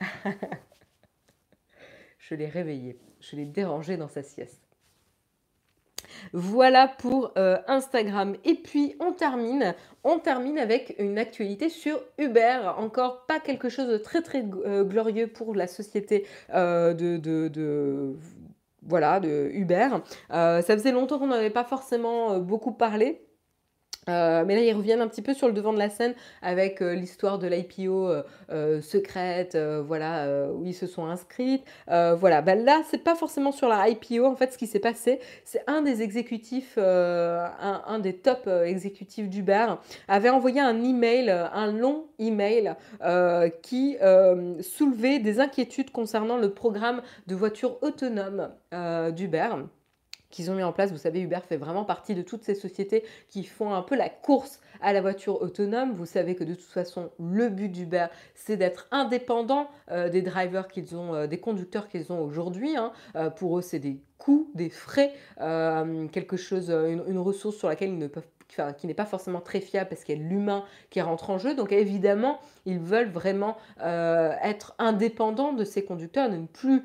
je 2.18 2.34
l'ai 2.34 2.48
réveillé, 2.48 2.98
je 3.20 3.36
l'ai 3.36 3.44
dérangé 3.44 3.96
dans 3.98 4.08
sa 4.08 4.24
sieste. 4.24 4.67
Voilà 6.32 6.88
pour 6.88 7.32
euh, 7.36 7.58
Instagram. 7.66 8.36
Et 8.44 8.54
puis 8.54 8.94
on 9.00 9.12
termine, 9.12 9.74
on 10.04 10.18
termine 10.18 10.58
avec 10.58 10.94
une 10.98 11.18
actualité 11.18 11.68
sur 11.68 12.00
Uber. 12.18 12.72
Encore 12.76 13.26
pas 13.26 13.40
quelque 13.40 13.68
chose 13.68 13.88
de 13.88 13.98
très 13.98 14.22
très 14.22 14.44
euh, 14.66 14.84
glorieux 14.84 15.26
pour 15.26 15.54
la 15.54 15.66
société 15.66 16.26
euh, 16.54 16.94
de, 16.94 18.16
voilà, 18.82 19.20
de 19.20 19.50
Uber. 19.52 19.88
ça 20.30 20.62
faisait 20.62 20.92
longtemps 20.92 21.18
qu'on 21.18 21.26
n'avait 21.28 21.50
pas 21.50 21.64
forcément 21.64 22.38
beaucoup 22.38 22.72
parlé. 22.72 23.27
Euh, 24.08 24.44
mais 24.46 24.56
là, 24.56 24.62
ils 24.62 24.74
reviennent 24.74 25.00
un 25.00 25.08
petit 25.08 25.22
peu 25.22 25.34
sur 25.34 25.46
le 25.46 25.52
devant 25.52 25.72
de 25.72 25.78
la 25.78 25.90
scène 25.90 26.14
avec 26.42 26.80
euh, 26.80 26.94
l'histoire 26.94 27.38
de 27.38 27.46
l'IPO 27.46 28.10
euh, 28.50 28.80
secrète, 28.80 29.56
voilà, 29.56 30.48
où 30.52 30.64
ils 30.64 30.74
se 30.74 30.86
sont 30.86 31.06
inscrits. 31.06 31.62
voilà, 31.86 32.42
bah, 32.42 32.54
là, 32.54 32.82
c'est 32.90 33.02
pas 33.02 33.14
forcément 33.14 33.52
sur 33.52 33.68
la 33.68 33.88
IPO. 33.88 34.24
En 34.24 34.36
fait, 34.36 34.52
ce 34.52 34.58
qui 34.58 34.66
s'est 34.66 34.78
passé, 34.78 35.20
c'est 35.44 35.62
un 35.66 35.82
des 35.82 36.02
exécutifs, 36.02 36.78
un, 36.78 37.82
un, 37.86 37.98
des 37.98 38.14
top 38.14 38.48
exécutifs 38.64 39.28
d'Uber, 39.28 39.66
avait 40.06 40.30
envoyé 40.30 40.60
un 40.60 40.82
email, 40.82 41.30
un 41.30 41.72
long 41.72 42.06
email, 42.18 42.74
qui 43.62 43.96
soulevait 44.60 45.18
des 45.18 45.40
inquiétudes 45.40 45.90
concernant 45.90 46.36
le 46.36 46.50
programme 46.50 47.02
de 47.26 47.34
voitures 47.34 47.78
autonomes 47.82 48.50
d'Uber 49.14 49.48
qu'ils 50.30 50.50
ont 50.50 50.54
mis 50.54 50.62
en 50.62 50.72
place. 50.72 50.90
Vous 50.90 50.98
savez, 50.98 51.20
Uber 51.20 51.40
fait 51.48 51.56
vraiment 51.56 51.84
partie 51.84 52.14
de 52.14 52.22
toutes 52.22 52.44
ces 52.44 52.54
sociétés 52.54 53.04
qui 53.28 53.44
font 53.44 53.72
un 53.72 53.82
peu 53.82 53.96
la 53.96 54.08
course 54.08 54.60
à 54.80 54.92
la 54.92 55.00
voiture 55.00 55.40
autonome. 55.42 55.92
Vous 55.92 56.06
savez 56.06 56.34
que 56.34 56.44
de 56.44 56.54
toute 56.54 56.64
façon, 56.64 57.10
le 57.18 57.48
but 57.48 57.68
d'Uber, 57.68 58.06
c'est 58.34 58.56
d'être 58.56 58.88
indépendant 58.90 59.68
euh, 59.90 60.08
des 60.08 60.22
drivers 60.22 60.68
qu'ils 60.68 60.96
ont, 60.96 61.14
euh, 61.14 61.26
des 61.26 61.38
conducteurs 61.38 61.88
qu'ils 61.88 62.12
ont 62.12 62.22
aujourd'hui. 62.22 62.76
Hein. 62.76 62.92
Euh, 63.16 63.30
pour 63.30 63.58
eux, 63.58 63.62
c'est 63.62 63.78
des 63.78 64.00
coûts, 64.18 64.50
des 64.54 64.68
frais, 64.68 65.12
quelque 65.38 66.36
chose, 66.36 66.70
une, 66.70 67.18
ressource 67.18 67.56
sur 67.56 67.68
laquelle 67.68 67.90
ils 67.90 67.98
ne 67.98 68.08
peuvent 68.08 68.26
qui 68.78 68.86
n'est 68.86 68.94
pas 68.94 69.04
forcément 69.04 69.42
très 69.42 69.60
fiable 69.60 69.90
parce 69.90 70.04
qu'il 70.04 70.18
y 70.18 70.20
a 70.20 70.26
l'humain 70.26 70.64
qui 70.88 71.02
rentre 71.02 71.28
en 71.28 71.38
jeu. 71.38 71.54
Donc 71.54 71.70
évidemment, 71.70 72.40
ils 72.64 72.80
veulent 72.80 73.10
vraiment 73.10 73.58
être 73.78 74.74
indépendants 74.78 75.52
de 75.52 75.64
ces 75.64 75.84
conducteurs, 75.84 76.28
ne 76.30 76.46
plus, 76.46 76.82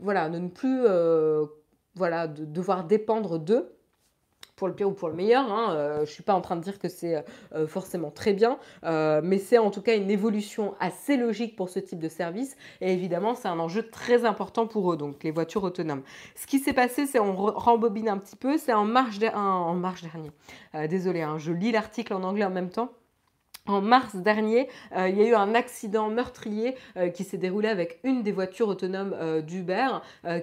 voilà, 0.00 0.28
ne 0.30 0.48
plus 0.48 0.82
voilà, 1.96 2.28
de 2.28 2.44
devoir 2.44 2.84
dépendre 2.84 3.38
d'eux 3.38 3.72
pour 4.56 4.68
le 4.68 4.74
pire 4.74 4.88
ou 4.88 4.92
pour 4.92 5.08
le 5.08 5.14
meilleur. 5.14 5.50
Hein, 5.52 5.74
euh, 5.74 5.96
je 5.96 6.00
ne 6.00 6.06
suis 6.06 6.22
pas 6.22 6.34
en 6.34 6.40
train 6.40 6.56
de 6.56 6.62
dire 6.62 6.78
que 6.78 6.88
c'est 6.88 7.24
euh, 7.54 7.66
forcément 7.66 8.10
très 8.10 8.32
bien, 8.32 8.58
euh, 8.84 9.20
mais 9.22 9.38
c'est 9.38 9.58
en 9.58 9.70
tout 9.70 9.82
cas 9.82 9.94
une 9.96 10.10
évolution 10.10 10.74
assez 10.80 11.16
logique 11.16 11.56
pour 11.56 11.68
ce 11.68 11.78
type 11.78 11.98
de 11.98 12.08
service. 12.08 12.56
Et 12.80 12.92
évidemment, 12.92 13.34
c'est 13.34 13.48
un 13.48 13.58
enjeu 13.58 13.88
très 13.88 14.24
important 14.24 14.66
pour 14.66 14.92
eux, 14.92 14.96
donc 14.96 15.22
les 15.22 15.30
voitures 15.30 15.62
autonomes. 15.62 16.02
Ce 16.34 16.46
qui 16.46 16.58
s'est 16.58 16.72
passé, 16.72 17.06
c'est 17.06 17.20
on 17.20 17.36
rembobine 17.36 18.08
un 18.08 18.18
petit 18.18 18.36
peu, 18.36 18.56
c'est 18.56 18.72
en 18.72 18.84
marche, 18.84 19.18
en 19.34 19.74
marche 19.74 20.02
dernier. 20.02 20.88
désolé, 20.88 21.22
hein, 21.22 21.38
je 21.38 21.52
lis 21.52 21.72
l'article 21.72 22.14
en 22.14 22.22
anglais 22.22 22.44
en 22.44 22.50
même 22.50 22.70
temps. 22.70 22.90
En 23.66 23.80
mars 23.80 24.14
dernier, 24.14 24.68
euh, 24.96 25.08
il 25.08 25.18
y 25.18 25.22
a 25.22 25.26
eu 25.26 25.34
un 25.34 25.54
accident 25.54 26.08
meurtrier 26.08 26.76
euh, 26.96 27.08
qui 27.08 27.24
s'est 27.24 27.36
déroulé 27.36 27.68
avec 27.68 27.98
une 28.04 28.22
des 28.22 28.30
voitures 28.30 28.68
autonomes 28.68 29.14
euh, 29.14 29.42
d'Uber 29.42 29.88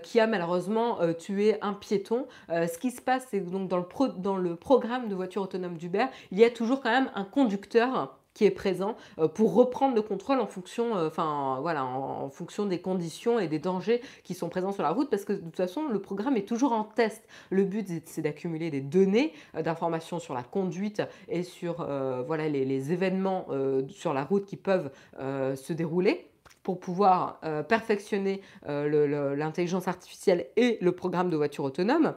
qui 0.02 0.20
a 0.20 0.28
malheureusement 0.28 1.00
tué 1.18 1.58
un 1.62 1.74
piéton. 1.74 2.26
ce 2.50 2.78
qui 2.78 2.92
se 2.92 3.02
passe, 3.02 3.28
c'est 3.30 3.40
donc 3.40 3.68
dans 3.68 4.38
le, 4.38 4.56
programme 4.56 5.10
de 5.10 5.16
voiture 5.16 5.42
autonome 5.42 5.78
d'Uber, 5.78 6.06
il 6.32 6.40
y 6.40 6.46
a 6.46 6.50
toujours 6.50 6.82
quand 6.82 6.90
même 6.90 7.12
un 7.16 7.24
conducteur 7.24 8.18
qui 8.34 8.46
est 8.46 8.52
présent 8.52 8.96
euh, 9.20 9.28
pour 9.28 9.54
reprendre 9.54 9.96
le 9.96 10.02
contrôle 10.02 10.40
en 10.40 10.48
fonction, 10.48 10.98
euh, 10.98 11.10
en, 11.18 12.30
fonction 12.30 12.66
des 12.66 12.80
conditions 12.80 13.40
et 13.40 13.48
des 13.48 13.60
dangers 13.60 14.02
qui 14.24 14.34
sont 14.34 14.50
présents 14.50 14.72
sur 14.72 14.84
la 14.84 14.92
route, 14.92 15.10
parce 15.10 15.26
que 15.26 15.34
de 15.34 15.40
toute 15.40 15.56
façon, 15.56 15.88
le 15.88 16.00
programme 16.00 16.38
est 16.38 16.48
toujours 16.48 16.74
en 16.74 16.84
test. 16.84 17.24
Le 17.50 17.64
but, 17.64 17.88
c'est 18.06 18.22
d'accumuler 18.22 18.72
des 18.72 18.82
données 18.82 19.34
euh, 19.56 19.62
d'informations 19.62 20.20
sur 20.20 20.34
la 20.34 20.44
conduite 20.44 21.02
et 21.28 21.44
sur 21.44 21.88
les, 21.88 22.92
événements 22.92 23.48
sur 23.90 24.14
la 24.14 24.24
route 24.24 24.46
qui 24.46 24.58
peuvent 24.58 24.92
se 25.20 25.74
dérouler 25.74 26.30
pour 26.64 26.80
pouvoir 26.80 27.40
perfectionner 27.68 28.42
l'intelligence 28.66 29.88
artificielle 29.88 30.48
et 30.56 30.78
le 30.82 30.92
programme 30.92 31.30
de 31.30 31.38
voiture 31.38 31.64
autonome. 31.64 32.14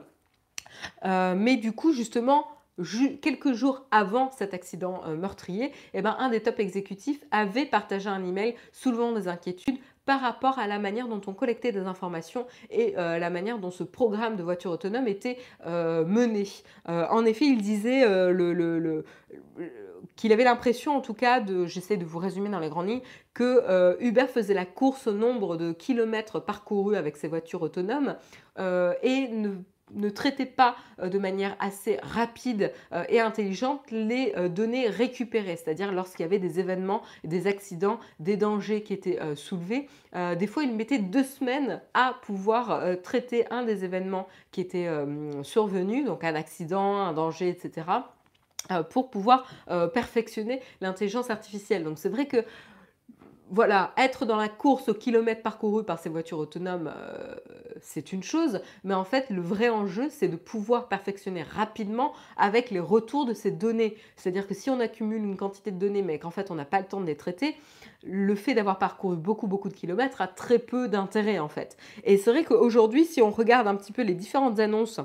mais 1.03 1.57
du 1.57 1.71
coup, 1.73 1.93
justement, 1.93 2.47
quelques 3.21 3.53
jours 3.53 3.85
avant 3.91 4.31
cet 4.31 4.53
accident 4.53 5.01
euh, 5.07 5.15
meurtrier, 5.15 5.71
eh 5.93 6.01
ben, 6.01 6.15
un 6.19 6.29
des 6.29 6.41
top 6.41 6.59
exécutifs 6.59 7.23
avait 7.31 7.65
partagé 7.65 8.09
un 8.09 8.23
email 8.23 8.55
soulevant 8.71 9.11
des 9.11 9.27
inquiétudes 9.27 9.77
par 10.05 10.21
rapport 10.21 10.57
à 10.57 10.67
la 10.67 10.79
manière 10.79 11.07
dont 11.07 11.21
on 11.27 11.33
collectait 11.33 11.73
des 11.73 11.81
informations 11.81 12.45
et 12.69 12.97
euh, 12.97 13.19
la 13.19 13.29
manière 13.29 13.59
dont 13.59 13.71
ce 13.71 13.83
programme 13.83 14.37
de 14.37 14.43
voiture 14.43 14.71
autonome 14.71 15.07
était 15.07 15.37
euh, 15.65 16.05
mené. 16.05 16.47
en 16.85 17.25
effet, 17.25 17.45
il 17.45 17.61
disait 17.61 18.05
qu'il 20.15 20.31
avait 20.31 20.45
l'impression, 20.45 20.95
en 20.95 21.01
tout 21.01 21.13
cas, 21.13 21.41
de, 21.41 21.65
j'essaie 21.65 21.97
de 21.97 22.05
vous 22.05 22.19
résumer 22.19 22.47
dans 22.47 22.59
les 22.59 22.69
grandes 22.69 22.87
lignes, 22.87 23.01
que 23.33 23.97
Uber 23.99 24.27
faisait 24.27 24.53
la 24.53 24.65
course 24.65 25.07
au 25.07 25.13
nombre 25.13 25.57
de 25.57 25.73
kilomètres 25.73 26.39
parcourus 26.39 26.95
avec 26.95 27.17
ses 27.17 27.27
voitures 27.27 27.61
autonomes 27.61 28.15
et 28.57 29.27
ne 29.27 29.57
ne 29.93 30.09
traitait 30.09 30.45
pas 30.45 30.75
euh, 30.99 31.09
de 31.09 31.17
manière 31.17 31.55
assez 31.59 31.97
rapide 32.01 32.73
euh, 32.93 33.03
et 33.09 33.19
intelligente 33.19 33.81
les 33.91 34.33
euh, 34.35 34.49
données 34.49 34.87
récupérées, 34.87 35.55
c'est-à-dire 35.55 35.91
lorsqu'il 35.91 36.23
y 36.23 36.25
avait 36.25 36.39
des 36.39 36.59
événements, 36.59 37.01
des 37.23 37.47
accidents, 37.47 37.99
des 38.19 38.37
dangers 38.37 38.81
qui 38.81 38.93
étaient 38.93 39.19
soulevés. 39.35 39.87
Des 40.13 40.47
fois, 40.47 40.63
il 40.63 40.73
mettait 40.73 40.99
deux 40.99 41.23
semaines 41.23 41.81
à 41.93 42.15
pouvoir 42.23 42.81
traiter 43.01 43.45
un 43.51 43.63
des 43.63 43.83
événements 43.83 44.27
qui 44.51 44.61
était 44.61 44.89
survenu, 45.43 46.03
donc 46.03 46.23
un 46.23 46.35
accident, 46.35 46.97
un 46.97 47.13
danger, 47.13 47.49
etc 47.49 47.85
pour 48.89 49.09
pouvoir 49.09 49.45
perfectionner 49.93 50.61
l'intelligence 50.81 51.29
artificielle. 51.29 51.83
Donc 51.83 51.97
c'est 51.97 52.09
vrai 52.09 52.25
que 52.25 52.43
voilà, 53.49 53.93
être 53.97 54.25
dans 54.25 54.35
la 54.35 54.49
course 54.49 54.89
au 54.89 54.93
kilomètre 54.93 55.41
parcouru 55.41 55.83
par 55.83 55.99
ces 55.99 56.09
voitures 56.09 56.39
autonomes, 56.39 56.91
euh, 56.95 57.35
c'est 57.81 58.11
une 58.11 58.23
chose, 58.23 58.61
mais 58.83 58.93
en 58.93 59.03
fait, 59.03 59.29
le 59.29 59.41
vrai 59.41 59.69
enjeu, 59.69 60.07
c'est 60.09 60.27
de 60.27 60.35
pouvoir 60.35 60.87
perfectionner 60.87 61.43
rapidement 61.43 62.13
avec 62.35 62.71
les 62.71 62.79
retours 62.79 63.25
de 63.25 63.33
ces 63.33 63.51
données. 63.51 63.95
C'est-à-dire 64.15 64.47
que 64.47 64.53
si 64.53 64.69
on 64.69 64.79
accumule 64.79 65.23
une 65.23 65.37
quantité 65.37 65.71
de 65.71 65.77
données, 65.77 66.01
mais 66.01 66.19
qu'en 66.19 66.31
fait, 66.31 66.51
on 66.51 66.55
n'a 66.55 66.65
pas 66.65 66.79
le 66.79 66.85
temps 66.85 67.01
de 67.01 67.05
les 67.05 67.15
traiter, 67.17 67.55
le 68.03 68.35
fait 68.35 68.53
d'avoir 68.53 68.79
parcouru 68.79 69.15
beaucoup, 69.15 69.47
beaucoup 69.47 69.69
de 69.69 69.73
kilomètres 69.73 70.21
a 70.21 70.27
très 70.27 70.59
peu 70.59 70.87
d'intérêt, 70.87 71.39
en 71.39 71.49
fait. 71.49 71.77
Et 72.03 72.17
c'est 72.17 72.31
vrai 72.31 72.43
qu'aujourd'hui, 72.43 73.05
si 73.05 73.21
on 73.21 73.31
regarde 73.31 73.67
un 73.67 73.75
petit 73.75 73.91
peu 73.91 74.01
les 74.01 74.13
différentes 74.13 74.59
annonces 74.59 74.99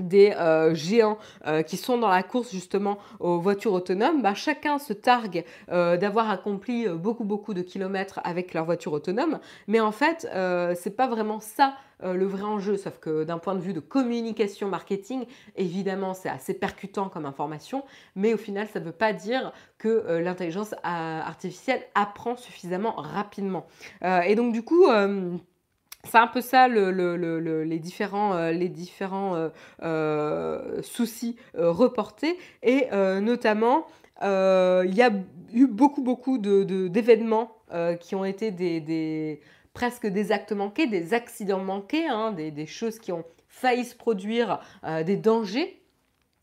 des 0.00 0.32
euh, 0.32 0.74
géants 0.74 1.18
euh, 1.46 1.62
qui 1.62 1.76
sont 1.76 1.98
dans 1.98 2.08
la 2.08 2.22
course 2.22 2.50
justement 2.50 2.98
aux 3.18 3.38
voitures 3.38 3.72
autonomes, 3.72 4.22
bah, 4.22 4.34
chacun 4.34 4.78
se 4.78 4.92
targue 4.92 5.44
euh, 5.70 5.96
d'avoir 5.96 6.30
accompli 6.30 6.88
beaucoup 6.88 7.24
beaucoup 7.24 7.54
de 7.54 7.62
kilomètres 7.62 8.20
avec 8.24 8.54
leur 8.54 8.64
voiture 8.64 8.92
autonome, 8.92 9.38
mais 9.66 9.80
en 9.80 9.92
fait 9.92 10.28
c'est 10.76 10.96
pas 10.96 11.06
vraiment 11.06 11.40
ça 11.40 11.74
le 12.02 12.24
vrai 12.24 12.42
enjeu, 12.42 12.78
sauf 12.78 12.98
que 12.98 13.24
d'un 13.24 13.38
point 13.38 13.54
de 13.54 13.60
vue 13.60 13.74
de 13.74 13.80
communication 13.80 14.68
marketing, 14.68 15.26
évidemment 15.56 16.14
c'est 16.14 16.30
assez 16.30 16.54
percutant 16.54 17.10
comme 17.10 17.26
information, 17.26 17.84
mais 18.16 18.32
au 18.32 18.38
final 18.38 18.66
ça 18.72 18.80
ne 18.80 18.86
veut 18.86 18.92
pas 18.92 19.12
dire 19.12 19.52
que 19.76 20.18
l'intelligence 20.18 20.74
artificielle 20.82 21.82
apprend 21.94 22.36
suffisamment 22.36 22.92
rapidement. 22.92 23.66
et 24.02 24.34
donc 24.34 24.52
du 24.52 24.62
coup 24.62 24.86
c'est 26.08 26.18
un 26.18 26.26
peu 26.26 26.40
ça 26.40 26.68
les 26.68 27.78
différents, 27.78 28.50
les 28.50 28.68
différents 28.68 29.34
euh, 29.36 29.48
euh, 29.82 30.82
soucis 30.82 31.36
euh, 31.56 31.70
reportés. 31.70 32.38
Et 32.62 32.88
notamment, 33.20 33.86
il 34.22 34.94
y 34.94 35.02
a 35.02 35.10
eu 35.52 35.66
beaucoup, 35.66 36.02
beaucoup 36.02 36.38
d'événements 36.38 37.56
de, 37.72 37.94
qui 37.94 38.14
ont 38.14 38.24
été 38.24 38.50
des, 38.50 39.40
presque 39.74 40.06
des 40.06 40.32
actes 40.32 40.52
manqués, 40.52 40.86
des 40.86 41.14
accidents 41.14 41.62
manqués, 41.62 42.08
hein, 42.08 42.32
des, 42.32 42.50
des, 42.50 42.66
choses 42.66 42.98
qui 42.98 43.12
ont 43.12 43.24
failli 43.48 43.84
se 43.84 43.94
produire, 43.94 44.60
des 45.04 45.16
dangers 45.16 45.79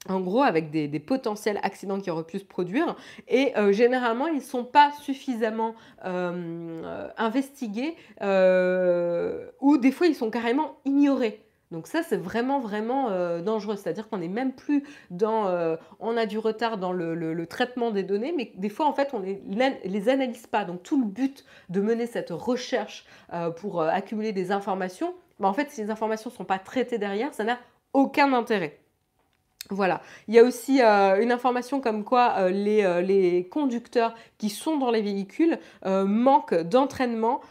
en 0.10 0.20
gros 0.22 0.41
avec 0.41 0.72
des, 0.72 0.99
potentiels 0.99 1.60
accidents 1.64 1.99
qui 1.99 2.10
auraient 2.10 2.24
pu 2.24 2.39
se 2.39 2.45
produire. 2.45 2.95
Et 3.28 3.55
euh, 3.58 3.72
généralement, 3.72 4.28
ils 4.28 4.38
ne 4.38 4.41
sont 4.41 4.64
pas 4.64 4.91
suffisamment 5.01 5.76
euh, 6.05 7.10
investigués 7.18 7.95
euh, 8.22 9.47
ou 9.62 9.78
des 9.78 9.91
fois, 9.91 10.08
ils 10.08 10.16
sont 10.16 10.30
carrément 10.30 10.78
ignorés. 10.86 11.43
Donc 11.72 11.88
ça, 11.88 12.01
c'est 12.01 12.18
vraiment, 12.18 12.62
vraiment 12.62 13.10
dangereux. 13.41 13.76
C'est-à-dire 13.76 14.08
qu'on 14.08 14.20
n'est 14.20 14.30
même 14.30 14.53
plus 14.53 14.86
dans... 15.12 15.78
on 15.99 16.16
a 16.16 16.26
du 16.26 16.38
retard 16.38 16.78
dans 16.78 16.93
le, 16.93 17.45
traitement 17.45 17.91
des 17.91 18.03
données, 18.03 18.34
mais 18.36 18.53
des 18.55 18.70
fois, 18.70 18.86
en 18.86 18.93
fait, 18.93 19.10
on 19.14 19.20
les, 19.20 19.41
les 19.84 20.10
analyse 20.10 20.47
pas. 20.47 20.64
Donc 20.64 20.84
tout 20.84 20.97
le 20.97 21.05
but 21.05 21.43
de 21.68 21.82
mener 21.82 22.05
cette 22.05 22.30
recherche 22.30 23.05
pour 23.58 23.82
accumuler 23.82 24.32
des 24.32 24.53
informations, 24.53 25.14
bah, 25.41 25.49
en 25.49 25.53
fait, 25.53 25.70
si 25.70 25.82
les 25.82 25.91
informations 25.91 26.30
ne 26.30 26.36
sont 26.36 26.45
pas 26.45 26.60
traitées 26.60 26.99
derrière, 26.99 27.34
ça 27.34 27.43
n'a 27.43 27.60
aucun 27.91 28.32
intérêt. 28.32 28.80
Voilà. 29.70 30.01
Il 30.28 30.34
y 30.34 30.39
a 30.39 30.43
aussi 30.43 30.82
euh, 30.82 31.22
une 31.22 31.32
information 31.32 31.82
comme 31.82 32.03
quoi 32.05 32.36
euh, 32.38 32.51
euh, 32.51 33.01
les, 33.01 33.47
conducteurs 33.51 34.15
qui 34.38 34.49
sont 34.49 34.78
dans 34.78 34.91
les 34.91 35.01
véhicules 35.01 35.57
manquent 35.86 36.53
d'entraînement 36.53 37.41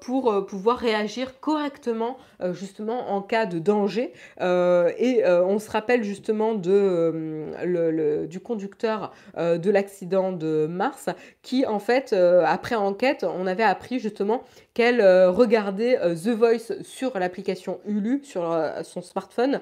pour 0.00 0.46
pouvoir 0.46 0.78
réagir 0.78 1.38
correctement 1.40 2.18
justement 2.52 3.12
en 3.12 3.22
cas 3.22 3.46
de 3.46 3.58
danger. 3.60 4.12
et 4.40 5.22
on 5.26 5.58
se 5.58 5.70
rappelle 5.70 6.02
justement 6.02 6.54
de, 6.54 8.26
du 8.28 8.40
conducteur 8.40 9.12
de 9.36 9.70
l'accident 9.70 10.32
de 10.32 10.66
mars 10.68 11.08
qui 11.42 11.66
en 11.66 11.78
fait, 11.78 12.12
après 12.12 12.74
enquête, 12.74 13.24
on 13.24 13.46
avait 13.46 13.62
appris 13.62 14.00
justement 14.00 14.42
qu'elle 14.72 15.00
regardait 15.28 15.98
The 16.14 16.30
Voice 16.30 16.82
sur 16.82 17.16
l'application 17.18 17.78
Hulu, 17.86 18.24
sur 18.24 18.58
son 18.82 19.02
smartphone, 19.02 19.60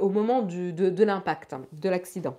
au 0.00 0.08
moment 0.08 0.42
de 0.42 0.72
de 0.72 1.05
l'impact, 1.06 1.52
hein, 1.52 1.62
de 1.72 1.88
l'accident. 1.88 2.36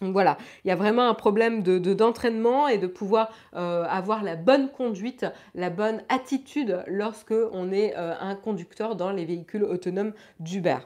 Donc 0.00 0.12
voilà, 0.12 0.38
il 0.64 0.68
y 0.68 0.70
a 0.70 0.76
vraiment 0.76 1.08
un 1.08 1.14
problème 1.14 1.62
de, 1.62 1.78
d'entraînement 1.92 2.68
et 2.68 2.78
de 2.78 2.86
pouvoir 2.86 3.32
euh, 3.56 3.84
avoir 3.88 4.22
la 4.22 4.36
bonne 4.36 4.70
conduite, 4.70 5.26
la 5.54 5.70
bonne 5.70 6.02
attitude 6.08 6.84
lorsque 6.86 7.34
on 7.52 7.72
est 7.72 7.96
euh, 7.96 8.14
un 8.20 8.36
conducteur 8.36 8.94
dans 8.94 9.10
les 9.10 9.24
véhicules 9.24 9.64
autonomes 9.64 10.12
d'Uber. 10.38 10.78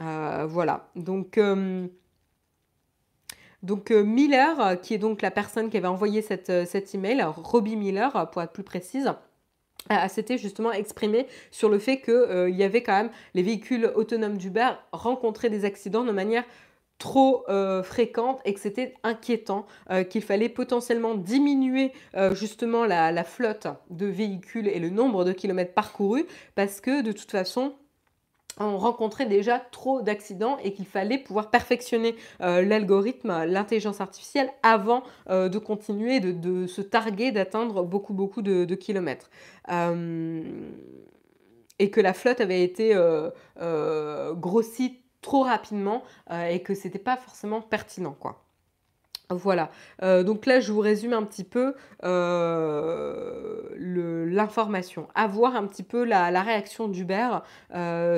Euh, 0.00 0.46
voilà, 0.48 0.88
donc, 0.94 1.40
donc 3.62 3.90
Miller, 3.90 4.80
qui 4.80 4.94
est 4.94 4.98
donc 4.98 5.22
la 5.22 5.30
personne 5.30 5.68
qui 5.68 5.76
avait 5.76 5.88
envoyé 5.88 6.22
cette, 6.22 6.66
cet 6.66 6.94
email, 6.94 7.22
Robbie 7.22 7.76
Miller 7.76 8.30
pour 8.30 8.42
être 8.42 8.52
plus 8.52 8.64
précise, 8.64 9.12
s'était 10.08 10.38
justement 10.38 10.72
exprimé 10.72 11.26
sur 11.50 11.68
le 11.68 11.78
fait 11.78 12.00
qu'il 12.00 12.54
y 12.54 12.62
avait 12.62 12.82
quand 12.82 12.96
même 12.96 13.10
les 13.34 13.42
véhicules 13.42 13.90
autonomes 13.94 14.38
d'Uber 14.38 14.70
rencontraient 14.92 15.50
des 15.50 15.64
accidents 15.64 16.04
de 16.04 16.12
manière 16.12 16.44
trop 17.02 17.44
euh, 17.48 17.82
fréquente 17.82 18.40
et 18.44 18.54
que 18.54 18.60
c'était 18.60 18.94
inquiétant, 19.02 19.66
euh, 19.90 20.04
qu'il 20.04 20.22
fallait 20.22 20.48
potentiellement 20.48 21.16
diminuer 21.16 21.90
euh, 22.14 22.32
justement 22.32 22.86
la, 22.86 23.24
flotte 23.24 23.66
de 23.90 24.06
véhicules 24.06 24.68
et 24.68 24.78
le 24.78 24.88
nombre 24.88 25.24
de 25.24 25.32
kilomètres 25.32 25.74
parcourus 25.74 26.26
parce 26.54 26.80
que 26.80 27.02
de 27.02 27.10
toute 27.10 27.32
façon, 27.32 27.74
on 28.58 28.76
rencontrait 28.76 29.26
déjà 29.26 29.58
trop 29.58 30.02
d'accidents 30.02 30.58
et 30.62 30.72
qu'il 30.72 30.86
fallait 30.86 31.18
pouvoir 31.18 31.50
perfectionner 31.50 32.14
l'algorithme, 32.40 33.44
l'intelligence 33.44 34.00
artificielle 34.00 34.50
avant 34.62 35.02
de 35.28 35.58
continuer 35.58 36.20
de, 36.20 36.66
se 36.66 36.82
targuer 36.82 37.32
d'atteindre 37.32 37.82
beaucoup 37.82 38.12
beaucoup 38.12 38.42
de, 38.42 38.74
kilomètres 38.74 39.30
et 41.78 41.90
que 41.90 42.00
la 42.00 42.12
flotte 42.12 42.42
avait 42.42 42.62
été 42.62 42.94
grossie 44.36 45.02
trop 45.22 45.44
rapidement 45.44 46.02
euh, 46.30 46.48
et 46.48 46.60
que 46.60 46.74
c'était 46.74 46.98
pas 46.98 47.16
forcément 47.16 47.62
pertinent 47.62 48.14
quoi. 48.18 48.44
Voilà, 49.34 49.70
euh, 50.02 50.22
donc 50.22 50.46
là 50.46 50.60
je 50.60 50.72
vous 50.72 50.80
résume 50.80 51.12
un 51.12 51.22
petit 51.22 51.44
peu 51.44 51.74
euh, 52.04 53.62
l'information, 53.76 55.08
avoir 55.14 55.56
un 55.56 55.66
petit 55.66 55.82
peu 55.82 56.04
la, 56.04 56.42
réaction 56.42 56.88
d'Uber 56.88 57.38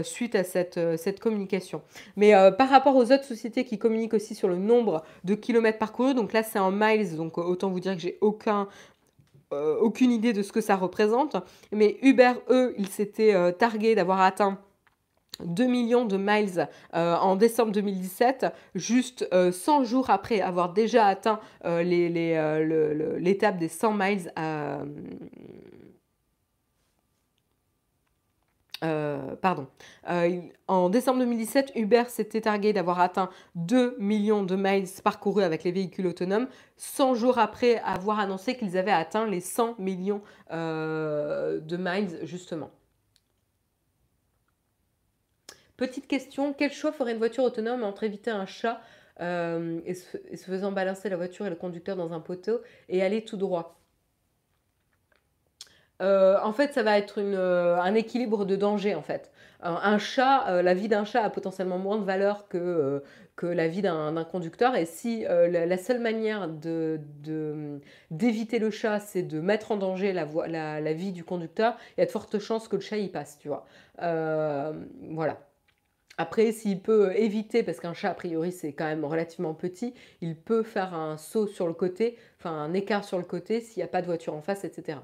suite 0.02 0.34
à 0.34 0.44
cette, 0.44 1.20
communication. 1.20 1.82
Mais 2.16 2.32
par 2.56 2.68
rapport 2.68 2.96
aux 2.96 3.12
autres 3.12 3.24
sociétés 3.24 3.64
qui 3.64 3.78
communiquent 3.78 4.14
aussi 4.14 4.34
sur 4.34 4.48
le 4.48 4.56
nombre 4.56 5.04
de 5.24 5.34
kilomètres 5.34 5.78
parcourus, 5.78 6.14
donc 6.14 6.32
là 6.32 6.42
c'est 6.42 6.58
en 6.58 6.70
miles, 6.70 7.16
donc 7.16 7.38
autant 7.38 7.70
vous 7.70 7.80
dire 7.80 7.94
que 7.94 8.00
j'ai 8.00 8.18
aucun, 8.20 8.68
aucune 9.52 10.10
idée 10.10 10.32
de 10.32 10.42
ce 10.42 10.52
que 10.52 10.60
ça 10.60 10.76
représente. 10.76 11.36
Mais 11.72 11.98
Uber, 12.02 12.32
eux, 12.50 12.74
ils 12.78 12.88
s'étaient 12.88 13.52
targués 13.54 13.94
d'avoir 13.94 14.20
atteint 14.20 14.58
2 15.42 15.66
millions 15.66 16.04
de 16.04 16.16
miles 16.16 16.68
euh, 16.94 17.16
en 17.16 17.36
décembre 17.36 17.72
2017, 17.72 18.46
juste 18.74 19.28
100 19.32 19.32
euh, 19.32 19.84
jours 19.84 20.10
après 20.10 20.40
avoir 20.40 20.72
déjà 20.72 21.06
atteint 21.06 21.40
euh, 21.64 21.82
l'étape 23.18 23.58
des 23.58 23.68
100 23.68 23.94
miles 23.94 24.32
pardon. 29.40 29.66
en 30.68 30.90
décembre 30.90 31.20
2017, 31.20 31.72
Uber 31.74 32.04
s'était 32.08 32.42
targué 32.42 32.74
d'avoir 32.74 33.00
atteint 33.00 33.30
2 33.54 33.96
millions 33.98 34.42
de 34.42 34.56
miles 34.56 34.86
parcourus 35.02 35.42
avec 35.42 35.64
les 35.64 35.72
véhicules 35.72 36.06
autonomes, 36.06 36.48
100 36.76 37.14
jours 37.14 37.38
après 37.38 37.78
avoir 37.78 38.20
annoncé 38.20 38.56
qu'ils 38.56 38.76
avaient 38.76 38.92
atteint 38.92 39.26
les 39.26 39.40
100 39.40 39.76
millions 39.78 40.20
de 40.50 41.76
miles 41.76 42.18
justement. 42.24 42.70
Petite 45.76 46.06
question, 46.06 46.52
quel 46.52 46.72
choix 46.72 46.92
ferait 46.92 47.12
une 47.12 47.18
voiture 47.18 47.42
autonome 47.42 47.82
entre 47.82 48.04
éviter 48.04 48.30
un 48.30 48.46
chat 48.46 48.80
euh, 49.20 49.80
et, 49.86 49.94
se, 49.94 50.18
faisant 50.36 50.70
balancer 50.70 51.08
la 51.08 51.16
voiture 51.16 51.46
et 51.46 51.50
le 51.50 51.56
conducteur 51.56 51.96
dans 51.96 52.12
un 52.12 52.20
poteau 52.20 52.60
et 52.88 53.02
aller 53.02 53.24
tout 53.24 53.36
droit? 53.36 53.80
Euh, 56.00 56.38
en 56.42 56.52
fait, 56.52 56.72
ça 56.74 56.82
va 56.84 56.96
être 56.98 57.20
euh, 57.20 57.76
un 57.76 57.94
équilibre 57.94 58.44
de 58.44 58.54
danger, 58.54 58.94
en 58.94 59.02
fait. 59.02 59.32
Un, 59.62 59.98
chat, 59.98 60.62
la 60.62 60.74
vie 60.74 60.88
d'un 60.88 61.06
chat 61.06 61.22
a 61.22 61.30
potentiellement 61.30 61.78
moins 61.78 61.96
de 61.96 62.04
valeur 62.04 62.48
que, 62.48 63.02
la 63.42 63.66
vie 63.66 63.80
d'un 63.80 64.24
conducteur. 64.24 64.76
Et 64.76 64.84
si 64.84 65.24
la, 65.24 65.78
seule 65.78 66.00
manière 66.00 66.48
d'éviter 68.10 68.58
le 68.58 68.70
chat, 68.70 69.00
c'est 69.00 69.22
de 69.22 69.40
mettre 69.40 69.72
en 69.72 69.78
danger 69.78 70.12
la, 70.12 70.92
vie 70.92 71.12
du 71.12 71.24
conducteur, 71.24 71.78
il 71.96 72.00
y 72.00 72.02
a 72.02 72.06
de 72.06 72.10
fortes 72.10 72.38
chances 72.38 72.68
que 72.68 72.76
le 72.76 72.82
chat 72.82 72.98
y 72.98 73.08
passe, 73.08 73.38
tu 73.38 73.48
vois. 73.48 73.64
voilà. 73.98 75.38
Après, 76.18 76.52
s'il 76.52 76.80
peut 76.80 77.12
éviter, 77.16 77.62
parce 77.62 77.80
qu'un 77.80 77.94
chat, 77.94 78.10
a 78.10 78.14
priori, 78.14 78.52
c'est 78.52 78.72
quand 78.72 78.84
même 78.86 79.04
relativement 79.04 79.54
petit, 79.54 79.94
il 80.20 80.36
peut 80.36 80.62
faire 80.62 80.94
un 80.94 81.16
saut 81.16 81.46
sur 81.46 81.66
le 81.66 81.74
côté, 81.74 82.16
enfin 82.38 82.50
un 82.52 82.72
écart 82.74 83.04
sur 83.04 83.18
le 83.18 83.24
côté 83.24 83.60
s'il 83.60 83.80
n'y 83.80 83.84
a 83.84 83.88
pas 83.88 84.00
de 84.00 84.06
voiture 84.06 84.34
en 84.34 84.42
face, 84.42 84.64
etc. 84.64 84.98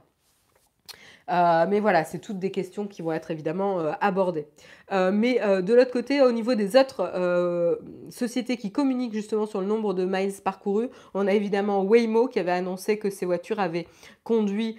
Euh, 1.31 1.67
mais 1.69 1.81
voilà, 1.81 2.05
c'est 2.05 2.19
toutes 2.19 2.39
des 2.39 2.51
questions 2.51 2.87
qui 2.87 3.03
vont 3.03 3.13
être 3.13 3.31
évidemment 3.31 3.81
euh, 3.81 3.93
abordées. 4.01 4.47
Euh, 4.93 5.13
mais 5.13 5.39
de 5.63 5.75
l'autre 5.75 5.93
côté, 5.93 6.21
au 6.21 6.33
niveau 6.33 6.55
des 6.55 6.77
autres 6.77 7.81
sociétés 8.11 8.57
qui 8.57 8.73
communiquent 8.73 9.15
justement 9.15 9.47
sur 9.47 9.61
le 9.61 9.67
nombre 9.67 9.95
de 9.95 10.05
miles 10.05 10.33
parcourus, 10.45 10.89
on 11.15 11.27
a 11.27 11.33
évidemment 11.33 11.83
Waymo 11.83 12.27
qui 12.27 12.41
avait 12.41 12.51
annoncé 12.51 12.99
que 12.99 13.09
ses 13.09 13.25
voitures 13.25 13.61
avaient 13.61 13.87
conduit 14.25 14.77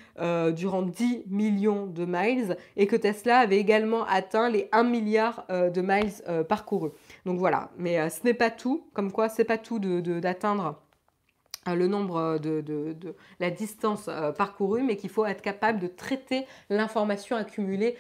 durant 0.53 0.81
10 0.81 1.23
millions 1.29 1.87
de 1.87 2.05
miles 2.05 2.57
et 2.75 2.87
que 2.87 2.97
Tesla 2.97 3.39
avait 3.39 3.57
également 3.57 4.05
atteint 4.05 4.49
les 4.49 4.67
1 4.73 4.83
milliard 4.83 5.45
de 5.49 5.81
miles 5.81 6.45
parcourus. 6.49 6.91
Donc 7.25 7.39
voilà, 7.39 7.69
mais 7.77 8.09
ce 8.09 8.25
n'est 8.25 8.33
pas 8.33 8.49
tout, 8.49 8.83
comme 8.93 9.13
quoi 9.13 9.29
c'est 9.29 9.45
pas 9.45 9.57
tout 9.57 9.79
d'atteindre 9.79 10.65
euh, 10.65 10.90
le 11.67 11.87
nombre 11.87 12.15
euh, 12.17 12.39
de, 12.39 13.15
la 13.39 13.51
distance 13.51 14.07
euh, 14.07 14.31
parcourue, 14.31 14.83
mais 14.83 14.97
qu'il 14.97 15.09
faut 15.09 15.25
être 15.25 15.41
capable 15.41 15.79
de 15.79 15.87
traiter 15.87 16.45
l'information 16.69 17.35
accumulée 17.35 17.97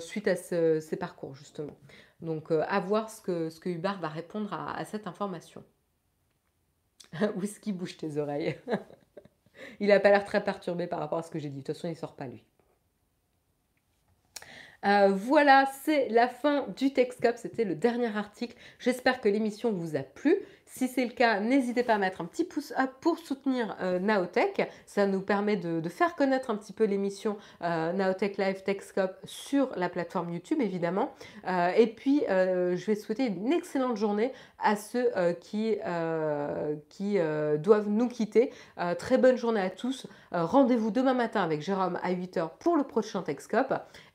suite 0.00 0.28
à 0.28 0.36
ces 0.36 0.96
parcours, 0.98 1.34
justement. 1.34 1.76
Donc, 2.20 2.50
à 2.50 2.80
voir 2.80 3.10
ce 3.10 3.20
que, 3.20 3.50
ce 3.50 3.60
que 3.60 3.68
va 3.78 4.08
répondre 4.08 4.52
à, 4.52 4.84
cette 4.84 5.06
information. 5.06 5.62
Whisky 7.36 7.72
bouge 7.72 7.96
tes 7.96 8.16
oreilles. 8.16 8.56
il 9.80 9.88
n'a 9.88 10.00
pas 10.00 10.10
l'air 10.10 10.24
très 10.24 10.42
perturbé 10.42 10.86
par 10.86 10.98
rapport 10.98 11.18
à 11.18 11.22
ce 11.22 11.30
que 11.30 11.38
j'ai 11.38 11.50
dit. 11.50 11.60
De 11.60 11.66
toute 11.66 11.76
façon, 11.76 11.88
il 11.88 11.92
ne 11.92 11.96
sort 11.96 12.16
pas, 12.16 12.26
lui. 12.26 12.42
Voilà, 14.82 15.66
c'est 15.84 16.08
la 16.08 16.28
fin 16.28 16.66
du 16.76 16.92
TechScope. 16.92 17.36
C'était 17.36 17.64
le 17.64 17.74
dernier 17.74 18.16
article. 18.16 18.56
J'espère 18.78 19.20
que 19.20 19.28
l'émission 19.28 19.72
vous 19.72 19.96
a 19.96 20.02
plu. 20.02 20.36
Si 20.68 20.88
c'est 20.88 21.04
le 21.04 21.12
cas, 21.12 21.40
n'hésitez 21.40 21.84
pas 21.84 21.94
à 21.94 21.98
mettre 21.98 22.20
un 22.20 22.26
petit 22.26 22.44
pouce 22.44 22.74
up 22.78 22.90
pour 23.00 23.18
soutenir 23.18 23.76
euh, 23.80 23.98
Naotech. 23.98 24.68
Ça 24.84 25.06
nous 25.06 25.22
permet 25.22 25.56
de, 25.56 25.80
faire 25.88 26.16
connaître 26.16 26.50
un 26.50 26.56
petit 26.56 26.72
peu 26.72 26.84
l'émission 26.84 27.38
euh, 27.62 27.92
Naotech 27.92 28.36
Live 28.36 28.62
Techscope 28.62 29.16
sur 29.24 29.70
la 29.76 29.88
plateforme 29.88 30.34
YouTube, 30.34 30.60
évidemment. 30.60 31.14
Euh, 31.48 31.70
et 31.76 31.86
puis, 31.86 32.24
je 32.28 32.84
vais 32.84 32.94
souhaiter 32.94 33.28
une 33.28 33.52
excellente 33.52 33.96
journée 33.96 34.32
à 34.58 34.76
ceux 34.76 35.10
qui, 35.40 35.78
qui 36.88 37.18
doivent 37.58 37.88
nous 37.88 38.08
quitter. 38.08 38.52
très 38.98 39.18
bonne 39.18 39.36
journée 39.36 39.60
à 39.60 39.70
tous. 39.70 40.06
Rendez-vous 40.32 40.90
demain 40.90 41.14
matin 41.14 41.42
avec 41.42 41.62
Jérôme 41.62 41.98
à 42.02 42.12
8h 42.12 42.50
pour 42.58 42.76
le 42.76 42.82
prochain 42.82 43.22
Techscope 43.22 43.72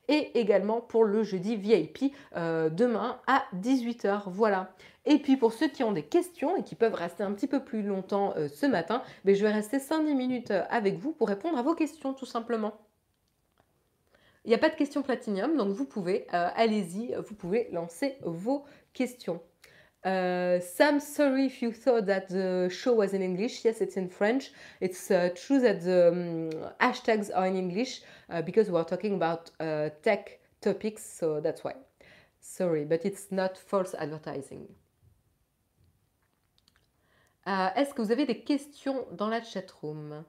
et 0.08 0.38
également 0.38 0.80
pour 0.80 1.04
le 1.04 1.22
jeudi 1.22 1.56
VIP 1.56 2.14
demain 2.34 3.20
à 3.26 3.44
18h. 3.54 4.22
Voilà. 4.26 4.74
Et 5.04 5.18
puis 5.18 5.36
pour 5.36 5.52
ceux 5.52 5.68
qui 5.68 5.82
ont 5.82 5.92
des 5.92 6.04
questions 6.04 6.56
et 6.56 6.62
qui 6.62 6.74
peuvent 6.74 6.94
rester 6.94 7.24
un 7.24 7.32
petit 7.32 7.48
peu 7.48 7.64
plus 7.64 7.82
longtemps 7.82 8.34
euh, 8.36 8.48
ce 8.48 8.66
matin, 8.66 9.02
ben, 9.24 9.34
je 9.34 9.42
vais 9.42 9.52
rester 9.52 9.78
5-10 9.78 10.14
minutes 10.14 10.50
euh, 10.52 10.64
avec 10.70 10.98
vous 10.98 11.12
pour 11.12 11.28
répondre 11.28 11.58
à 11.58 11.62
vos 11.62 11.74
questions 11.74 12.14
tout 12.14 12.26
simplement. 12.26 12.74
Il 14.44 14.48
n'y 14.48 14.54
a 14.54 14.58
pas 14.58 14.70
de 14.70 14.74
questions 14.74 15.02
platinium, 15.02 15.56
donc 15.56 15.68
vous 15.68 15.84
pouvez, 15.84 16.26
euh, 16.34 16.48
allez-y, 16.54 17.14
vous 17.14 17.34
pouvez 17.34 17.68
lancer 17.72 18.16
vos 18.22 18.64
questions. 18.92 19.40
Sam, 20.04 20.98
sorry 21.00 21.46
if 21.46 21.62
you 21.62 21.72
thought 21.72 22.06
that 22.06 22.28
the 22.28 22.68
show 22.70 22.94
was 22.94 23.14
in 23.14 23.22
English. 23.22 23.64
Yes, 23.64 23.80
it's 23.80 23.96
in 23.96 24.08
French. 24.08 24.50
It's 24.80 25.10
uh, 25.10 25.30
true 25.34 25.60
that 25.60 25.82
the 25.82 26.08
um, 26.08 26.70
hashtags 26.80 27.30
are 27.34 27.46
in 27.46 27.56
English 27.56 28.02
uh, 28.28 28.42
because 28.42 28.70
we 28.70 28.76
are 28.78 28.84
talking 28.84 29.14
about 29.14 29.50
uh, 29.60 29.90
tech 30.02 30.40
topics, 30.60 31.04
so 31.04 31.40
that's 31.40 31.62
why. 31.62 31.74
Sorry, 32.40 32.84
but 32.84 33.04
it's 33.04 33.30
not 33.30 33.56
false 33.56 33.94
advertising. 33.94 34.66
Euh, 37.46 37.68
est-ce 37.74 37.92
que 37.92 38.02
vous 38.02 38.12
avez 38.12 38.24
des 38.26 38.42
questions 38.42 39.06
dans 39.12 39.28
la 39.28 39.42
chatroom? 39.42 40.24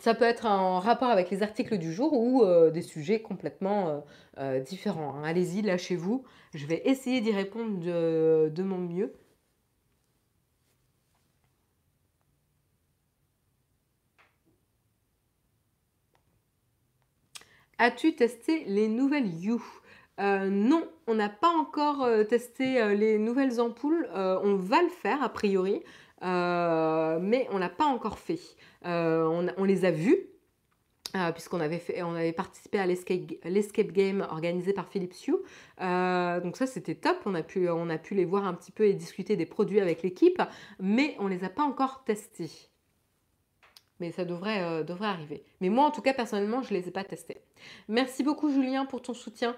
Ça 0.00 0.14
peut 0.14 0.24
être 0.24 0.46
en 0.46 0.80
rapport 0.80 1.10
avec 1.10 1.30
les 1.30 1.42
articles 1.42 1.76
du 1.76 1.92
jour 1.92 2.14
ou 2.14 2.42
euh, 2.42 2.70
des 2.70 2.80
sujets 2.80 3.20
complètement 3.20 4.02
euh, 4.38 4.60
différents. 4.60 5.14
Hein. 5.14 5.24
Allez-y, 5.24 5.60
lâchez-vous. 5.60 6.24
Je 6.54 6.66
vais 6.66 6.80
essayer 6.86 7.20
d'y 7.20 7.32
répondre 7.32 7.78
de, 7.80 8.62
mon 8.62 8.78
mieux. 8.78 9.12
As-tu 17.78 18.14
testé 18.14 18.64
les 18.66 18.88
nouvelles 18.88 19.28
You? 19.28 19.62
Euh, 20.18 20.48
non, 20.50 20.86
on 21.06 21.14
n'a 21.14 21.28
pas 21.28 21.48
encore 21.48 22.02
euh, 22.04 22.24
testé 22.24 22.80
euh, 22.80 22.94
les 22.94 23.18
nouvelles 23.18 23.60
ampoules. 23.60 24.08
on 24.14 24.56
va 24.56 24.82
le 24.82 24.88
faire 24.88 25.22
a 25.22 25.28
priori, 25.30 25.82
mais 26.22 27.48
on 27.52 27.58
l'a 27.58 27.68
pas 27.70 27.86
encore 27.86 28.18
fait. 28.18 28.40
On, 28.84 29.64
les 29.64 29.84
a 29.84 29.90
vues. 29.90 30.28
puisqu'on 31.34 31.60
avait, 31.60 32.32
participé 32.32 32.78
à 32.78 32.86
l'escape 32.86 33.92
game 33.92 34.26
organisé 34.30 34.72
par 34.72 34.88
Philips 34.88 35.26
Hue. 35.26 35.36
donc 36.42 36.56
ça, 36.56 36.66
c'était 36.66 36.94
top. 36.94 37.18
On 37.26 37.34
a, 37.34 37.42
pu, 37.42 37.68
les 38.14 38.24
voir 38.24 38.46
un 38.46 38.54
petit 38.54 38.72
peu 38.72 38.84
et 38.86 38.94
discuter 38.94 39.36
des 39.36 39.46
produits 39.46 39.80
avec 39.80 40.02
l'équipe, 40.02 40.42
mais 40.78 41.16
on 41.18 41.24
ne 41.24 41.34
les 41.34 41.44
a 41.44 41.50
pas 41.50 41.64
encore 41.64 42.04
testés. 42.04 42.50
Mais 44.00 44.12
ça 44.12 44.24
devrait, 44.24 44.82
devrait 44.82 45.08
arriver. 45.08 45.44
Mais 45.60 45.68
moi, 45.68 45.84
en 45.84 45.90
tout 45.90 46.00
cas, 46.00 46.14
personnellement, 46.14 46.62
je 46.62 46.72
ne 46.72 46.78
les 46.78 46.88
ai 46.88 46.90
pas 46.90 47.04
testés. 47.04 47.42
Merci 47.88 48.22
beaucoup, 48.22 48.50
Julien, 48.50 48.86
pour 48.86 49.02
ton 49.02 49.12
soutien. 49.12 49.54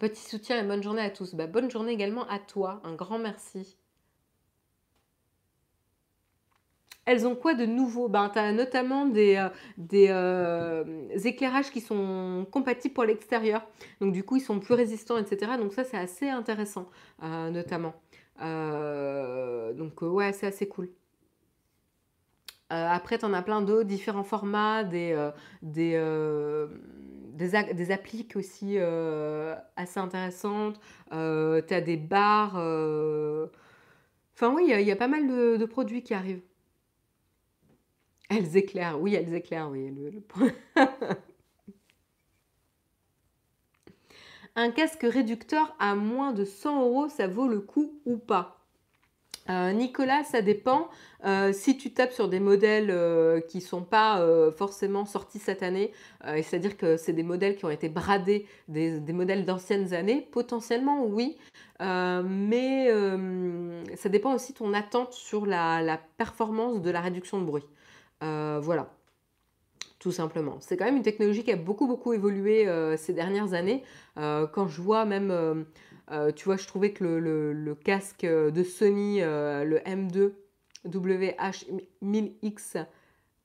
Petit 0.00 0.22
soutien 0.22 0.58
et 0.58 0.66
bonne 0.66 0.82
journée 0.82 1.02
à 1.02 1.10
tous. 1.10 1.34
Bah, 1.34 1.46
bonne 1.46 1.70
journée 1.70 1.92
également 1.92 2.26
à 2.28 2.38
toi. 2.38 2.80
Un 2.84 2.94
grand 2.94 3.18
merci. 3.18 3.76
Elles 7.10 7.26
ont 7.26 7.34
quoi 7.34 7.54
de 7.54 7.66
nouveau? 7.66 8.08
Ben, 8.08 8.30
Tu 8.32 8.38
as 8.38 8.52
notamment 8.52 9.04
des, 9.04 9.34
euh, 9.34 9.48
euh, 10.10 10.84
éclairages 11.24 11.72
qui 11.72 11.80
sont 11.80 12.46
compatibles 12.52 12.94
pour 12.94 13.02
l'extérieur. 13.02 13.66
Donc 14.00 14.12
du 14.12 14.22
coup, 14.22 14.36
ils 14.36 14.40
sont 14.40 14.60
plus 14.60 14.74
résistants, 14.74 15.18
etc. 15.18 15.56
Donc 15.58 15.72
ça, 15.72 15.82
c'est 15.82 15.96
assez 15.96 16.28
intéressant, 16.28 16.88
euh, 17.24 17.50
notamment. 17.50 17.94
donc 18.38 20.02
ouais, 20.02 20.32
c'est 20.32 20.46
assez 20.46 20.68
cool. 20.68 20.88
après, 22.68 23.18
tu 23.18 23.24
en 23.24 23.34
as 23.34 23.42
plein 23.42 23.60
d'autres, 23.60 23.88
différents 23.88 24.22
formats, 24.22 24.84
des, 24.84 25.30
des, 25.62 25.98
des, 27.34 27.90
appliques 27.90 28.36
aussi 28.36 28.78
assez 28.78 29.98
intéressantes. 29.98 30.78
tu 31.10 31.16
as 31.16 31.80
des 31.80 31.96
barres. 31.96 32.54
Enfin 34.36 34.54
oui, 34.54 34.66
il 34.68 34.86
y, 34.86 34.92
a 34.92 34.96
pas 34.96 35.08
mal 35.08 35.26
de 35.26 35.64
produits 35.64 36.04
qui 36.04 36.14
arrivent. 36.14 36.42
Elles 38.30 38.56
éclairent, 38.56 39.00
oui, 39.00 39.14
elles 39.14 39.34
éclairent, 39.34 39.70
oui. 39.70 39.92
Un 44.56 44.70
casque 44.70 45.02
réducteur 45.02 45.74
à 45.80 45.96
moins 45.96 46.32
de 46.32 46.44
100 46.44 46.82
euros, 46.82 47.08
ça 47.08 47.26
vaut 47.26 47.48
le 47.48 47.60
coup 47.60 48.00
ou 48.06 48.18
pas? 48.18 48.56
Euh, 49.48 49.72
Nicolas, 49.72 50.22
ça 50.22 50.42
dépend. 50.42 50.88
Euh, 51.24 51.52
si 51.52 51.76
tu 51.76 51.92
tapes 51.92 52.12
sur 52.12 52.28
des 52.28 52.38
modèles 52.38 52.90
euh, 52.90 53.40
qui 53.40 53.58
ne 53.58 53.62
sont 53.62 53.82
pas 53.82 54.24
forcément 54.56 55.06
sortis 55.06 55.40
cette 55.40 55.64
année, 55.64 55.92
c'est-à-dire 56.24 56.76
que 56.76 56.96
c'est 56.96 57.12
des 57.12 57.24
modèles 57.24 57.56
qui 57.56 57.64
ont 57.64 57.70
été 57.70 57.88
bradés, 57.88 58.46
des, 58.68 59.00
modèles 59.12 59.44
d'anciennes 59.44 59.92
années, 59.92 60.28
potentiellement 60.30 61.04
oui, 61.04 61.36
mais 61.80 62.88
ça 63.96 64.08
dépend 64.08 64.34
aussi 64.34 64.52
de 64.52 64.58
ton 64.58 64.72
attente 64.72 65.14
sur 65.14 65.46
la 65.46 66.00
performance 66.16 66.80
de 66.80 66.90
la 66.90 67.00
réduction 67.00 67.40
de 67.40 67.44
bruit. 67.44 67.64
Euh, 68.22 68.60
voilà, 68.62 68.90
tout 69.98 70.12
simplement. 70.12 70.58
C'est 70.60 70.76
quand 70.76 70.84
même 70.84 70.96
une 70.96 71.02
technologie 71.02 71.44
qui 71.44 71.52
a 71.52 71.56
beaucoup, 71.56 71.86
beaucoup 71.86 72.12
évolué 72.12 72.68
euh, 72.68 72.96
ces 72.96 73.12
dernières 73.12 73.54
années. 73.54 73.82
Euh, 74.18 74.46
quand 74.46 74.68
je 74.68 74.80
vois 74.82 75.04
même, 75.04 75.64
tu 76.36 76.44
vois, 76.44 76.56
je 76.56 76.66
trouvais 76.66 76.92
que 76.92 77.04
le, 77.04 77.74
casque 77.74 78.24
de 78.24 78.62
Sony, 78.62 79.20
le 79.20 79.78
M2 79.86 80.32
WH1000X, 80.86 82.86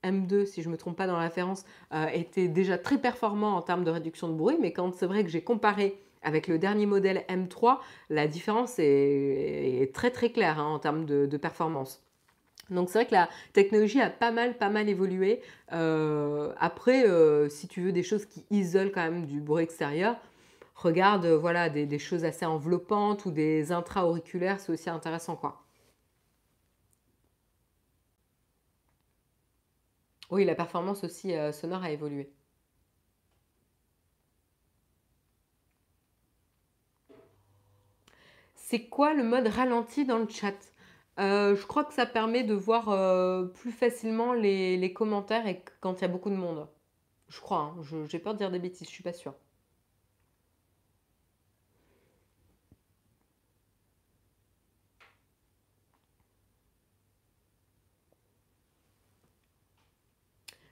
M2, 0.04 0.46
si 0.46 0.62
je 0.62 0.68
ne 0.68 0.74
me 0.74 0.78
trompe 0.78 0.98
pas 0.98 1.08
dans 1.08 1.18
la 1.18 1.24
référence, 1.24 1.66
était 2.14 2.48
déjà 2.48 2.78
très 2.78 2.98
performant 2.98 3.56
en 3.56 3.62
termes 3.62 3.84
de 3.84 3.92
réduction 3.92 4.30
de 4.30 4.34
bruit, 4.34 4.58
mais 4.60 4.74
quand 4.74 4.94
c'est 4.96 5.06
vrai 5.06 5.24
que 5.24 5.30
j'ai 5.30 5.44
comparé 5.44 6.00
avec 6.24 6.48
le 6.48 6.58
dernier 6.58 6.88
modèle 6.88 7.24
M3, 7.30 7.78
la 8.10 8.28
différence 8.28 8.80
est, 8.80 9.92
très 9.94 10.10
très 10.10 10.32
claire 10.32 10.60
hein, 10.60 10.66
en 10.66 10.80
termes 10.80 11.06
de 11.06 11.38
performance. 11.38 12.05
Donc 12.70 12.90
c'est 12.90 13.00
vrai 13.00 13.06
que 13.06 13.14
la 13.14 13.30
technologie 13.54 14.02
a 14.02 14.10
pas 14.10 14.32
mal, 14.32 14.58
pas 14.58 14.70
mal 14.70 14.90
évolué. 14.90 15.42
Euh, 15.74 16.54
après, 16.60 17.08
euh, 17.08 17.50
si 17.50 17.68
tu 17.68 17.82
veux 17.82 17.92
des 17.92 18.04
choses 18.04 18.26
qui 18.26 18.46
isolent 18.50 18.92
quand 18.92 19.04
même 19.04 19.26
du 19.26 19.40
bruit 19.42 19.64
extérieur, 19.64 20.18
regarde 20.76 21.26
euh, 21.26 21.38
voilà 21.38 21.70
des, 21.70 22.00
choses 22.00 22.26
assez 22.26 22.46
enveloppantes 22.46 23.26
ou 23.26 23.32
des 23.32 23.72
intra-auriculaires, 23.72 24.60
c'est 24.60 24.72
aussi 24.72 24.90
intéressant 24.90 25.36
quoi. 25.36 25.62
Oui, 30.32 30.44
la 30.46 30.56
performance 30.56 31.04
aussi 31.04 31.34
sonore 31.54 31.84
a 31.84 31.92
évolué. 31.92 32.32
C'est 38.56 38.88
quoi 38.90 39.14
le 39.14 39.24
mode 39.24 39.48
ralenti 39.48 40.06
dans 40.06 40.18
le 40.18 40.28
chat? 40.28 40.75
Euh, 41.20 41.56
je 41.56 41.66
crois 41.66 41.86
que 41.86 41.94
ça 41.94 42.06
permet 42.06 42.44
de 42.44 42.54
voir 42.54 42.90
euh, 42.90 43.46
plus 43.46 43.72
facilement 43.72 44.34
les, 44.34 44.94
commentaires 44.94 45.48
et 45.48 45.64
quand 45.82 46.00
il 46.00 46.02
y 46.02 46.06
a 46.06 46.08
beaucoup 46.10 46.30
de 46.30 46.36
monde. 46.36 46.68
Je 47.30 47.40
crois, 47.42 47.74
hein. 47.78 48.06
j'ai 48.08 48.20
peur 48.20 48.34
de 48.34 48.40
dire 48.40 48.52
des 48.52 48.60
bêtises, 48.60 48.88
je 48.88 48.94
suis 48.94 49.04
pas 49.04 49.14
sûre. 49.14 49.34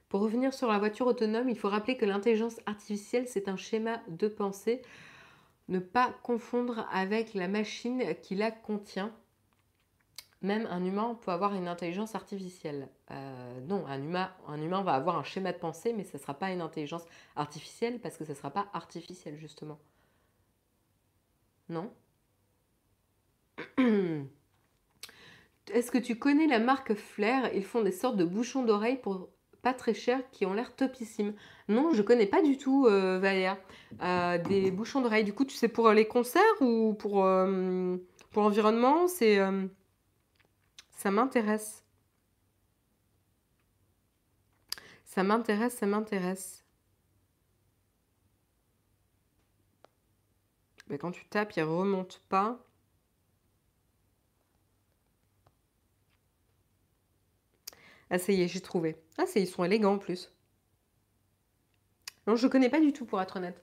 Pour 0.09 0.21
revenir 0.21 0.53
sur 0.53 0.67
la 0.67 0.77
voiture 0.77 1.07
autonome, 1.07 1.49
il 1.49 1.57
faut 1.57 1.69
rappeler 1.69 1.97
que 1.97 2.05
l'intelligence 2.05 2.59
artificielle, 2.67 3.27
c'est 3.27 3.47
un 3.47 3.57
schéma 3.57 3.99
de 4.09 4.27
pensée. 4.27 4.81
Ne 5.69 5.79
pas 5.79 6.13
confondre 6.21 6.87
avec 6.91 7.33
la 7.33 7.47
machine 7.47 8.03
qui 8.21 8.35
la 8.35 8.51
contient. 8.51 9.11
Même 10.43 10.67
un 10.69 10.83
humain 10.83 11.17
peut 11.21 11.31
avoir 11.31 11.55
une 11.55 11.69
intelligence 11.69 12.15
artificielle. 12.15 12.89
Euh, 13.11 13.59
non, 13.61 13.85
un 13.87 14.01
humain, 14.01 14.83
va 14.83 14.93
avoir 14.93 15.17
un 15.17 15.23
schéma 15.23 15.53
de 15.53 15.57
pensée, 15.57 15.93
mais 15.93 16.03
ce 16.03 16.17
ne 16.17 16.21
sera 16.21 16.33
pas 16.33 16.51
une 16.51 16.59
intelligence 16.61 17.05
artificielle 17.37 17.99
parce 17.99 18.17
que 18.17 18.25
ce 18.25 18.31
ne 18.31 18.35
sera 18.35 18.51
pas 18.51 18.67
artificiel, 18.73 19.37
justement. 19.37 19.79
Non? 21.69 21.93
Est-ce 25.71 25.91
que 25.91 25.97
tu 25.97 26.17
connais 26.17 26.47
la 26.47 26.59
marque 26.59 26.93
Flair? 26.93 27.53
Ils 27.55 27.63
font 27.63 27.81
des 27.81 27.93
sortes 27.93 28.17
de 28.17 28.25
bouchons 28.25 28.65
d'oreilles 28.65 28.97
pour 28.97 29.29
pas 29.61 29.73
très 29.73 29.93
cher 29.93 30.19
qui 30.31 30.45
ont 30.45 30.53
l'air 30.53 30.75
topissimes. 30.75 31.33
Non, 31.69 31.93
je 31.93 32.01
connais 32.01 32.25
pas 32.25 32.41
du 32.41 32.57
tout, 32.57 32.85
euh, 32.85 33.17
Valéa. 33.17 33.57
Euh, 34.01 34.37
des 34.37 34.71
bouchons 34.71 34.99
d'oreilles. 34.99 35.23
Du 35.23 35.31
coup, 35.31 35.45
tu 35.45 35.55
sais 35.55 35.69
pour 35.69 35.89
les 35.91 36.05
concerts 36.05 36.41
ou 36.59 36.93
pour, 36.93 37.23
euh, 37.23 37.95
pour 38.31 38.43
l'environnement? 38.43 39.07
C'est. 39.07 39.39
Ça 41.03 41.11
m'intéresse. 41.11 41.83
Ça 45.03 45.21
m'intéresse, 45.21 45.75
ça 45.75 45.85
m'intéresse. 45.85 46.63
Mais 50.87 50.97
quand 50.97 51.11
tu 51.11 51.25
tapes, 51.25 51.57
il 51.57 51.63
remonte 51.63 52.21
pas. 52.29 52.65
Ah, 58.09 58.17
ça 58.17 58.31
y 58.31 58.41
est, 58.41 58.47
j'ai 58.47 58.61
trouvé. 58.61 58.95
Ah, 59.17 59.25
ils 59.35 59.45
sont 59.45 59.65
élégants 59.65 59.95
en 59.95 59.99
plus. 59.99 60.31
Non, 62.27 62.37
je 62.37 62.47
connais 62.47 62.69
pas 62.69 62.79
du 62.79 62.93
tout 62.93 63.05
pour 63.05 63.21
être 63.21 63.35
honnête. 63.35 63.61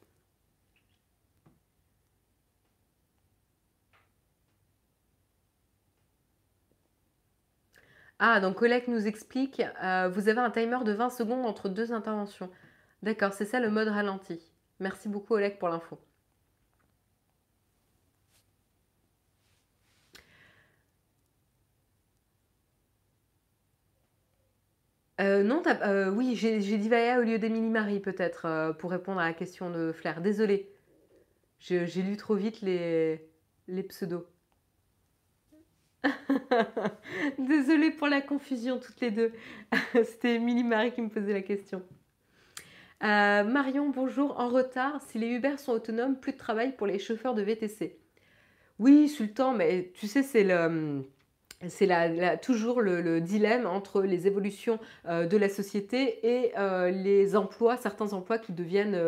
Ah, 8.21 8.39
donc 8.41 8.57
Colette 8.57 8.87
nous 8.87 9.07
explique, 9.09 9.61
euh, 9.83 10.09
vous 10.09 10.29
avez 10.29 10.39
un 10.41 10.51
timer 10.51 10.79
de 10.85 10.93
20 10.93 11.11
secondes 11.11 11.45
entre 11.47 11.69
deux 11.69 11.93
interventions. 11.93 12.49
D'accord, 13.03 13.33
c'est 13.33 13.47
ça 13.47 13.59
le 13.61 13.71
mode 13.71 13.89
ralenti. 13.89 14.41
Merci 14.79 15.09
beaucoup 15.09 15.35
Oleg 15.35 15.59
pour 15.59 15.69
l'info. 15.71 15.99
Euh, 25.21 25.43
non, 25.43 25.63
euh, 25.67 26.11
oui, 26.11 26.35
j'ai 26.37 26.59
dit 26.61 26.89
Vaya 26.89 27.19
au 27.21 27.23
lieu 27.23 27.39
d'Emilie 27.39 27.69
Marie 27.69 28.01
peut-être 28.01 28.73
pour 28.79 28.91
répondre 28.91 29.21
à 29.21 29.25
la 29.27 29.35
question 29.35 29.71
de 29.71 29.93
Flair. 29.93 30.21
Désolée, 30.23 30.71
j'ai 31.59 32.03
lu 32.03 32.17
trop 32.17 32.35
vite 32.37 32.61
les, 32.63 33.29
les 33.69 33.83
pseudos. 33.83 34.27
Désolée 37.39 37.91
pour 37.91 38.09
la 38.09 38.21
confusion 38.21 38.79
toutes 38.79 39.01
les 39.01 39.11
deux. 39.11 39.33
C'était 39.95 40.37
Émilie 40.37 40.65
Marie 40.65 40.93
qui 40.93 41.03
me 41.03 41.09
posait 41.09 41.33
la 41.33 41.43
question. 41.43 41.83
Euh, 43.03 43.45
Marion, 43.45 43.91
bonjour. 43.91 44.39
En 44.39 44.49
retard, 44.49 45.01
si 45.09 45.19
les 45.19 45.29
Uber 45.29 45.57
sont 45.57 45.73
autonomes, 45.73 46.19
plus 46.19 46.33
de 46.33 46.39
travail 46.39 46.75
pour 46.77 46.87
les 46.87 46.99
chauffeurs 46.99 47.35
de 47.35 47.43
VTC. 47.43 47.99
Oui, 48.79 49.09
Sultan, 49.09 49.53
mais 49.53 49.93
tu 49.95 50.07
sais, 50.07 50.23
c'est 50.23 50.45
le 50.45 51.05
c'est 51.69 52.41
toujours 52.41 52.81
le, 52.81 53.21
dilemme 53.21 53.67
entre 53.67 54.01
les 54.01 54.27
évolutions 54.27 54.79
euh, 55.07 55.27
de 55.27 55.37
la 55.37 55.51
société 55.51 56.27
et 56.27 56.53
euh, 56.57 56.91
les 56.91 57.37
emplois, 57.37 57.77
certains 57.77 58.15
emplois 58.15 58.39
qui 58.39 58.53
deviennent 58.53 58.99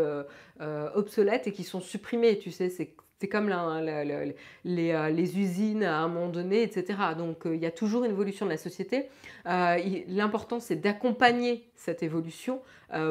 obsolètes 0.94 1.46
et 1.46 1.52
qui 1.52 1.64
sont 1.64 1.80
supprimés. 1.80 2.38
Tu 2.38 2.50
sais, 2.50 2.68
c'est 2.68 2.94
c'est 3.22 3.28
comme 3.28 3.50
euh, 3.52 4.32
les, 4.64 5.38
usines 5.38 5.84
à 5.84 6.00
un 6.00 6.08
moment 6.08 6.28
donné, 6.28 6.62
etc. 6.64 6.98
Donc 7.16 7.46
euh, 7.46 7.54
il 7.54 7.62
y 7.62 7.66
a 7.66 7.70
toujours 7.70 8.02
une 8.02 8.10
évolution 8.10 8.46
de 8.46 8.50
la 8.50 8.56
société. 8.56 9.10
Euh, 9.46 9.78
l'important, 10.08 10.58
c'est 10.58 10.74
d'accompagner 10.74 11.70
cette 11.76 12.02
évolution 12.02 12.60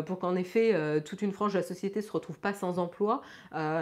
pour 0.06 0.20
qu'en 0.20 0.36
effet, 0.36 1.02
toute 1.02 1.24
une 1.24 1.32
frange 1.32 1.54
de 1.54 1.58
la 1.58 1.64
société 1.64 2.02
ne 2.02 2.06
se 2.06 2.12
retrouve 2.12 2.38
pas 2.38 2.54
sans 2.54 2.78
emploi, 2.78 3.24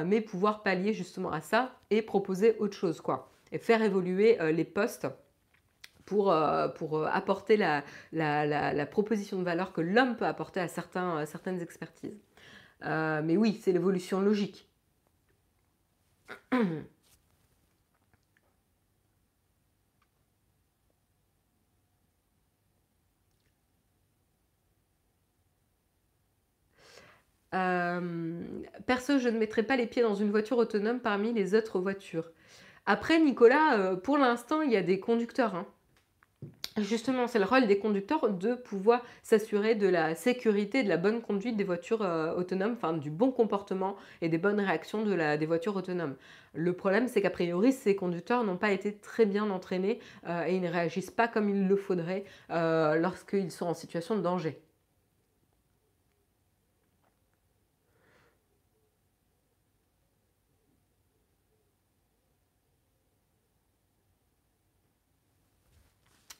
mais 0.05 0.21
pouvoir 0.21 0.63
pallier 0.63 0.93
justement 0.93 1.29
à 1.29 1.41
ça 1.41 1.75
et 1.89 2.01
proposer 2.01 2.55
autre 2.59 2.73
chose. 2.73 3.01
Quoi. 3.01 3.29
Et 3.51 3.57
faire 3.57 3.81
évoluer 3.81 4.37
les 4.53 4.63
postes 4.63 5.07
pour, 6.05 6.33
pour 6.75 7.05
apporter 7.05 7.57
la, 7.57 8.85
proposition 8.85 9.39
de 9.39 9.43
valeur 9.43 9.73
que 9.73 9.81
l'homme 9.81 10.15
peut 10.15 10.25
apporter 10.25 10.61
à 10.61 10.69
certains, 10.69 11.25
certaines 11.25 11.61
expertises. 11.61 12.17
mais 12.81 13.35
oui, 13.35 13.59
c'est 13.61 13.73
l'évolution 13.73 14.21
logique. 14.21 14.68
Euh, 27.55 28.61
perso, 28.85 29.17
je 29.19 29.29
ne 29.29 29.37
mettrai 29.39 29.63
pas 29.63 29.75
les 29.75 29.87
pieds 29.87 30.01
dans 30.03 30.15
une 30.15 30.29
voiture 30.31 30.57
autonome 30.57 30.99
parmi 30.99 31.33
les 31.33 31.55
autres 31.55 31.79
voitures. 31.79 32.29
Après, 32.85 33.19
Nicolas, 33.19 33.79
euh, 33.79 33.95
pour 33.95 34.17
l'instant, 34.17 34.61
il 34.61 34.71
y 34.71 34.77
a 34.77 34.83
des 34.83 34.99
conducteurs. 34.99 35.55
Hein. 35.55 35.67
Justement, 36.81 37.27
c'est 37.27 37.39
le 37.39 37.45
rôle 37.45 37.67
des 37.67 37.79
conducteurs 37.79 38.29
de 38.29 38.55
pouvoir 38.55 39.03
s'assurer 39.23 39.75
de 39.75 39.87
la 39.87 40.15
sécurité, 40.15 40.83
de 40.83 40.89
la 40.89 40.97
bonne 40.97 41.21
conduite 41.21 41.57
des 41.57 41.63
voitures 41.63 42.01
euh, 42.01 42.33
autonomes, 42.35 42.73
enfin 42.73 42.93
du 42.93 43.09
bon 43.09 43.31
comportement 43.31 43.95
et 44.21 44.29
des 44.29 44.37
bonnes 44.37 44.59
réactions 44.59 45.03
de 45.03 45.13
la, 45.13 45.37
des 45.37 45.45
voitures 45.45 45.75
autonomes. 45.75 46.15
Le 46.53 46.73
problème, 46.73 47.07
c'est 47.07 47.21
qu'a 47.21 47.29
priori, 47.29 47.71
ces 47.71 47.95
conducteurs 47.95 48.43
n'ont 48.43 48.57
pas 48.57 48.71
été 48.71 48.95
très 48.95 49.25
bien 49.25 49.49
entraînés 49.49 49.99
et 50.27 50.55
ils 50.55 50.61
ne 50.61 50.69
réagissent 50.69 51.11
pas 51.11 51.27
comme 51.27 51.49
il 51.49 51.67
le 51.67 51.75
faudrait 51.75 52.23
lorsqu'ils 52.49 53.51
sont 53.51 53.67
en 53.67 53.75
situation 53.75 54.15
de 54.15 54.21
danger. 54.21 54.59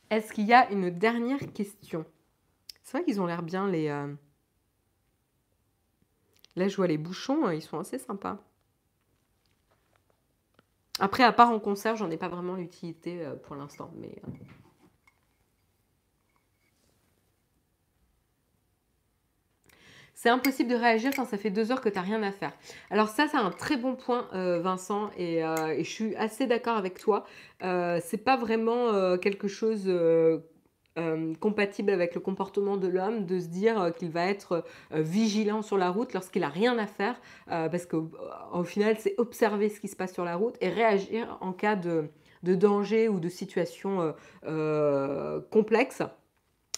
Est-ce 0.09 0.33
qu'il 0.33 0.45
y 0.45 0.53
a 0.53 0.69
une 0.71 0.89
dernière 0.89 1.53
question? 1.53 2.05
C'est 2.83 2.97
vrai 2.97 3.05
qu'ils 3.05 3.21
ont 3.21 3.27
l'air 3.27 3.43
bien 3.43 3.69
les... 3.69 3.89
Euh, 3.89 4.13
là, 6.55 6.67
je 6.67 6.75
vois 6.75 6.87
les 6.87 6.97
bouchons, 6.97 7.45
hein, 7.45 7.53
ils 7.53 7.61
sont 7.61 7.79
assez 7.79 7.99
sympas. 7.99 8.43
Après, 10.99 11.23
à 11.23 11.31
part 11.31 11.51
en 11.51 11.59
concert, 11.59 11.95
j'en 11.95 12.09
ai 12.09 12.17
pas 12.17 12.27
vraiment 12.27 12.55
l'utilité 12.55 13.25
euh, 13.25 13.35
pour 13.35 13.55
l'instant. 13.55 13.91
Mais... 13.95 14.21
C'est 20.21 20.27
impossible 20.27 20.69
de 20.69 20.75
réagir 20.75 21.13
quand 21.15 21.23
ça 21.23 21.37
fait 21.37 21.49
deux 21.49 21.71
heures 21.71 21.79
que 21.79 21.87
tu 21.87 21.95
n'as 21.95 22.01
rien 22.01 22.21
à 22.23 22.33
faire. 22.33 22.51
Alors 22.89 23.07
ça, 23.07 23.29
c'est 23.29 23.37
un 23.37 23.51
très 23.51 23.77
bon 23.77 23.95
point, 23.95 24.27
euh, 24.33 24.59
Vincent, 24.59 25.11
euh, 25.17 25.67
et, 25.69 25.85
je 25.85 25.89
suis 25.89 26.13
assez 26.17 26.45
d'accord 26.45 26.75
avec 26.75 26.99
toi. 26.99 27.23
Euh, 27.63 28.01
c'est 28.03 28.17
pas 28.17 28.35
vraiment 28.35 29.17
quelque 29.17 29.47
chose 29.47 29.89
compatible 31.39 31.91
avec 31.91 32.15
le 32.15 32.19
comportement 32.19 32.75
de 32.75 32.89
l'homme 32.89 33.25
de 33.25 33.39
se 33.39 33.47
dire 33.47 33.93
qu'il 33.97 34.09
va 34.09 34.25
être 34.25 34.65
vigilant 34.91 35.61
sur 35.61 35.77
la 35.77 35.89
route 35.89 36.11
lorsqu'il 36.11 36.43
a 36.43 36.49
rien 36.49 36.77
à 36.77 36.85
faire, 36.85 37.21
parce 37.47 37.85
qu'au 37.85 38.11
final, 38.65 38.97
c'est 38.99 39.15
observer 39.17 39.69
ce 39.69 39.79
qui 39.79 39.87
se 39.87 39.95
passe 39.95 40.11
sur 40.11 40.25
la 40.25 40.35
route 40.35 40.57
et 40.59 40.67
réagir 40.67 41.37
en 41.39 41.53
cas 41.53 41.77
de 41.77 42.09
danger 42.43 43.07
ou 43.07 43.21
de 43.21 43.29
situation 43.29 44.13
complexe. 45.49 46.03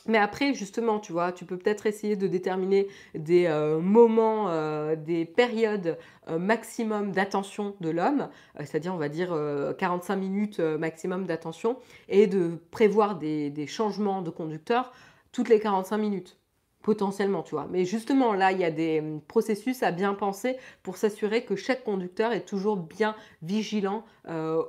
Mais 0.07 0.17
après, 0.17 0.53
justement, 0.53 0.99
tu 0.99 1.11
vois, 1.11 1.31
tu 1.31 1.45
peux 1.45 1.57
peut-être 1.57 1.85
essayer 1.85 2.15
de 2.15 2.27
déterminer 2.27 2.87
des 3.13 3.45
euh, 3.45 3.79
moments, 3.79 4.49
euh, 4.49 4.95
des 4.95 5.25
périodes 5.25 5.97
euh, 6.27 6.39
maximum 6.39 7.11
d'attention 7.11 7.75
de 7.81 7.89
l'homme, 7.89 8.29
c'est-à-dire, 8.57 8.93
on 8.93 8.97
va 8.97 9.09
dire, 9.09 9.37
45 9.77 10.15
minutes 10.15 10.59
maximum 10.59 11.25
d'attention, 11.25 11.77
et 12.09 12.27
de 12.27 12.59
prévoir 12.71 13.17
des, 13.17 13.67
changements 13.67 14.21
de 14.21 14.29
conducteur 14.29 14.91
toutes 15.31 15.49
les 15.49 15.59
45 15.59 15.97
minutes, 15.97 16.37
potentiellement, 16.81 17.43
tu 17.43 17.51
vois. 17.51 17.67
Mais 17.69 17.85
justement, 17.85 18.33
là, 18.33 18.51
il 18.51 18.59
y 18.59 18.65
a 18.65 18.71
des 18.71 19.03
processus 19.27 19.83
à 19.83 19.91
bien 19.91 20.13
penser 20.13 20.57
pour 20.83 20.97
s'assurer 20.97 21.45
que 21.45 21.55
chaque 21.55 21.83
conducteur 21.83 22.33
est 22.33 22.45
toujours 22.45 22.77
bien 22.77 23.15
vigilant 23.41 24.03
lors 24.25 24.65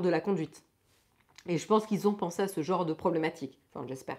de 0.00 0.08
la 0.08 0.20
conduite. 0.20 0.65
Et 1.48 1.56
je 1.56 1.66
pense 1.66 1.86
qu'ils 1.86 2.06
ont 2.06 2.12
pensé 2.12 2.42
à 2.42 2.48
ce 2.48 2.60
genre 2.62 2.84
de 2.84 2.92
problématique. 2.92 3.58
Enfin, 3.72 3.86
j'espère. 3.88 4.18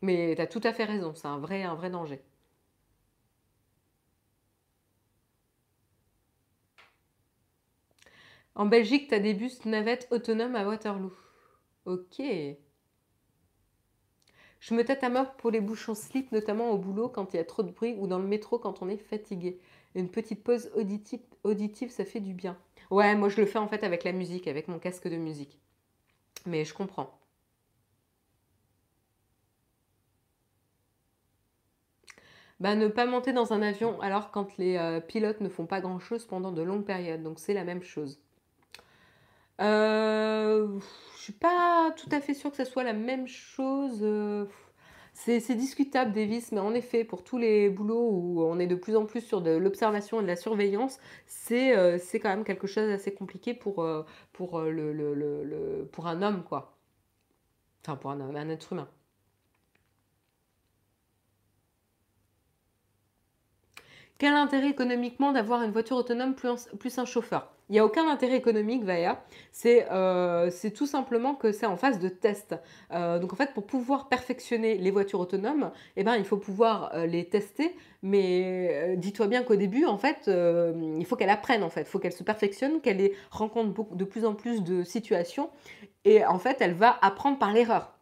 Mais 0.00 0.32
tu 0.34 0.40
as 0.40 0.46
tout 0.46 0.62
à 0.64 0.72
fait 0.72 0.84
raison, 0.84 1.14
c'est 1.14 1.28
un 1.28 1.36
vrai, 1.38 1.62
un 1.62 1.74
vrai 1.74 1.90
danger. 1.90 2.22
En 8.56 8.66
Belgique, 8.66 9.06
tu 9.08 9.14
as 9.14 9.20
des 9.20 9.34
bus 9.34 9.64
navettes 9.66 10.08
autonomes 10.10 10.56
à 10.56 10.66
Waterloo. 10.66 11.12
Ok. 11.86 12.20
Je 14.60 14.74
me 14.74 14.84
tête 14.84 15.02
à 15.02 15.08
mort 15.08 15.32
pour 15.36 15.50
les 15.50 15.62
bouchons 15.62 15.94
slip, 15.94 16.30
notamment 16.30 16.70
au 16.70 16.76
boulot 16.76 17.08
quand 17.08 17.32
il 17.32 17.38
y 17.38 17.40
a 17.40 17.44
trop 17.44 17.62
de 17.62 17.70
bruit 17.70 17.94
ou 17.98 18.06
dans 18.06 18.18
le 18.18 18.26
métro 18.26 18.58
quand 18.58 18.82
on 18.82 18.88
est 18.90 18.98
fatigué. 18.98 19.58
Une 19.94 20.10
petite 20.10 20.44
pause 20.44 20.70
auditive 20.74 21.90
ça 21.90 22.04
fait 22.04 22.20
du 22.20 22.34
bien. 22.34 22.58
Ouais, 22.90 23.14
moi 23.14 23.28
je 23.28 23.36
le 23.40 23.46
fais 23.46 23.58
en 23.60 23.68
fait 23.68 23.84
avec 23.84 24.02
la 24.02 24.10
musique, 24.12 24.48
avec 24.48 24.66
mon 24.68 24.78
casque 24.80 25.06
de 25.08 25.16
musique. 25.16 25.58
Mais 26.46 26.64
je 26.64 26.74
comprends. 26.74 27.18
Bah, 32.60 32.74
ne 32.74 32.88
pas 32.88 33.06
monter 33.06 33.32
dans 33.32 33.52
un 33.54 33.62
avion 33.62 33.98
alors 34.02 34.30
quand 34.30 34.56
les 34.58 34.76
euh, 34.76 35.00
pilotes 35.00 35.40
ne 35.40 35.48
font 35.48 35.64
pas 35.66 35.80
grand-chose 35.80 36.26
pendant 36.26 36.52
de 36.52 36.60
longues 36.62 36.84
périodes. 36.84 37.22
Donc 37.22 37.38
c'est 37.38 37.54
la 37.54 37.64
même 37.64 37.82
chose. 37.82 38.18
Euh, 39.60 40.78
je 41.16 41.22
suis 41.22 41.32
pas 41.32 41.90
tout 41.96 42.08
à 42.12 42.20
fait 42.20 42.34
sûre 42.34 42.50
que 42.50 42.56
ce 42.58 42.64
soit 42.64 42.84
la 42.84 42.92
même 42.92 43.26
chose. 43.26 44.00
Euh, 44.02 44.46
c'est 45.16 45.54
discutable, 45.54 46.12
Davis, 46.12 46.52
mais 46.52 46.60
en 46.60 46.74
effet, 46.74 47.02
pour 47.04 47.24
tous 47.24 47.38
les 47.38 47.70
boulots 47.70 48.10
où 48.10 48.42
on 48.44 48.58
est 48.58 48.66
de 48.66 48.74
plus 48.74 48.96
en 48.96 49.06
plus 49.06 49.22
sur 49.22 49.40
de 49.40 49.50
l'observation 49.50 50.20
et 50.20 50.22
de 50.22 50.28
la 50.28 50.36
surveillance, 50.36 50.98
c'est 51.26 51.76
euh, 51.76 51.98
quand 52.14 52.28
même 52.28 52.44
quelque 52.44 52.66
chose 52.66 52.88
d'assez 52.88 53.14
compliqué 53.14 53.54
pour, 53.54 53.82
euh, 53.82 54.04
euh, 54.40 55.84
pour 55.90 56.06
un 56.06 56.22
homme, 56.22 56.44
quoi. 56.44 56.76
Enfin, 57.82 57.96
pour 57.96 58.10
un, 58.10 58.20
un 58.20 58.48
être 58.50 58.72
humain. 58.72 58.88
Quel 64.18 64.32
intérêt 64.32 64.70
économiquement 64.70 65.32
d'avoir 65.32 65.62
une 65.62 65.72
voiture 65.72 65.96
autonome 65.96 66.34
plus, 66.34 66.98
un 66.98 67.04
chauffeur? 67.04 67.52
Il 67.68 67.72
n'y 67.72 67.80
a 67.80 67.84
aucun 67.84 68.08
intérêt 68.08 68.36
économique, 68.36 68.82
Vaya. 68.82 69.22
Euh, 69.66 70.48
c'est 70.50 70.70
tout 70.70 70.86
simplement 70.86 71.34
que 71.34 71.52
c'est 71.52 71.66
en 71.66 71.76
phase 71.76 71.98
de 71.98 72.08
test. 72.08 72.54
Euh, 72.92 73.18
donc 73.18 73.34
en 73.34 73.36
fait, 73.36 73.52
pour 73.52 73.66
pouvoir 73.66 74.08
perfectionner 74.08 74.78
les 74.78 74.90
voitures 74.90 75.20
autonomes, 75.20 75.70
eh 75.96 76.04
ben, 76.04 76.16
il 76.16 76.24
faut 76.24 76.38
pouvoir 76.38 76.92
euh, 76.94 77.04
les 77.04 77.28
tester. 77.28 77.76
Mais 78.02 78.94
dis-toi 78.96 79.26
bien 79.26 79.42
qu'au 79.42 79.56
début, 79.56 79.84
en 79.84 79.98
fait, 79.98 80.30
il 80.30 81.04
faut 81.04 81.16
qu'elle 81.16 81.28
apprenne, 81.28 81.62
en 81.62 81.70
fait. 81.70 81.82
Il 81.82 81.86
faut 81.86 81.98
qu'elle 81.98 82.12
se 82.12 82.22
perfectionne, 82.22 82.80
qu'elle 82.80 83.10
rencontre 83.30 83.94
de 83.94 84.04
plus 84.04 84.24
en 84.24 84.34
plus 84.34 84.62
de 84.62 84.82
situations. 84.82 85.50
Et 86.04 86.24
en 86.24 86.38
fait, 86.38 86.58
elle 86.60 86.74
va 86.74 86.96
apprendre 87.02 87.38
par 87.38 87.52
l'erreur. 87.52 87.95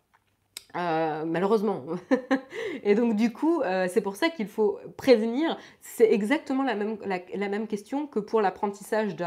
Euh, 0.76 1.24
malheureusement. 1.24 1.84
et 2.82 2.96
donc 2.96 3.14
du 3.14 3.32
coup, 3.32 3.60
euh, 3.60 3.86
c'est 3.88 4.00
pour 4.00 4.16
ça 4.16 4.28
qu'il 4.28 4.48
faut 4.48 4.80
prévenir. 4.96 5.56
C'est 5.80 6.12
exactement 6.12 6.64
la 6.64 6.74
même, 6.74 6.98
la, 7.04 7.48
même 7.48 7.68
question 7.68 8.08
que 8.08 8.18
pour 8.18 8.40
l'apprentissage 8.40 9.14
de 9.14 9.24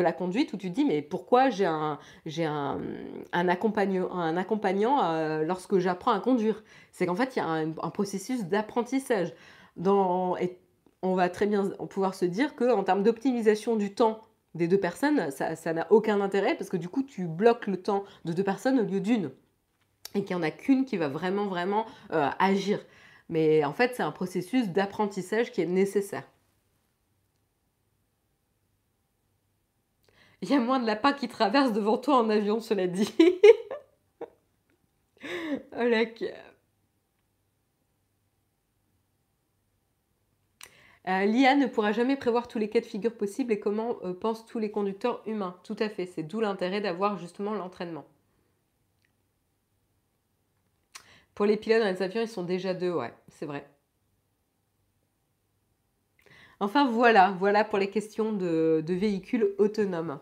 la 0.00 0.12
conduite, 0.12 0.52
où 0.52 0.58
tu 0.58 0.68
dis, 0.68 0.84
mais 0.84 1.00
pourquoi 1.00 1.48
j'ai 1.48 1.64
un, 1.64 1.98
un, 2.26 2.78
un, 3.32 3.48
accompagnant, 3.48 4.12
un 4.12 4.36
accompagnant 4.36 5.02
euh, 5.02 5.44
lorsque 5.44 5.78
j'apprends 5.78 6.12
à 6.12 6.20
conduire? 6.20 6.62
C'est 6.92 7.06
qu'en 7.06 7.16
fait, 7.16 7.34
il 7.36 7.38
y 7.38 7.42
a 7.42 7.46
un, 7.46 7.70
processus 7.90 8.44
d'apprentissage. 8.44 9.32
Et 9.78 10.58
on 11.02 11.14
va 11.14 11.28
très 11.30 11.46
bien 11.46 11.70
pouvoir 11.88 12.14
se 12.14 12.26
dire 12.26 12.54
qu'en 12.54 12.84
termes 12.84 13.02
d'optimisation 13.02 13.76
du 13.76 13.94
temps 13.94 14.20
des 14.54 14.68
deux 14.68 14.78
personnes, 14.78 15.30
ça 15.30 15.72
n'a 15.72 15.86
aucun 15.90 16.20
intérêt 16.20 16.54
parce 16.54 16.68
que 16.68 16.76
du 16.76 16.88
coup, 16.88 17.02
tu 17.02 17.26
bloques 17.26 17.66
le 17.66 17.78
temps 17.78 18.04
de 18.26 18.32
deux 18.34 18.44
personnes 18.44 18.78
au 18.78 18.84
lieu 18.84 19.00
d'une 19.00 19.30
et 20.14 20.24
qu'il 20.24 20.36
n'y 20.36 20.42
en 20.42 20.46
a 20.46 20.50
qu'une 20.50 20.84
qui 20.84 20.96
va 20.96 21.08
vraiment, 21.08 21.46
vraiment 21.46 21.86
euh, 22.12 22.30
agir. 22.38 22.80
Mais 23.28 23.64
en 23.64 23.72
fait, 23.72 23.94
c'est 23.94 24.02
un 24.02 24.12
processus 24.12 24.68
d'apprentissage 24.68 25.52
qui 25.52 25.60
est 25.60 25.66
nécessaire. 25.66 26.24
Il 30.42 30.50
y 30.50 30.54
a 30.54 30.60
moins 30.60 30.78
de 30.78 30.86
lapins 30.86 31.14
qui 31.14 31.26
traversent 31.26 31.72
devant 31.72 31.98
toi 31.98 32.16
en 32.18 32.28
avion, 32.28 32.60
cela 32.60 32.86
dit. 32.86 33.14
oh 35.22 35.90
euh, 41.08 41.24
L'IA 41.24 41.56
ne 41.56 41.66
pourra 41.66 41.92
jamais 41.92 42.16
prévoir 42.16 42.46
tous 42.46 42.58
les 42.58 42.68
cas 42.68 42.80
de 42.80 42.86
figure 42.86 43.16
possibles 43.16 43.52
et 43.52 43.60
comment 43.60 43.96
euh, 44.04 44.12
pensent 44.12 44.44
tous 44.46 44.58
les 44.58 44.70
conducteurs 44.70 45.22
humains. 45.26 45.56
Tout 45.64 45.76
à 45.78 45.88
fait, 45.88 46.06
c'est 46.06 46.22
d'où 46.22 46.40
l'intérêt 46.40 46.80
d'avoir 46.82 47.18
justement 47.18 47.54
l'entraînement. 47.54 48.04
Pour 51.34 51.46
les 51.46 51.56
pilotes 51.56 51.80
dans 51.82 51.90
les 51.90 52.02
avions, 52.02 52.22
ils 52.22 52.28
sont 52.28 52.44
déjà 52.44 52.74
deux, 52.74 52.92
ouais, 52.92 53.12
c'est 53.28 53.46
vrai. 53.46 53.68
Enfin 56.60 56.88
voilà, 56.90 57.32
voilà 57.32 57.64
pour 57.64 57.78
les 57.78 57.90
questions 57.90 58.32
de, 58.32 58.82
véhicules 58.86 59.54
autonomes. 59.58 60.20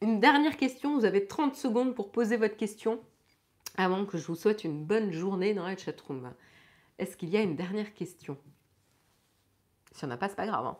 Une 0.00 0.20
dernière 0.20 0.56
question, 0.56 0.96
vous 0.96 1.04
avez 1.04 1.26
30 1.26 1.56
secondes 1.56 1.94
pour 1.94 2.12
poser 2.12 2.36
votre 2.36 2.56
question 2.56 3.00
avant 3.76 4.06
que 4.06 4.18
je 4.18 4.26
vous 4.26 4.36
souhaite 4.36 4.64
une 4.64 4.84
bonne 4.84 5.10
journée 5.12 5.52
dans 5.54 5.66
la 5.66 5.76
chatroom. 5.76 6.32
Est-ce 6.98 7.16
qu'il 7.16 7.30
y 7.30 7.36
a 7.36 7.42
une 7.42 7.56
dernière 7.56 7.92
question? 7.94 8.38
Si 9.92 10.04
on 10.04 10.08
n'a 10.08 10.16
pas, 10.16 10.28
c'est 10.28 10.36
pas 10.36 10.46
grave. 10.46 10.66
Hein 10.66 10.78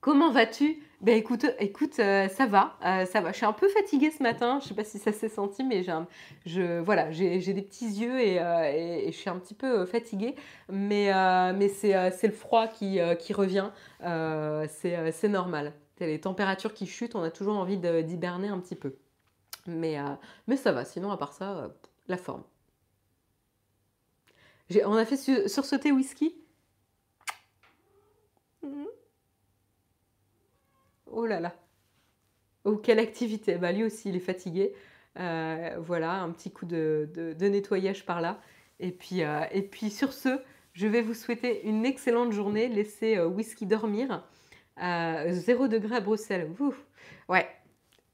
Comment 0.00 0.30
vas-tu? 0.30 0.82
Ben 1.02 1.16
écoute, 1.16 1.44
écoute, 1.58 1.98
euh, 1.98 2.28
ça 2.28 2.46
va, 2.46 2.78
euh, 2.84 3.04
ça 3.04 3.20
va. 3.20 3.32
Je 3.32 3.36
suis 3.36 3.46
un 3.46 3.52
peu 3.52 3.68
fatiguée 3.68 4.10
ce 4.10 4.22
matin. 4.22 4.58
Je 4.62 4.68
sais 4.68 4.74
pas 4.74 4.84
si 4.84 4.98
ça 4.98 5.12
s'est 5.12 5.28
senti, 5.28 5.62
mais 5.62 5.82
j'ai, 5.82 5.92
je, 6.46 6.80
voilà, 6.80 7.10
j'ai, 7.10 7.38
des 7.38 7.62
petits 7.62 7.86
yeux 7.86 8.16
euh, 8.18 8.72
et, 8.74 9.12
je 9.12 9.16
suis 9.16 9.28
un 9.28 9.38
petit 9.38 9.54
peu 9.54 9.84
fatiguée. 9.84 10.36
Mais, 10.70 11.10
mais 11.54 11.68
c'est, 11.68 12.26
le 12.26 12.32
froid 12.32 12.66
qui, 12.66 12.98
qui 13.18 13.32
revient. 13.34 13.70
c'est, 14.00 15.28
normal. 15.28 15.74
Les 16.00 16.20
températures 16.20 16.72
qui 16.72 16.86
chutent, 16.86 17.14
on 17.14 17.22
a 17.22 17.30
toujours 17.30 17.58
envie 17.58 17.76
d'hiberner 17.76 18.48
un 18.48 18.58
petit 18.58 18.76
peu. 18.76 18.96
Mais, 19.66 19.98
mais 20.46 20.56
ça 20.56 20.72
va. 20.72 20.86
Sinon, 20.86 21.10
à 21.10 21.18
part 21.18 21.34
ça, 21.34 21.70
la 22.08 22.16
forme. 22.16 22.44
on 24.86 24.94
a 24.94 25.04
fait 25.04 25.48
sursauter 25.48 25.92
whisky? 25.92 26.39
Oh 31.10 31.26
là 31.26 31.40
là. 31.40 31.54
Oh, 32.64 32.76
quelle 32.76 32.98
activité. 32.98 33.56
Bah, 33.56 33.72
lui 33.72 33.84
aussi, 33.84 34.08
il 34.10 34.16
est 34.16 34.20
fatigué. 34.20 34.72
Euh, 35.18 35.76
voilà, 35.78 36.20
un 36.20 36.30
petit 36.30 36.50
coup 36.50 36.66
de, 36.66 37.34
nettoyage 37.40 38.04
par 38.06 38.20
là. 38.20 38.40
Et 38.78 38.92
puis, 38.92 39.22
euh, 39.22 39.42
et 39.52 39.62
puis 39.62 39.90
sur 39.90 40.12
ce, 40.12 40.40
je 40.72 40.86
vais 40.86 41.02
vous 41.02 41.14
souhaiter 41.14 41.66
une 41.66 41.84
excellente 41.84 42.32
journée. 42.32 42.68
Laissez 42.68 43.16
euh, 43.16 43.26
Whisky 43.26 43.66
dormir. 43.66 44.24
0 44.78 45.68
degré 45.68 45.96
à 45.96 46.00
Bruxelles. 46.00 46.48
Ouais, 47.28 47.46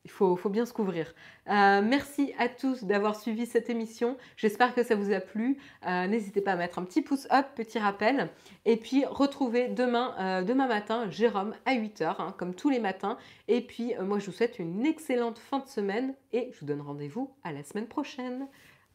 il 0.07 0.11
faut, 0.11 0.37
bien 0.49 0.65
se 0.67 0.73
couvrir. 0.73 1.13
Euh, 1.49 1.83
merci 1.83 2.33
à 2.39 2.49
tous 2.49 2.85
d'avoir 2.85 3.17
suivi 3.17 3.45
cette 3.45 3.69
émission. 3.69 4.17
J'espère 4.37 4.73
que 4.73 4.85
ça 4.85 4.95
vous 4.95 5.13
a 5.13 5.19
plu. 5.19 5.59
Euh, 5.85 6.07
n'hésitez 6.07 6.41
pas 6.41 6.53
à 6.53 6.57
mettre 6.57 6.79
un 6.79 6.85
petit 6.85 7.03
pouce 7.03 7.27
up, 7.33 7.47
petit 7.57 7.81
rappel. 7.81 8.31
Et 8.67 8.77
puis 8.77 9.05
retrouvez 9.05 9.67
demain, 9.67 10.15
euh, 10.21 10.55
matin 10.55 11.11
Jérôme 11.11 11.55
à 11.65 11.75
8h, 11.75 12.15
hein, 12.21 12.35
comme 12.39 12.55
tous 12.55 12.71
les 12.71 12.79
matins. 12.79 13.19
Et 13.49 13.61
puis 13.61 13.95
moi 14.01 14.21
je 14.21 14.27
vous 14.27 14.33
souhaite 14.33 14.61
une 14.61 14.87
excellente 14.87 15.39
fin 15.39 15.59
de 15.59 15.67
semaine 15.67 16.15
et 16.33 16.51
je 16.53 16.61
vous 16.61 16.67
donne 16.67 16.83
rendez-vous 16.83 17.35
à 17.43 17.53
la 17.53 17.65
semaine 17.65 17.89
prochaine. 17.89 18.47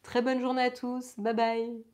Très 0.04 0.22
bonne 0.22 0.40
journée 0.40 0.64
à 0.64 0.72
tous. 0.72 1.16
Bye 1.18 1.36
bye. 1.36 1.91